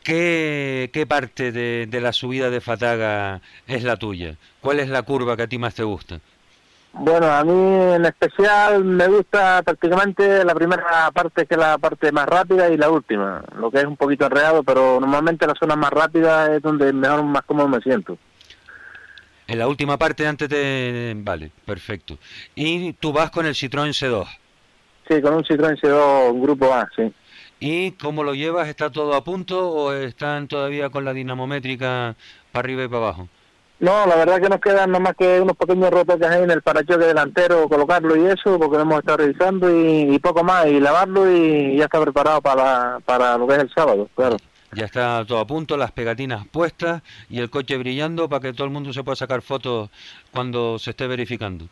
[0.04, 4.36] ¿Qué, qué parte de, de, la subida de Fataga es la tuya?
[4.62, 6.20] ¿Cuál es la curva que a ti más te gusta?
[6.94, 12.12] Bueno, a mí en especial me gusta prácticamente la primera parte que es la parte
[12.12, 15.76] más rápida y la última, lo que es un poquito enredado, pero normalmente la zona
[15.76, 18.18] más rápida es donde mejor, más cómodo me siento.
[19.48, 21.14] En la última parte antes de...
[21.18, 22.18] Vale, perfecto.
[22.56, 24.28] ¿Y tú vas con el Citroën C2?
[25.08, 27.14] Sí, con un Citroën C2 grupo A, sí.
[27.60, 28.68] ¿Y cómo lo llevas?
[28.68, 32.16] ¿Está todo a punto o están todavía con la dinamométrica
[32.52, 33.30] para arriba y para abajo?
[33.80, 37.70] No, la verdad que nos quedan nomás que unos pequeños retoques en el parachoque delantero,
[37.70, 41.86] colocarlo y eso, porque lo hemos estado revisando y, poco más, y lavarlo y ya
[41.86, 44.38] está preparado para, para lo que es el sábado, claro.
[44.74, 48.66] Ya está todo a punto, las pegatinas puestas y el coche brillando para que todo
[48.66, 49.90] el mundo se pueda sacar fotos
[50.32, 51.70] cuando se esté verificando.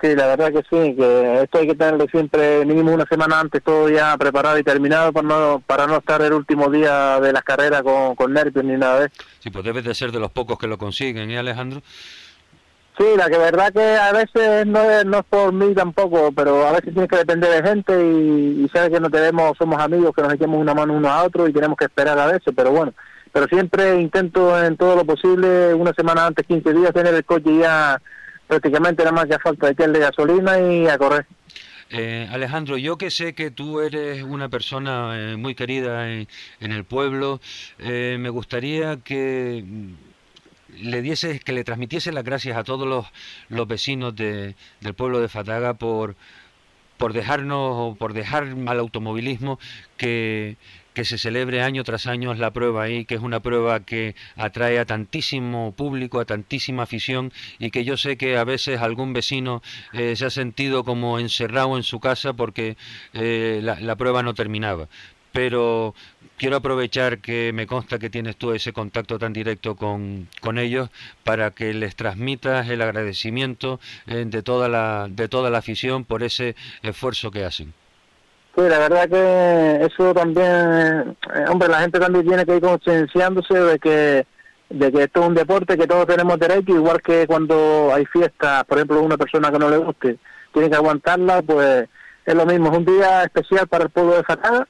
[0.00, 3.62] Sí, la verdad que sí, que esto hay que tenerlo siempre mínimo una semana antes
[3.64, 7.42] todo ya preparado y terminado para no, para no estar el último día de las
[7.42, 9.14] carreras con, con nervios ni nada de eso.
[9.40, 11.82] Sí, pues debes de ser de los pocos que lo consiguen, ¿eh, Alejandro?
[12.96, 16.66] Sí, la que verdad que a veces no es, no es por mí tampoco, pero
[16.66, 20.12] a veces tiene que depender de gente y, y sabe que no tenemos, somos amigos,
[20.14, 22.70] que nos echemos una mano uno a otro y tenemos que esperar a veces, pero
[22.70, 22.94] bueno,
[23.32, 27.58] pero siempre intento en todo lo posible, una semana antes, 15 días, tener el coche
[27.58, 28.00] ya
[28.48, 31.26] prácticamente nada más que falta de de gasolina y a correr.
[31.90, 36.26] Eh, Alejandro, yo que sé que tú eres una persona eh, muy querida en,
[36.60, 37.40] el pueblo,
[37.78, 39.64] eh, me gustaría que
[40.80, 43.06] le dieses, que le transmitiese las gracias a todos los,
[43.48, 46.14] los vecinos de, del pueblo de Fataga por,
[46.98, 49.58] por dejarnos, por dejar al automovilismo
[49.96, 50.56] que,
[50.98, 54.80] que se celebre año tras año la prueba ahí, que es una prueba que atrae
[54.80, 59.62] a tantísimo público, a tantísima afición y que yo sé que a veces algún vecino
[59.92, 62.76] eh, se ha sentido como encerrado en su casa porque
[63.12, 64.88] eh, la, prueba no terminaba
[65.30, 65.94] pero
[66.36, 70.90] quiero aprovechar que me consta que tienes tú ese contacto tan directo con, con ellos
[71.22, 76.24] para que les transmitas el agradecimiento eh, de, toda la, de toda la afición por
[76.24, 77.72] ese esfuerzo que hacen.
[78.58, 83.54] Sí, la verdad que eso también, eh, hombre, la gente también tiene que ir concienciándose
[83.54, 84.26] de que
[84.68, 88.64] de que esto es un deporte que todos tenemos derecho, igual que cuando hay fiestas,
[88.64, 90.18] por ejemplo, una persona que no le guste,
[90.52, 91.88] tiene que aguantarla, pues
[92.26, 94.66] es lo mismo, es un día especial para el pueblo de Fatada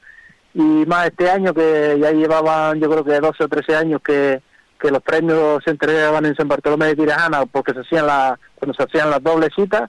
[0.53, 4.43] y más este año que ya llevaban yo creo que 12 o 13 años que,
[4.79, 8.75] que los premios se entregaban en San Bartolomé de Tirajana porque se hacían la, cuando
[8.75, 9.89] se hacían las dobles citas,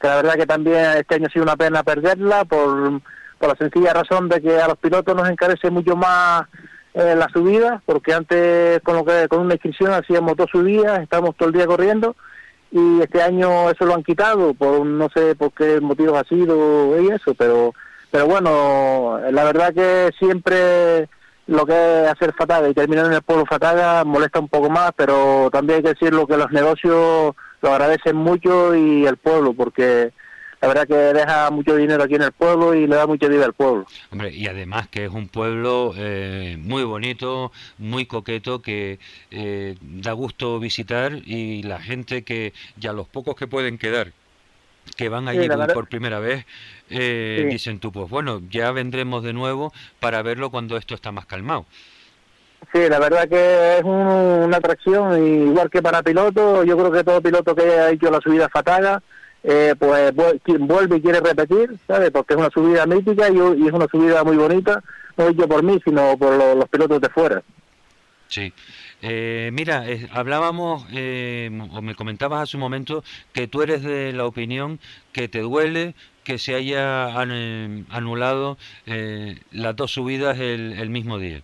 [0.00, 3.00] que la verdad que también este año ha sido una pena perderla por
[3.38, 6.46] por la sencilla razón de que a los pilotos nos encarece mucho más
[6.94, 11.36] eh, la subida, porque antes con lo que con una inscripción hacíamos dos subidas, estábamos
[11.36, 12.16] todo el día corriendo
[12.70, 17.00] y este año eso lo han quitado por no sé por qué motivos ha sido
[17.00, 17.72] y eso, pero
[18.10, 21.08] pero bueno, la verdad que siempre
[21.46, 24.92] lo que es hacer Fataga y terminar en el pueblo Fataga molesta un poco más,
[24.96, 30.12] pero también hay que decirlo que los negocios lo agradecen mucho y el pueblo, porque
[30.60, 33.44] la verdad que deja mucho dinero aquí en el pueblo y le da mucha vida
[33.44, 33.86] al pueblo.
[34.10, 38.98] Hombre, y además que es un pueblo eh, muy bonito, muy coqueto, que
[39.30, 44.12] eh, da gusto visitar y la gente que, ya los pocos que pueden quedar,
[44.96, 46.46] que van allí por primera vez,
[46.90, 51.26] eh, dicen tú, pues bueno, ya vendremos de nuevo para verlo cuando esto está más
[51.26, 51.66] calmado.
[52.72, 57.20] Sí, la verdad que es una atracción, igual que para pilotos, yo creo que todo
[57.20, 59.02] piloto que haya hecho la subida Fataga,
[59.48, 60.12] eh, pues
[60.58, 62.10] vuelve y quiere repetir, ¿sabes?
[62.10, 64.82] Porque es una subida mítica y, es una subida muy bonita,
[65.16, 67.42] no yo por mí, sino por los pilotos de fuera.
[68.26, 68.52] Sí.
[69.02, 74.24] Eh, mira, hablábamos, eh, o me comentabas hace un momento, que tú eres de la
[74.24, 74.80] opinión
[75.12, 75.94] que te duele
[76.24, 78.58] que se haya anulado
[79.52, 81.42] las dos subidas el, el mismo día.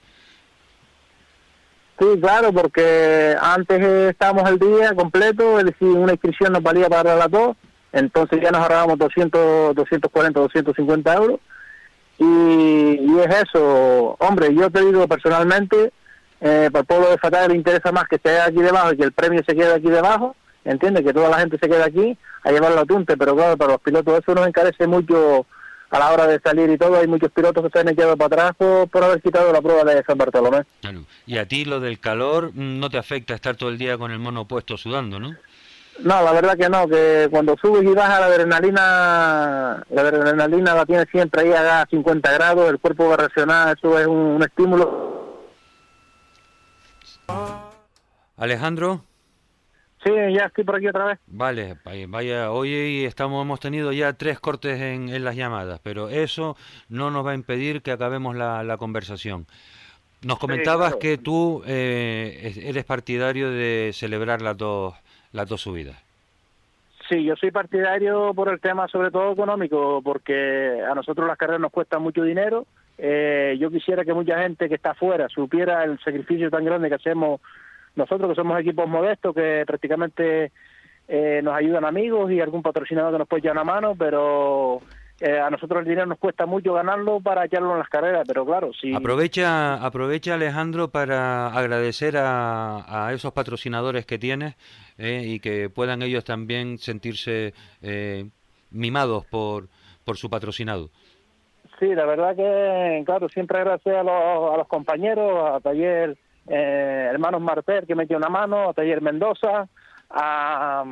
[2.00, 3.80] Sí, claro, porque antes
[4.10, 7.56] estábamos el día completo, es decir, una inscripción nos valía para las dos,
[7.92, 11.40] entonces ya nos ahorramos 200, 240, 250 euros.
[12.18, 15.92] Y, y es eso, hombre, yo te digo personalmente,
[16.40, 19.04] eh, para el pueblo de Fatal le interesa más que esté aquí debajo y que
[19.04, 22.50] el premio se quede aquí debajo, entiende Que toda la gente se quede aquí a
[22.50, 25.46] llevarlo a Tunte, pero claro, para los pilotos eso nos encarece mucho
[25.90, 28.52] a la hora de salir y todo, hay muchos pilotos que se han echado para
[28.52, 30.62] atrás por, haber quitado la prueba de San Bartolomé.
[31.26, 34.10] Y a ti lo del calor mm, no te afecta estar todo el día con
[34.10, 35.36] el mono puesto sudando, ¿no?
[36.00, 40.86] No, la verdad que no, que cuando subes y bajas la adrenalina, la adrenalina la
[40.86, 45.40] tienes siempre ahí a 50 grados, el cuerpo va a reaccionar, eso es un, estímulo.
[48.36, 49.04] Alejandro.
[50.02, 51.18] Sí, ya estoy por aquí otra vez.
[51.26, 51.76] Vale,
[52.08, 56.56] vaya, hoy estamos, hemos tenido ya tres cortes en, en las llamadas, pero eso
[56.88, 59.46] no nos va a impedir que acabemos la, la conversación.
[60.22, 64.94] Nos comentabas que tú eh, eres partidario de celebrar las dos
[65.32, 65.96] las dos subidas.
[67.08, 71.60] Sí, yo soy partidario por el tema sobre todo económico, porque a nosotros las carreras
[71.60, 72.66] nos cuestan mucho dinero.
[72.96, 76.94] Eh, yo quisiera que mucha gente que está afuera supiera el sacrificio tan grande que
[76.94, 77.40] hacemos
[77.96, 80.52] nosotros, que somos equipos modestos, que prácticamente
[81.08, 84.80] eh, nos ayudan amigos y algún patrocinador que nos puede echar una mano, pero
[85.24, 88.44] eh, a nosotros el dinero nos cuesta mucho ganarlo para echarlo en las carreras, pero
[88.44, 88.92] claro, sí.
[88.92, 94.56] Aprovecha, aprovecha Alejandro para agradecer a, a esos patrocinadores que tienes
[94.98, 98.28] eh, y que puedan ellos también sentirse eh,
[98.72, 99.68] mimados por,
[100.04, 100.90] por su patrocinado.
[101.78, 106.16] Sí, la verdad que, claro, siempre gracias a los, a los compañeros, a Taller
[106.46, 109.68] Hermanos Martel que me dio una mano, a Taller Mendoza,
[110.10, 110.84] a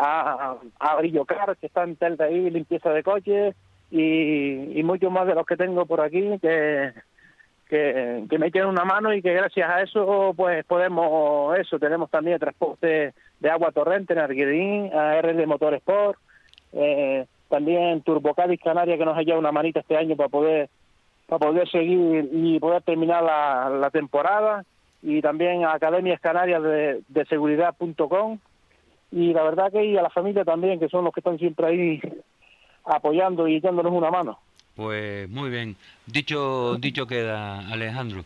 [0.00, 3.54] a, a Brillo Car, que está en Telta ahí, limpieza de coches,
[3.90, 6.92] y, y muchos más de los que tengo por aquí que,
[7.68, 12.38] que, me tienen una mano y que gracias a eso pues podemos eso, tenemos también
[12.38, 16.18] transporte de agua torrente en Arguedín, a RL Motorsport,
[16.72, 20.70] eh, también Turbocadis Canaria que nos ha llevado una manita este año para poder
[21.26, 24.64] para poder seguir y poder terminar la, la temporada
[25.02, 28.38] y también Academias Canarias de, de Seguridad.com
[29.12, 31.66] y la verdad que y a la familia también, que son los que están siempre
[31.66, 32.00] ahí
[32.84, 34.38] apoyando y dándonos una mano.
[34.74, 35.76] Pues muy bien,
[36.06, 38.24] dicho, dicho queda Alejandro.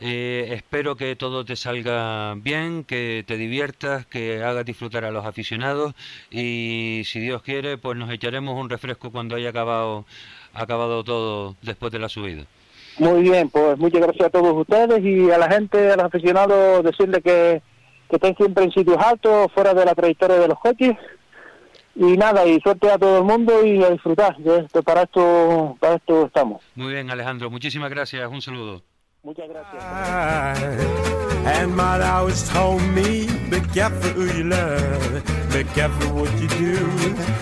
[0.00, 5.26] Eh, espero que todo te salga bien, que te diviertas, que hagas disfrutar a los
[5.26, 5.92] aficionados
[6.30, 10.04] y si Dios quiere, pues nos echaremos un refresco cuando haya acabado,
[10.54, 12.44] acabado todo después de la subida.
[12.98, 16.84] Muy bien, pues muchas gracias a todos ustedes y a la gente, a los aficionados,
[16.84, 17.60] decirle que
[18.08, 20.96] que estén siempre en sitios altos, fuera de la trayectoria de los coches.
[21.94, 24.36] Y nada, y suerte a todo el mundo y a disfrutar.
[24.38, 26.62] Esto, para, esto, para esto estamos.
[26.76, 27.50] Muy bien, Alejandro.
[27.50, 28.30] Muchísimas gracias.
[28.30, 28.82] Un saludo.
[29.24, 29.82] Muchas gracias.
[31.44, 36.76] And my always told me, be careful who you love, be careful what you do,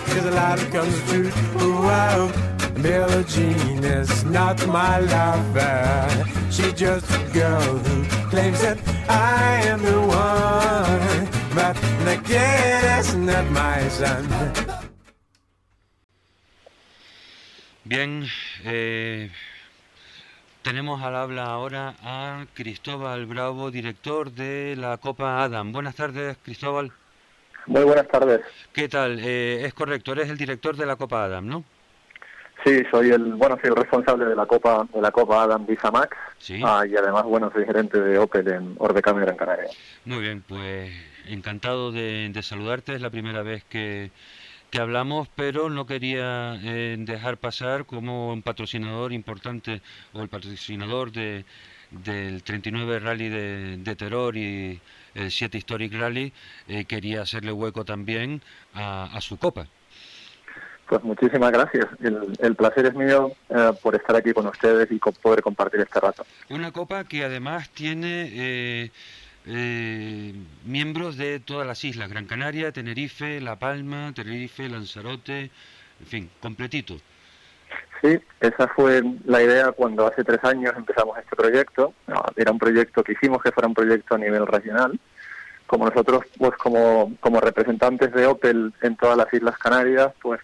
[0.05, 1.29] cause a lot comes true.
[1.55, 2.31] Wow,
[2.81, 8.77] Billie Jean is not my lover, she's just a girl who claims that
[9.09, 11.27] I am the one,
[11.57, 14.27] but again, that's not my son.
[17.83, 18.27] Bien,
[18.63, 19.31] eh,
[20.61, 25.71] tenemos al habla ahora a Cristóbal Bravo, director de la Copa Adam.
[25.71, 26.91] Buenas tardes, Cristóbal.
[27.65, 28.41] Muy buenas tardes.
[28.71, 29.19] ¿Qué tal?
[29.19, 31.63] Eh, es correcto, eres el director de la Copa Adam, ¿no?
[32.67, 35.89] Sí, soy el bueno, soy el responsable de la Copa de la Copa Adam Visa
[35.89, 36.59] Max Sí.
[36.65, 39.69] ah, y además bueno soy gerente de Opel en Orbecam y Gran Canaria.
[40.03, 40.91] Muy bien, pues
[41.27, 42.93] encantado de, de saludarte.
[42.93, 44.11] Es la primera vez que,
[44.69, 49.81] que hablamos, pero no quería eh, dejar pasar como un patrocinador importante
[50.11, 51.45] o el patrocinador de,
[51.91, 54.81] del 39 Rally de, de Terror y
[55.15, 56.33] el 7 Historic Rally,
[56.67, 58.41] eh, quería hacerle hueco también
[58.73, 59.67] a, a su copa.
[60.87, 61.85] Pues muchísimas gracias.
[62.01, 65.99] El, el placer es mío eh, por estar aquí con ustedes y poder compartir este
[65.99, 66.25] rato.
[66.49, 68.91] Una copa que además tiene eh,
[69.45, 70.33] eh,
[70.65, 75.51] miembros de todas las islas, Gran Canaria, Tenerife, La Palma, Tenerife, Lanzarote,
[75.99, 76.95] en fin, completito.
[78.01, 81.93] Sí, esa fue la idea cuando hace tres años empezamos este proyecto.
[82.07, 84.97] Ah, Era un proyecto que hicimos que fuera un proyecto a nivel regional.
[85.65, 90.39] Como nosotros, pues como, como representantes de Opel en todas las Islas Canarias, pues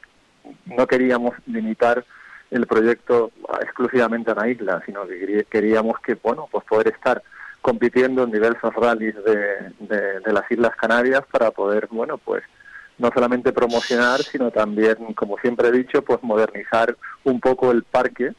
[0.65, 2.03] no queríamos limitar
[2.51, 7.23] el proyecto exclusivamente a la isla, sino que querí- queríamos que, bueno, pues poder estar
[7.61, 9.37] compitiendo en diversos rallies de,
[9.79, 12.43] de, de las Islas Canarias para poder, bueno, pues
[12.97, 18.33] no solamente promocionar, sino también, como siempre he dicho, pues modernizar un poco el parque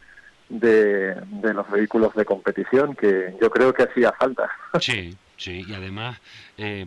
[0.48, 4.48] de, de los vehículos de competición, que yo creo que hacía falta.
[4.78, 6.20] Sí, sí, y además
[6.58, 6.86] eh,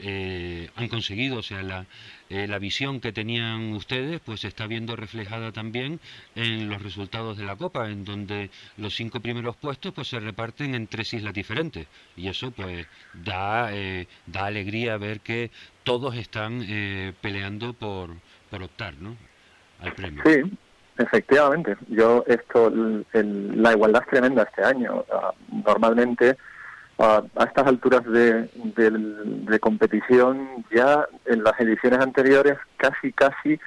[0.00, 1.86] eh, han conseguido, o sea, la,
[2.30, 6.00] eh, la visión que tenían ustedes, pues se está viendo reflejada también
[6.34, 10.74] en los resultados de la Copa, en donde los cinco primeros puestos pues se reparten
[10.74, 15.50] en tres islas diferentes, y eso pues da, eh, da alegría ver que
[15.84, 18.10] todos están eh, peleando por,
[18.50, 19.16] por optar, ¿no?
[19.80, 20.22] Al premio.
[20.26, 20.40] Sí,
[20.98, 21.76] efectivamente.
[21.88, 22.68] Yo esto,
[23.12, 25.04] el- la igualdad es tremenda este año.
[25.12, 25.32] Ah,
[25.64, 26.36] normalmente
[26.98, 33.58] ah, a estas alturas de, del- de competición ya en las ediciones anteriores casi casi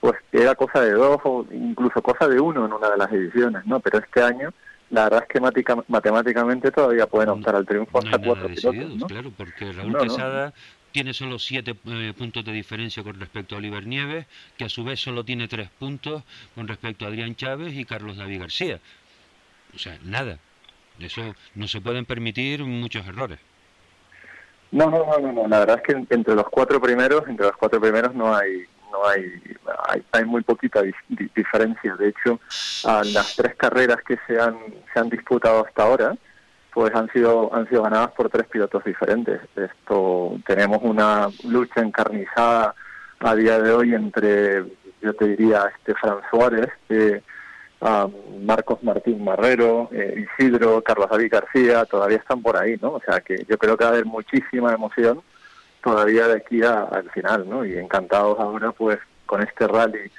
[0.00, 3.64] pues era cosa de dos o incluso cosa de uno en una de las ediciones,
[3.66, 3.80] ¿no?
[3.80, 4.52] Pero este año
[4.90, 8.48] la verdad es que matica- matemáticamente todavía pueden optar al triunfo No hasta nada cuatro
[8.54, 9.06] pilotos, ¿no?
[9.08, 10.04] claro, porque Raúl No, no.
[10.04, 10.52] Quesada
[10.92, 14.26] tiene solo siete eh, puntos de diferencia con respecto a Oliver Nieves,
[14.56, 16.22] que a su vez solo tiene tres puntos
[16.54, 18.78] con respecto a Adrián Chávez y Carlos David García.
[19.74, 20.38] O sea, nada.
[20.98, 23.38] Eso no se pueden permitir muchos errores.
[24.72, 27.80] No, no, no, no, la verdad es que entre los cuatro primeros, entre los cuatro
[27.80, 31.96] primeros no hay no hay hay, muy poquita diferencia.
[31.96, 32.40] De hecho,
[32.84, 34.56] las tres carreras que se han
[34.92, 36.16] se han disputado hasta ahora,
[36.72, 39.40] pues han sido han sido ganadas por tres pilotos diferentes.
[39.54, 42.74] Esto tenemos una lucha encarnizada
[43.20, 44.64] a día de hoy entre
[45.00, 46.70] yo te diría este Fran Suárez,
[47.80, 48.06] eh,
[48.40, 52.92] Marcos Martín Marrero, eh, Isidro, Carlos David García, todavía están por ahí, ¿no?
[52.92, 55.22] O sea que yo creo que va a haber muchísima emoción
[55.82, 57.64] todavía de aquí al final, ¿no?
[57.64, 60.10] Y encantados ahora, pues, con este rally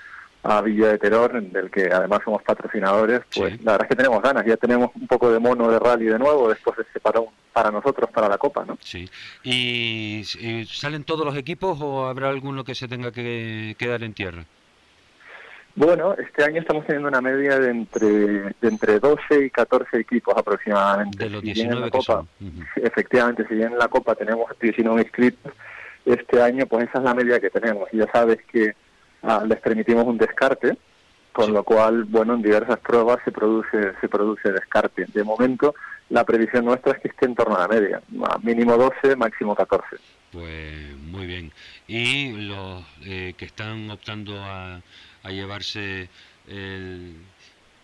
[0.43, 4.21] a Villa de Terror, del que además somos patrocinadores, pues la verdad es que tenemos
[4.21, 7.25] ganas, ya tenemos un poco de mono de rally de nuevo después de ese parón
[7.51, 8.77] para nosotros, para la Copa, ¿no?
[8.79, 9.09] Sí.
[9.43, 10.23] ¿Y,
[10.69, 14.45] salen todos los equipos o habrá alguno que se tenga que quedar en tierra?
[15.77, 20.35] Bueno, este año estamos teniendo una media de entre, de entre 12 y 14 equipos
[20.35, 21.25] aproximadamente.
[21.25, 22.25] De los 19 Copa,
[22.77, 25.53] Efectivamente, si bien en la Copa tenemos 19 inscritos,
[26.03, 27.87] este año pues esa es la media que tenemos.
[27.93, 28.73] Y ya sabes que
[29.21, 30.79] ah, les permitimos un descarte,
[31.31, 35.05] con lo cual, bueno, en diversas pruebas se produce se produce descarte.
[35.13, 35.75] De momento,
[36.09, 38.01] la previsión nuestra es que esté en torno a la media,
[38.41, 39.97] mínimo 12, máximo 14.
[40.31, 41.51] Pues muy bien.
[41.87, 44.81] ¿Y los eh, que están optando a
[45.23, 46.09] a llevarse
[46.47, 47.15] el,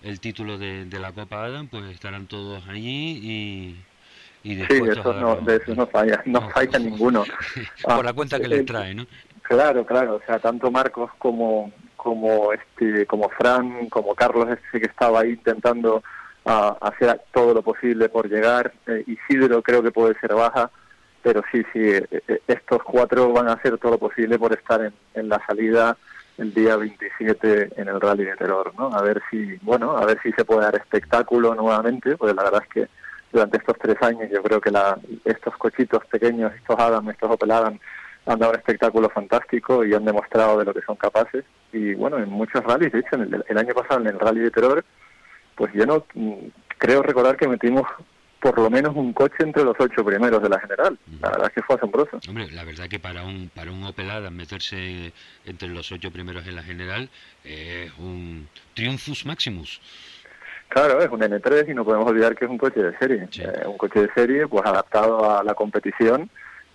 [0.04, 3.84] el título de, la Copa Adam, pues estarán todos allí y,
[4.44, 4.96] y después...
[4.96, 7.24] Sí, no, de eso no falla, no, falla ninguno.
[7.84, 9.06] Por la cuenta que les trae, ¿no?
[9.44, 11.72] Claro, claro, o sea, tanto Marcos como
[12.04, 16.04] como este como Fran, como Carlos ese que estaba ahí intentando
[16.46, 20.70] uh, hacer todo lo posible por llegar, eh, Isidro creo que puede ser baja,
[21.22, 24.82] pero sí, sí, eh, eh, estos cuatro van a hacer todo lo posible por estar
[24.82, 25.98] en, en la salida
[26.38, 28.88] el día 27 en el Rally de Terror, ¿no?
[28.94, 32.64] A ver si, bueno, a ver si se puede dar espectáculo nuevamente, porque la verdad
[32.64, 32.88] es que
[33.32, 37.52] durante estos tres años yo creo que la, estos cochitos pequeños, estos Adam, estos Opel
[37.52, 37.80] Adam,
[38.26, 41.44] han dado un espectáculo fantástico y han demostrado de lo que son capaces.
[41.72, 44.52] Y bueno, en muchos rallies, de hecho, el, el año pasado en el Rally de
[44.52, 44.84] Terror,
[45.56, 46.34] pues yo no mm,
[46.78, 47.86] creo recordar que metimos
[48.44, 50.98] por lo menos un coche entre los ocho primeros de la general.
[51.22, 52.20] La verdad es que fue asombroso.
[52.28, 55.14] Hombre, la verdad que para un para un Opel Adam meterse
[55.46, 57.10] entre los ocho primeros en la general
[57.46, 59.80] es un triunfus maximus.
[60.68, 63.30] Claro, es un N3 y no podemos olvidar que es un coche de serie.
[63.40, 66.30] Eh, un coche de serie pues adaptado a la competición,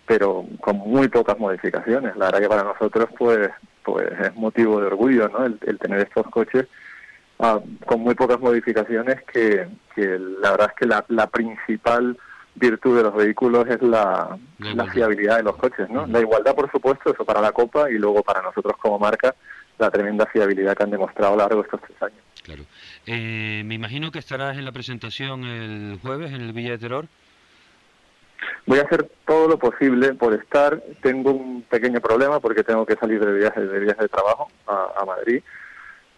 [0.07, 2.17] pero con muy pocas modificaciones.
[2.17, 3.51] La verdad que para nosotros pues
[3.83, 5.45] pues es motivo de orgullo ¿no?
[5.45, 6.67] el tener estos coches
[7.41, 12.19] Ah, con muy pocas modificaciones que, la verdad es que la, la, principal
[12.57, 14.37] virtud de los vehículos es la,
[14.93, 16.05] fiabilidad de los coches, ¿no?
[16.09, 19.37] La igualdad, por supuesto, eso para la Copa y luego para nosotros como marca,
[19.79, 22.19] la tremenda fiabilidad que han demostrado a lo largo de estos tres años.
[22.43, 22.65] Claro.
[23.07, 27.07] Eh, me imagino que estarás en la presentación el jueves en el Villa de Terror.
[28.67, 30.83] Voy a hacer todo lo posible por estar.
[31.03, 35.05] Tengo un pequeño problema porque tengo que salir de viaje de, viaje de trabajo a
[35.07, 35.41] Madrid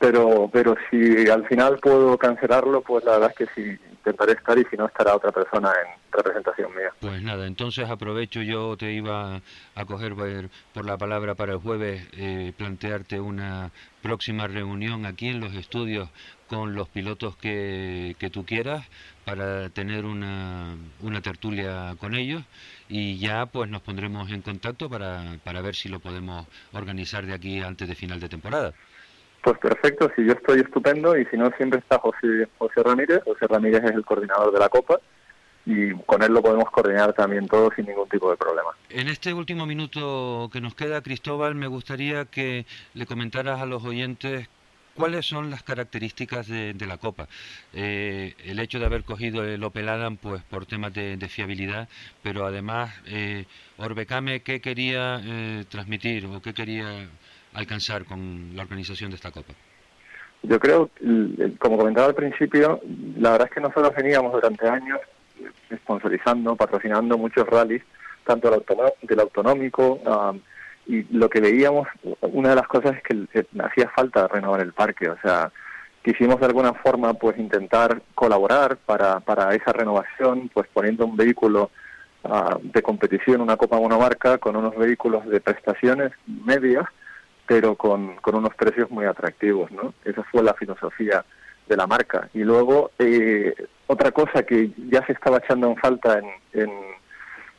[0.00, 4.58] pero pero si al final puedo cancelarlo, pues la verdad es que sí, intentaré estar
[4.58, 6.90] y si no estará otra persona en representación mía.
[7.00, 9.42] Pues nada, entonces aprovecho, yo te iba
[9.74, 10.14] a coger
[10.72, 13.70] por la palabra para el jueves, eh, plantearte una
[14.02, 16.08] próxima reunión aquí en los estudios
[16.48, 18.86] con los pilotos que, que tú quieras
[19.26, 22.42] para tener una, una tertulia con ellos
[22.88, 27.34] y ya pues nos pondremos en contacto para, para ver si lo podemos organizar de
[27.34, 28.72] aquí antes de final de temporada.
[29.42, 33.22] Pues perfecto, si yo estoy estupendo y si no, siempre está José, José Ramírez.
[33.24, 35.00] José Ramírez es el coordinador de la Copa
[35.66, 38.70] y con él lo podemos coordinar también todo sin ningún tipo de problema.
[38.88, 43.84] En este último minuto que nos queda, Cristóbal, me gustaría que le comentaras a los
[43.84, 44.48] oyentes
[44.94, 47.28] cuáles son las características de, la Copa.
[47.72, 51.88] Eh, el hecho de haber cogido el Opel Adam pues por temas de, fiabilidad,
[52.22, 53.46] pero además eh,
[53.78, 57.08] Orbecame, ¿qué quería eh, transmitir o qué quería
[57.54, 59.52] alcanzar con la organización de esta Copa?
[60.42, 60.90] Yo creo,
[61.58, 62.80] como comentaba al principio,
[63.18, 64.98] la verdad es que nosotros veníamos durante años
[65.82, 67.82] sponsorizando, patrocinando muchos rallies,
[68.24, 68.50] tanto
[69.02, 70.00] del, autonómico,
[70.86, 71.88] y lo que veíamos,
[72.20, 75.52] una de las cosas es que hacía falta renovar el parque, o sea,
[76.02, 81.70] quisimos de alguna forma pues intentar colaborar para, para esa renovación, pues poniendo un vehículo
[82.62, 86.84] de competición, una Copa Monomarca, con unos vehículos de prestaciones medias,
[87.50, 89.92] pero con, con unos precios muy atractivos, ¿no?
[90.04, 91.24] Esa fue la filosofía
[91.66, 92.28] de la marca.
[92.32, 93.52] Y luego, eh,
[93.88, 96.20] otra cosa que ya se estaba echando en falta
[96.52, 96.70] en,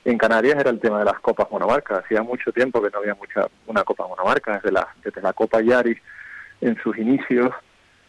[0.06, 2.06] en, Canarias era el tema de las copas monomarcas.
[2.06, 5.60] Hacía mucho tiempo que no había mucha una copa monomarca, desde la, desde la Copa
[5.60, 5.98] Yaris
[6.62, 7.50] en sus inicios.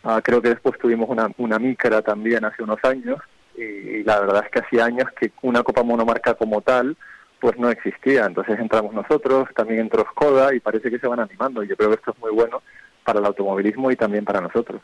[0.04, 3.18] Ah, creo que después tuvimos una, una micra también hace unos años.
[3.56, 6.96] Y, y, la verdad es que hacía años que una copa monomarca como tal
[7.42, 8.24] pues no existía.
[8.24, 11.64] Entonces entramos nosotros, también entró Skoda y parece que se van animando.
[11.64, 12.62] Y yo creo que esto es muy bueno
[13.04, 14.80] para el automovilismo y también para nosotros.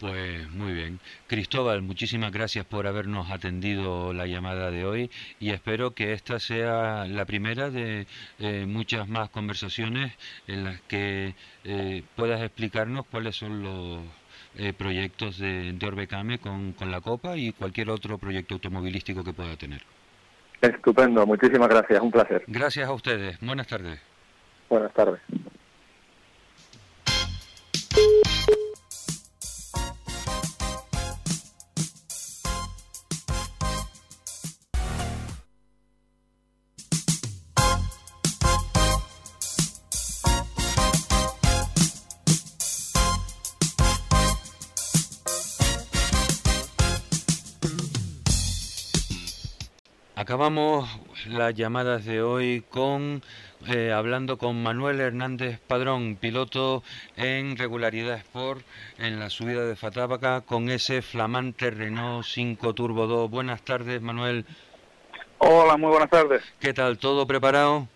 [0.00, 1.00] Pues muy bien.
[1.26, 7.06] Cristóbal, muchísimas gracias por habernos atendido la llamada de hoy y espero que esta sea
[7.06, 8.06] la primera de
[8.38, 10.14] eh, muchas más conversaciones
[10.46, 11.34] en las que
[11.64, 14.00] eh, puedas explicarnos cuáles son los
[14.56, 19.34] eh, proyectos de, de Orbecame con, con la Copa y cualquier otro proyecto automovilístico que
[19.34, 19.82] pueda tener.
[20.60, 22.44] Estupendo, muchísimas gracias, un placer.
[22.46, 24.00] Gracias a ustedes, buenas tardes.
[24.68, 25.20] Buenas tardes.
[50.36, 53.22] Acabamos las llamadas de hoy con
[53.68, 56.82] eh, hablando con Manuel Hernández Padrón, piloto
[57.16, 58.60] en regularidad Sport
[58.98, 63.30] en la subida de Fatábaca con ese flamante Renault 5 Turbo 2.
[63.30, 64.44] Buenas tardes, Manuel.
[65.38, 66.42] Hola, muy buenas tardes.
[66.60, 66.98] ¿Qué tal?
[66.98, 67.88] ¿Todo preparado?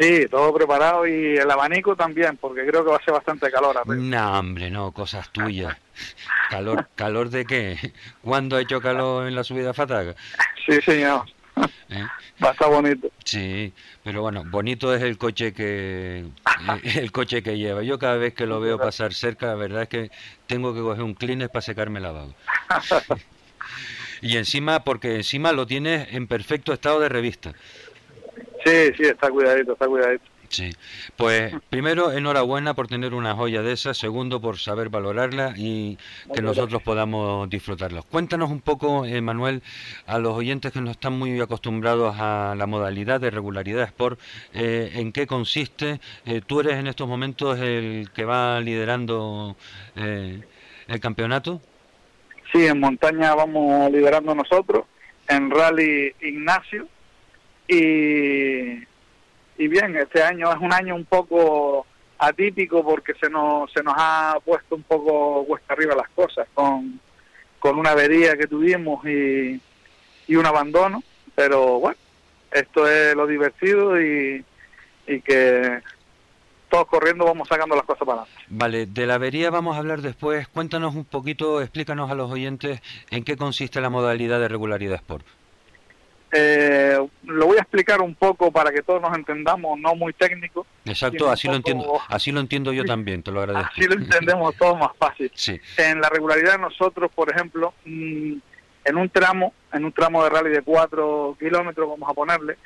[0.00, 3.86] Sí, todo preparado y el abanico también, porque creo que va a ser bastante calor.
[3.86, 5.76] No, hombre, no, cosas tuyas.
[6.50, 7.92] ¿Calor calor de qué?
[8.22, 10.14] ¿Cuándo ha hecho calor en la subida Fataga?
[10.66, 11.24] Sí, señor.
[11.90, 12.04] ¿Eh?
[12.42, 13.10] Va a estar bonito.
[13.24, 13.72] Sí,
[14.04, 17.82] pero bueno, bonito es el coche que eh, el coche que lleva.
[17.82, 20.10] Yo cada vez que lo veo pasar cerca, la verdad es que
[20.46, 22.32] tengo que coger un Kleenex para secarme la vaga.
[24.20, 27.52] y encima, porque encima lo tienes en perfecto estado de revista.
[28.64, 30.24] Sí, sí, está cuidadito, está cuidadito.
[30.48, 30.70] Sí,
[31.16, 35.98] pues primero enhorabuena por tener una joya de esas, segundo por saber valorarla y
[36.34, 38.02] que nosotros podamos disfrutarla.
[38.02, 39.62] Cuéntanos un poco, eh, Manuel,
[40.06, 44.18] a los oyentes que no están muy acostumbrados a la modalidad de regularidad Sport,
[44.54, 46.00] eh, en qué consiste.
[46.24, 49.54] Eh, tú eres en estos momentos el que va liderando
[49.96, 51.60] el campeonato.
[52.52, 54.86] Sí, en montaña vamos liderando nosotros,
[55.28, 56.88] en rally Ignacio
[57.68, 58.87] y
[59.58, 61.86] y bien, este año es un año un poco
[62.18, 67.00] atípico porque se nos, se nos ha puesto un poco cuesta arriba las cosas con,
[67.58, 69.60] con una avería que tuvimos y,
[70.26, 71.02] y un abandono,
[71.34, 71.98] pero bueno,
[72.50, 74.44] esto es lo divertido y,
[75.06, 75.80] y que
[76.68, 78.44] todos corriendo vamos sacando las cosas para adelante.
[78.48, 80.46] Vale, de la avería vamos a hablar después.
[80.48, 82.80] Cuéntanos un poquito, explícanos a los oyentes
[83.10, 85.26] en qué consiste la modalidad de regularidad Sport.
[86.30, 90.66] Eh, lo voy a explicar un poco para que todos nos entendamos, no muy técnico.
[90.84, 93.70] Exacto, así lo entiendo, así lo entiendo yo también, te lo agradezco.
[93.72, 95.32] Así lo entendemos todos más fácil.
[95.78, 98.34] En la regularidad nosotros, por ejemplo, mm,
[98.84, 102.56] en un tramo, en un tramo de rally de 4 kilómetros, vamos a ponerle,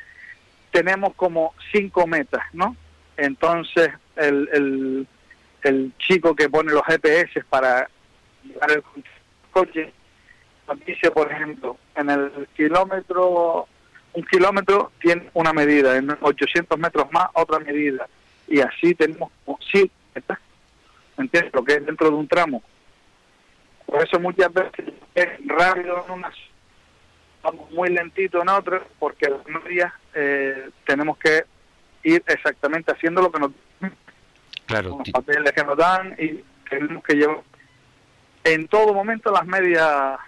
[0.72, 2.76] tenemos como cinco metas, ¿no?
[3.16, 5.06] Entonces, el, el,
[5.62, 7.89] el chico que pone los GPS para
[8.43, 8.82] llevar el
[9.52, 9.93] coche
[10.86, 13.66] dice, por ejemplo, en el kilómetro,
[14.12, 18.06] un kilómetro tiene una medida, en 800 metros más otra medida,
[18.47, 19.30] y así tenemos,
[19.70, 19.90] sí,
[21.16, 21.52] ¿entiendes?
[21.52, 22.62] Lo que es dentro de un tramo.
[23.86, 26.34] Por eso muchas veces es rápido en unas,
[27.43, 31.44] vamos muy lentito en otras, porque las medias eh, tenemos que
[32.05, 33.52] ir exactamente haciendo lo que nos
[34.66, 37.43] claro, los papeles que nos dan y tenemos que llevar
[38.44, 40.18] en todo momento las medias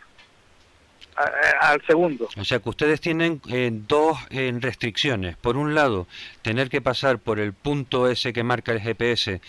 [1.61, 2.29] al segundo.
[2.37, 5.37] O sea que ustedes tienen eh, dos eh, restricciones.
[5.37, 6.07] Por un lado,
[6.43, 9.41] tener que pasar por el punto ese que marca el GPS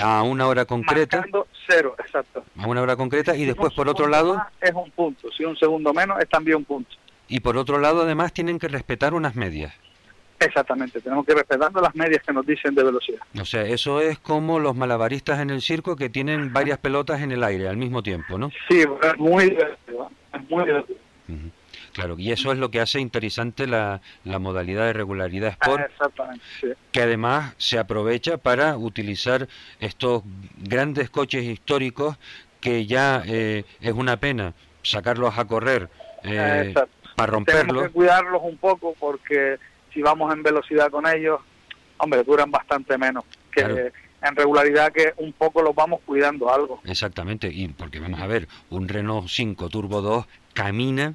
[0.00, 1.18] a una hora concreta.
[1.18, 2.44] Marcando cero, exacto.
[2.58, 4.42] A una hora concreta y después por otro lado...
[4.60, 6.90] Es un punto, si un segundo menos es también un punto.
[7.28, 9.74] Y por otro lado además tienen que respetar unas medias.
[10.38, 13.20] Exactamente, tenemos que respetar las medias que nos dicen de velocidad.
[13.40, 17.32] O sea, eso es como los malabaristas en el circo que tienen varias pelotas en
[17.32, 18.50] el aire al mismo tiempo, ¿no?
[18.68, 21.05] Sí, es muy divertido, es muy divertido.
[21.92, 25.90] Claro, y eso es lo que hace interesante la, la modalidad de regularidad Sport,
[26.92, 29.48] que además se aprovecha para utilizar
[29.80, 30.22] estos
[30.58, 32.18] grandes coches históricos
[32.60, 35.88] que ya eh, es una pena sacarlos a correr
[36.22, 36.74] eh,
[37.16, 37.66] para romperlos.
[37.66, 39.58] Tenemos que cuidarlos un poco porque
[39.92, 41.40] si vamos en velocidad con ellos,
[41.98, 43.92] hombre, duran bastante menos que
[44.28, 46.80] en regularidad que un poco los vamos cuidando algo.
[46.84, 51.14] Exactamente, y porque vamos a ver, un Renault 5 Turbo 2 camina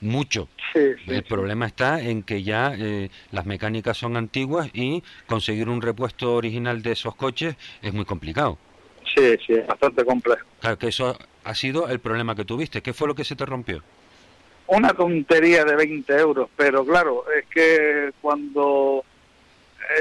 [0.00, 0.48] mucho.
[0.74, 6.34] el problema está en que ya eh, las mecánicas son antiguas y conseguir un repuesto
[6.34, 8.58] original de esos coches es muy complicado.
[9.14, 10.46] Sí, sí, es bastante complejo.
[10.60, 12.80] Claro, que eso ha sido el problema que tuviste.
[12.80, 13.82] ¿Qué fue lo que se te rompió?
[14.70, 19.04] una tontería de 20 euros, pero claro, es que cuando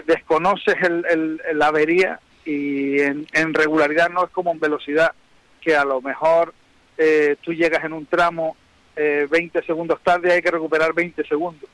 [0.05, 5.13] desconoces el, la avería y en, regularidad no es como en velocidad,
[5.61, 6.53] que a lo mejor
[6.97, 8.55] eh, tú llegas en un tramo
[8.95, 11.69] 20 segundos tarde y hay que recuperar 20 segundos,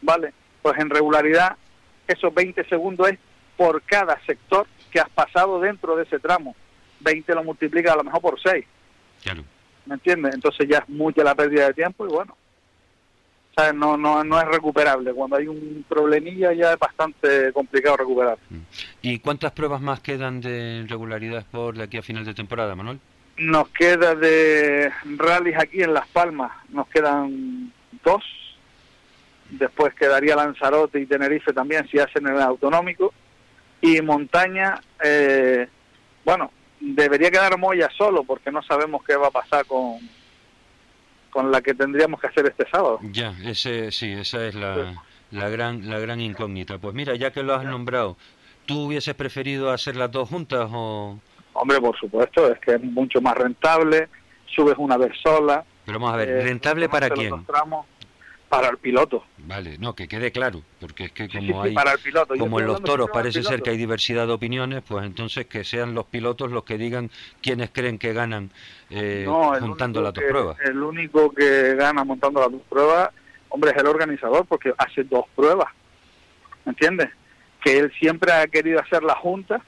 [0.00, 0.32] ¿vale?
[0.62, 1.56] Pues en regularidad
[2.08, 3.18] esos 20 segundos es
[3.56, 6.54] por cada sector que has pasado dentro de ese tramo.
[7.00, 8.64] 20 lo multiplica a lo mejor por 6.
[9.22, 9.44] Claro.
[9.86, 10.34] ¿Me entiendes?
[10.34, 12.36] Entonces ya es mucha la pérdida de tiempo y bueno,
[13.54, 13.74] ¿sabes?
[13.74, 15.12] No, no, no es recuperable.
[15.12, 18.38] Cuando hay un problemilla ya es bastante complicado recuperar.
[18.50, 18.58] Mm.
[19.02, 23.00] ¿Y cuántas pruebas más quedan de regularidad por de aquí a final de temporada, Manuel?
[23.36, 27.72] Nos queda de rallies aquí en Las Palmas, nos quedan
[28.04, 28.22] dos.
[29.50, 33.12] Después quedaría Lanzarote y Tenerife también si hacen el autonómico.
[33.80, 35.66] Y montaña, eh,
[36.24, 39.98] bueno, debería quedar Moya solo porque no sabemos qué va a pasar con,
[41.32, 43.00] con la que tendríamos que hacer este sábado.
[43.10, 46.78] Ya, ese, sí, esa es la, la, gran, la gran incógnita.
[46.78, 48.16] Pues mira, ya que lo has nombrado,
[48.66, 51.18] ¿tú hubieses preferido hacer las dos juntas o...?
[51.54, 54.08] Hombre, por supuesto, es que es mucho más rentable,
[54.46, 55.64] subes una vez sola.
[55.86, 57.44] Pero vamos a ver, eh, ¿rentable para quién?
[58.52, 59.24] Para el piloto.
[59.38, 62.36] Vale, no, que quede claro, porque es que como hay, para el piloto.
[62.36, 65.94] como en los toros parece ser que hay diversidad de opiniones, pues entonces que sean
[65.94, 67.10] los pilotos los que digan
[67.40, 68.50] quiénes creen que ganan
[68.90, 70.58] eh, montando las dos pruebas.
[70.60, 73.08] El único que gana montando las dos pruebas,
[73.48, 75.68] hombre, es el organizador, porque hace dos pruebas,
[76.66, 77.08] ¿me entiendes?
[77.64, 79.62] Que él siempre ha querido hacer la junta,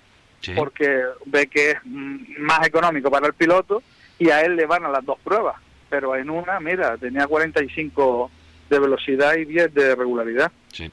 [0.55, 3.83] porque ve que es más económico para el piloto,
[4.19, 5.57] y a él le van a las dos pruebas,
[5.89, 8.31] pero en una, mira, tenía 45
[8.69, 10.51] de velocidad y 10 de regularidad.
[10.73, 10.91] Sí.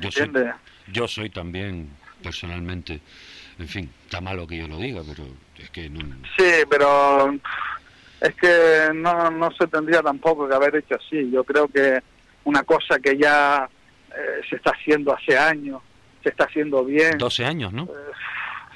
[0.00, 0.30] yo, soy,
[0.92, 1.90] yo soy también
[2.22, 3.00] personalmente,
[3.58, 5.28] en fin, está malo que yo lo diga, pero
[5.58, 6.00] es que no...
[6.36, 7.34] Sí, pero
[8.20, 11.30] es que no, no se tendría tampoco que haber hecho así.
[11.30, 12.02] Yo creo que
[12.44, 13.68] una cosa que ya
[14.10, 15.82] eh, se está haciendo hace años,
[16.22, 17.18] se está haciendo bien.
[17.18, 17.84] 12 años, ¿no?
[17.84, 18.12] Eh,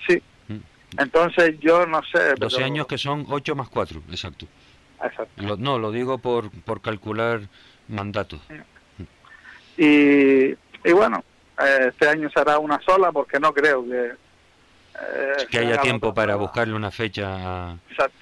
[0.06, 0.22] sí.
[0.48, 0.58] Mm.
[0.98, 2.34] Entonces yo no sé.
[2.38, 4.46] 12 años que son 8 más 4, exacto
[5.58, 7.40] no, lo digo por, por calcular
[7.88, 8.40] mandatos.
[9.76, 11.24] Y, y bueno,
[11.60, 14.12] eh, este año será una sola porque no creo que...
[15.00, 17.76] Eh, que haya tiempo para buscarle una fecha.
[17.90, 18.18] Exacto.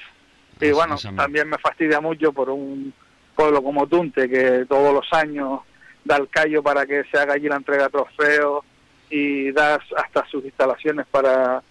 [0.60, 2.92] Y bueno, también me fastidia mucho por un
[3.34, 5.60] pueblo como Tunte que todos los años
[6.04, 8.64] da el callo para que se haga allí la entrega de trofeos
[9.10, 11.62] y da hasta sus instalaciones para,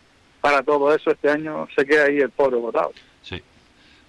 [0.41, 1.11] para todo eso.
[1.11, 2.91] Este año se queda ahí el pobre votado.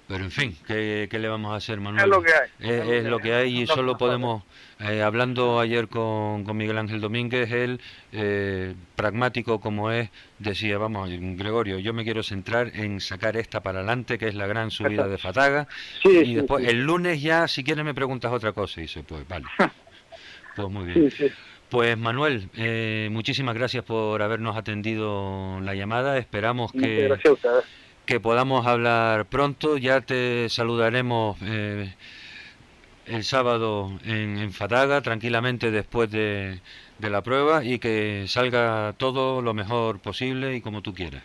[0.06, 0.08] Sí.
[0.08, 2.04] Pero en fin, ¿qué, le vamos a hacer, Manuel?
[2.04, 2.96] Es lo que hay.
[2.98, 4.44] Es, lo que hay y solo podemos,
[4.78, 7.80] eh, hablando ayer con, con, Miguel Ángel Domínguez, él,
[8.12, 13.80] eh, pragmático como es, decía, vamos, Gregorio, yo me quiero centrar en sacar esta para
[13.80, 15.66] adelante, que es la gran subida de Fataga,
[16.04, 19.46] y después el lunes ya, si quieres, me preguntas otra cosa, y dice, pues vale,
[20.56, 21.12] pues muy bien.
[21.68, 27.12] Pues Manuel, eh, muchísimas gracias por habernos atendido la llamada, esperamos que
[28.06, 29.76] que podamos hablar pronto.
[29.76, 31.92] Ya te saludaremos eh,
[33.06, 36.60] el sábado en, Fataga, tranquilamente después de,
[36.98, 41.22] de, la prueba y que salga todo lo mejor posible y como tú quieras.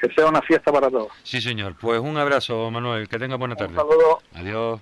[0.00, 1.12] Que sea una fiesta para todos.
[1.22, 1.76] Sí, señor.
[1.80, 3.08] Pues un abrazo, Manuel.
[3.08, 3.72] Que tenga buena tarde.
[3.72, 4.22] Un saludo.
[4.34, 4.80] Adiós.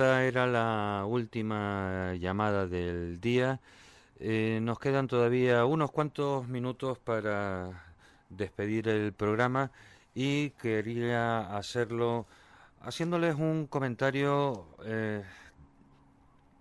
[0.00, 3.60] Esta era la última llamada del día.
[4.18, 7.84] nos quedan todavía unos cuantos minutos para
[8.30, 9.70] despedir el programa
[10.14, 12.26] y quería hacerlo
[12.80, 15.22] haciéndoles un comentario eh,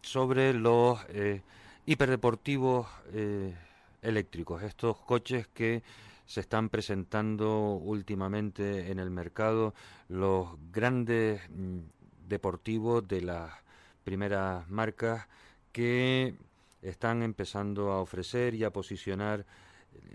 [0.02, 1.42] sobre los eh,
[1.86, 3.56] hiperdeportivos eh,
[4.02, 5.82] eléctricos, estos coches que
[6.26, 9.74] se están presentando últimamente en el mercado,
[10.10, 11.99] los grandes mm,
[12.30, 13.52] deportivos de las
[14.04, 15.28] primeras marcas
[15.72, 16.36] que
[16.82, 19.46] están empezando a ofrecer y a posicionar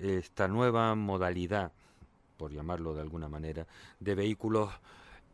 [0.01, 1.73] esta nueva modalidad,
[2.39, 3.66] por llamarlo de alguna manera,
[4.01, 4.70] de vehículos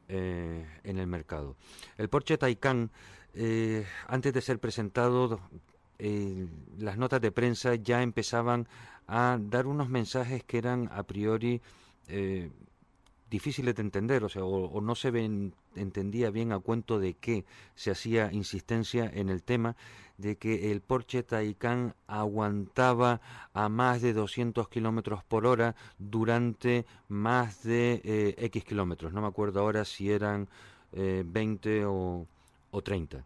[0.08, 1.56] eh, en el mercado.
[1.96, 2.90] El Porsche Taycan,
[3.34, 5.40] eh, antes de ser presentado,
[5.98, 6.48] eh,
[6.78, 8.66] las notas de prensa ya empezaban
[9.06, 11.60] a dar unos mensajes que eran a priori
[13.30, 15.08] difíciles de entender, o sea, o, no se
[15.76, 17.44] entendía bien a cuento de qué
[17.76, 19.76] se hacía insistencia en el tema
[20.18, 23.20] de que el Porsche Taycan aguantaba
[23.54, 29.12] a más de 200 kilómetros por hora durante más de eh, X kilómetros.
[29.12, 30.48] No me acuerdo ahora si eran
[30.92, 32.26] 20 eh, o,
[32.70, 33.24] o 30.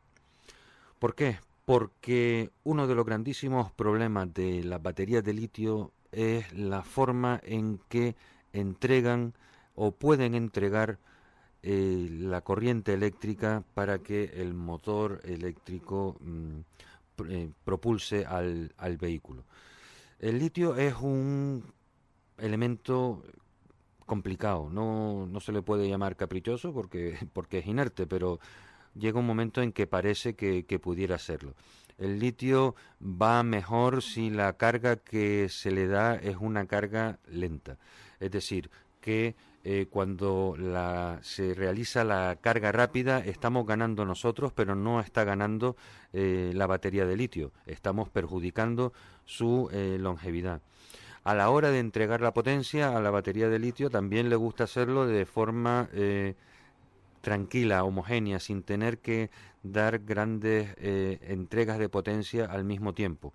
[0.98, 1.38] ¿Por qué?
[1.64, 7.80] Porque uno de los grandísimos problemas de las baterías de litio es la forma en
[7.88, 8.14] que
[8.52, 9.34] entregan
[9.74, 10.98] o pueden entregar
[11.62, 16.58] eh, la corriente eléctrica para que el motor eléctrico mm,
[17.28, 19.44] eh, propulse al, al, vehículo.
[20.18, 21.64] El litio es un
[22.38, 23.22] elemento
[24.04, 28.40] complicado, no, no se le puede llamar caprichoso porque, porque es inerte, pero
[28.94, 31.54] llega un momento en que parece que, que pudiera serlo.
[31.96, 37.78] El litio va mejor si la carga que se le da es una carga lenta,
[38.20, 38.70] es decir,
[39.04, 45.24] que eh, cuando la, se realiza la carga rápida estamos ganando nosotros, pero no está
[45.24, 45.76] ganando
[46.14, 48.94] eh, la batería de litio, estamos perjudicando
[49.26, 50.62] su eh, longevidad.
[51.22, 54.64] A la hora de entregar la potencia a la batería de litio también le gusta
[54.64, 55.88] hacerlo de forma
[57.20, 59.30] tranquila, homogénea, sin tener que
[59.62, 63.32] dar grandes entregas de potencia al mismo tiempo.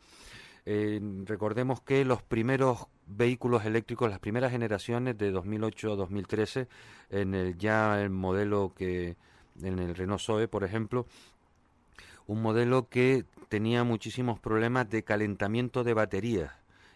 [1.25, 6.67] Recordemos que los primeros vehículos eléctricos, las primeras generaciones de 2008 a 2013,
[7.09, 9.17] en el ya el modelo que
[9.63, 11.07] en el Renault Zoe, por ejemplo,
[12.27, 16.53] un modelo que tenía muchísimos problemas de calentamiento de baterías.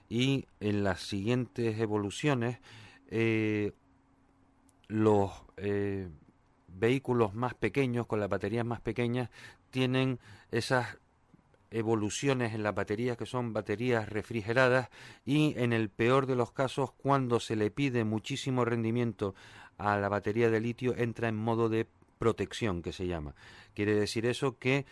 [0.07, 2.59] Y en las siguientes evoluciones
[3.09, 3.71] eh,
[4.87, 6.09] los eh,
[6.67, 9.29] vehículos más pequeños con las baterías más pequeñas
[9.71, 10.19] tienen
[10.51, 10.99] esas
[11.73, 14.89] evoluciones en las baterías que son baterías refrigeradas
[15.25, 19.35] y en el peor de los casos cuando se le pide muchísimo rendimiento
[19.77, 21.87] a la batería de litio entra en modo de
[22.19, 23.35] protección que se llama.
[23.73, 24.85] Quiere decir eso que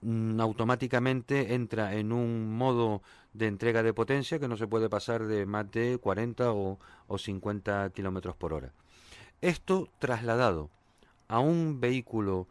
[0.00, 5.26] mm, automáticamente entra en un modo de entrega de potencia que no se puede pasar
[5.26, 6.78] de más de 40 o,
[7.08, 8.72] o 50 kilómetros por hora.
[9.40, 10.70] Esto trasladado
[11.28, 12.46] a un vehículo,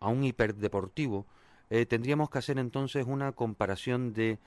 [0.00, 1.26] a un hiperdeportivo,
[1.74, 4.38] eh, tendríamos que hacer entonces una comparación de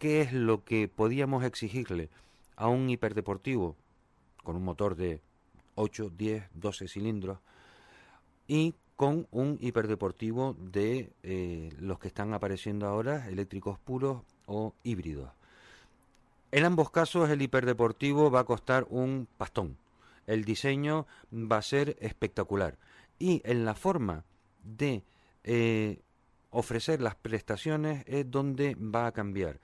[0.00, 2.10] qué es lo que podíamos exigirle
[2.56, 3.76] a un hiperdeportivo
[4.42, 5.20] con un motor de
[5.76, 7.38] 8, 10, 12 cilindros
[8.48, 15.30] y con un hiperdeportivo de eh, los que están apareciendo ahora, eléctricos puros o híbridos.
[16.50, 19.76] En ambos casos el hiperdeportivo va a costar un pastón.
[20.26, 22.76] El diseño va a ser espectacular.
[23.20, 24.24] Y en la forma
[24.64, 25.04] de
[25.44, 26.02] eh,
[26.52, 29.58] ofrecer las prestaciones es donde va a cambiar.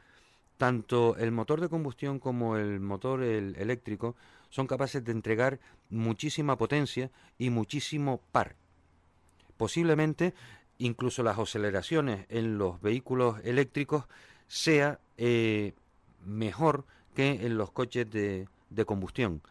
[0.56, 4.16] Tanto el motor de combustión como el motor eléctrico
[4.50, 5.60] son capaces de entregar
[5.90, 8.56] muchísima potencia y muchísimo par.
[9.56, 10.34] Posiblemente
[10.78, 14.04] incluso las aceleraciones en los vehículos eléctricos
[14.46, 15.74] sea eh,
[16.24, 18.48] mejor que en los coches de,
[18.86, 19.42] combustión.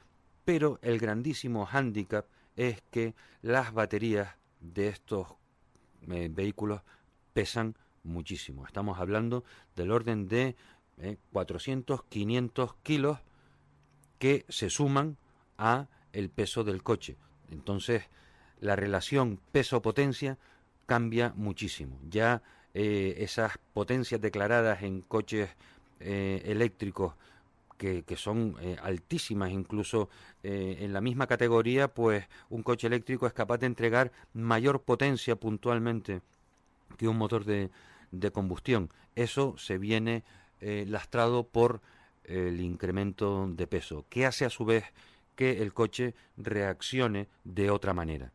[0.45, 5.27] Pero el grandísimo hándicap es que las baterías de estos
[6.09, 6.81] eh, vehículos
[7.37, 8.65] pesan muchísimo.
[8.65, 9.43] Estamos hablando
[9.75, 10.55] del orden de
[11.33, 13.19] 400, eh, 500 kilos
[14.17, 15.17] que se suman
[15.55, 17.15] a el peso del coche.
[17.51, 18.05] Entonces,
[18.59, 20.39] la relación peso-potencia
[20.87, 21.99] cambia muchísimo.
[22.09, 22.41] Ya
[22.73, 25.47] eh, esas potencias declaradas en coches
[25.99, 27.13] eh, eléctricos
[27.77, 30.09] que, que son altísimas, incluso
[30.41, 36.23] en la misma categoría, pues un coche eléctrico es capaz de entregar mayor potencia puntualmente
[36.97, 37.69] que un motor de,
[38.11, 38.89] de combustión.
[39.15, 40.23] Eso se viene
[40.59, 41.81] eh, lastrado por
[42.23, 44.83] el incremento de peso, que hace a su vez
[45.35, 48.33] que el coche reaccione de otra manera.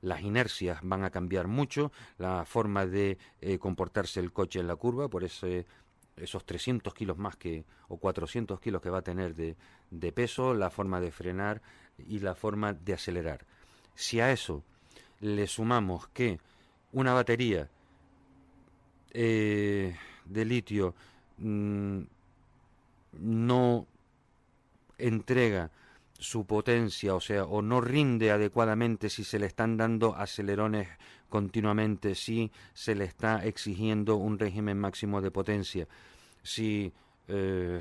[0.00, 4.76] Las inercias van a cambiar mucho, la forma de eh, comportarse el coche en la
[4.76, 5.66] curva, por ese
[6.16, 9.56] esos 300 kilos más que o 400 kilos que va a tener de,
[9.90, 11.62] de peso, la forma de frenar
[11.96, 13.44] y la forma de acelerar.
[13.94, 14.64] Si a eso
[15.20, 16.40] le sumamos que
[16.92, 17.68] una batería
[19.12, 20.94] eh, de litio
[21.38, 22.00] mm,
[23.20, 23.86] no
[24.98, 25.70] entrega
[26.18, 30.88] su potencia, o sea, o no rinde adecuadamente si se le están dando acelerones
[31.28, 35.86] continuamente, si se le está exigiendo un régimen máximo de potencia,
[36.42, 36.92] si
[37.28, 37.80] eh,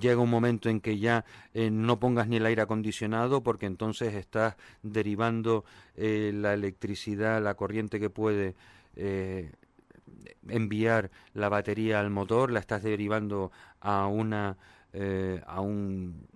[0.00, 1.24] llega un momento en que ya
[1.54, 5.64] eh, no pongas ni el aire acondicionado porque entonces estás derivando
[5.96, 8.54] eh, la electricidad, la corriente que puede
[10.48, 13.50] enviar la batería al motor, la estás derivando
[13.80, 14.58] a una
[15.46, 16.26] a un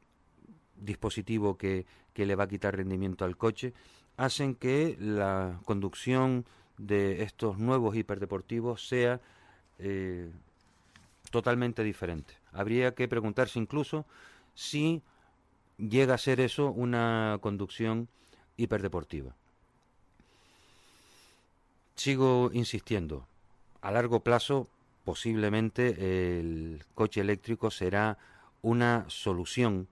[0.85, 3.75] dispositivo que, le va a quitar rendimiento al coche,
[4.17, 6.45] hacen que la conducción
[6.79, 9.21] de estos nuevos hiperdeportivos sea
[9.79, 10.31] eh,
[11.31, 12.35] totalmente diferente.
[12.53, 14.07] Habría que preguntarse incluso
[14.55, 15.03] si
[15.79, 18.09] llega a ser eso una conducción
[18.57, 19.35] hiperdeportiva.
[21.97, 23.27] Sigo insistiendo,
[23.81, 24.69] a largo plazo
[25.05, 28.19] posiblemente el coche eléctrico será
[28.63, 29.89] una solución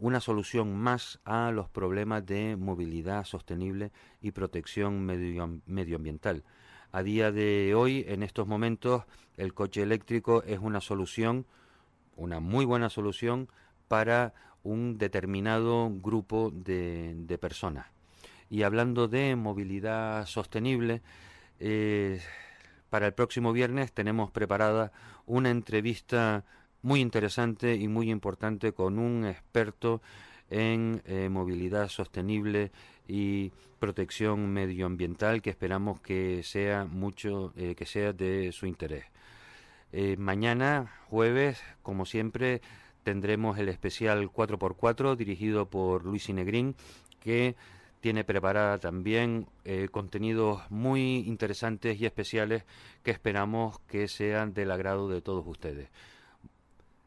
[0.00, 3.90] una solución más a los problemas de movilidad sostenible
[4.22, 6.44] y protección medioambiental.
[6.92, 9.04] A día de hoy, en estos momentos,
[9.36, 11.46] el coche eléctrico es una solución,
[12.16, 13.48] una muy buena solución
[13.88, 17.86] para un determinado grupo de, personas.
[18.50, 21.02] Y hablando de movilidad sostenible,
[21.60, 22.20] eh,
[22.90, 24.92] para el próximo viernes tenemos preparada
[25.26, 26.44] una entrevista
[26.82, 30.00] muy interesante y muy importante con un experto
[30.50, 32.70] en eh, movilidad sostenible
[33.06, 39.04] y protección medioambiental que esperamos que sea mucho eh, que sea de su interés.
[40.18, 42.60] Mañana jueves, como siempre,
[43.04, 46.76] tendremos el especial 4x4 dirigido por Luis Inegrín
[47.20, 47.56] que
[48.00, 49.46] tiene preparada también
[49.90, 52.64] contenidos muy interesantes y especiales
[53.02, 55.88] que esperamos que sean del agrado de todos ustedes.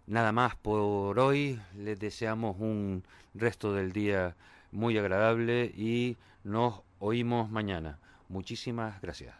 [0.08, 3.04] Nada más por hoy, les deseamos un
[3.34, 4.36] resto del día
[4.72, 8.00] muy agradable y nos oímos mañana.
[8.28, 9.36] Muchísimas gracias.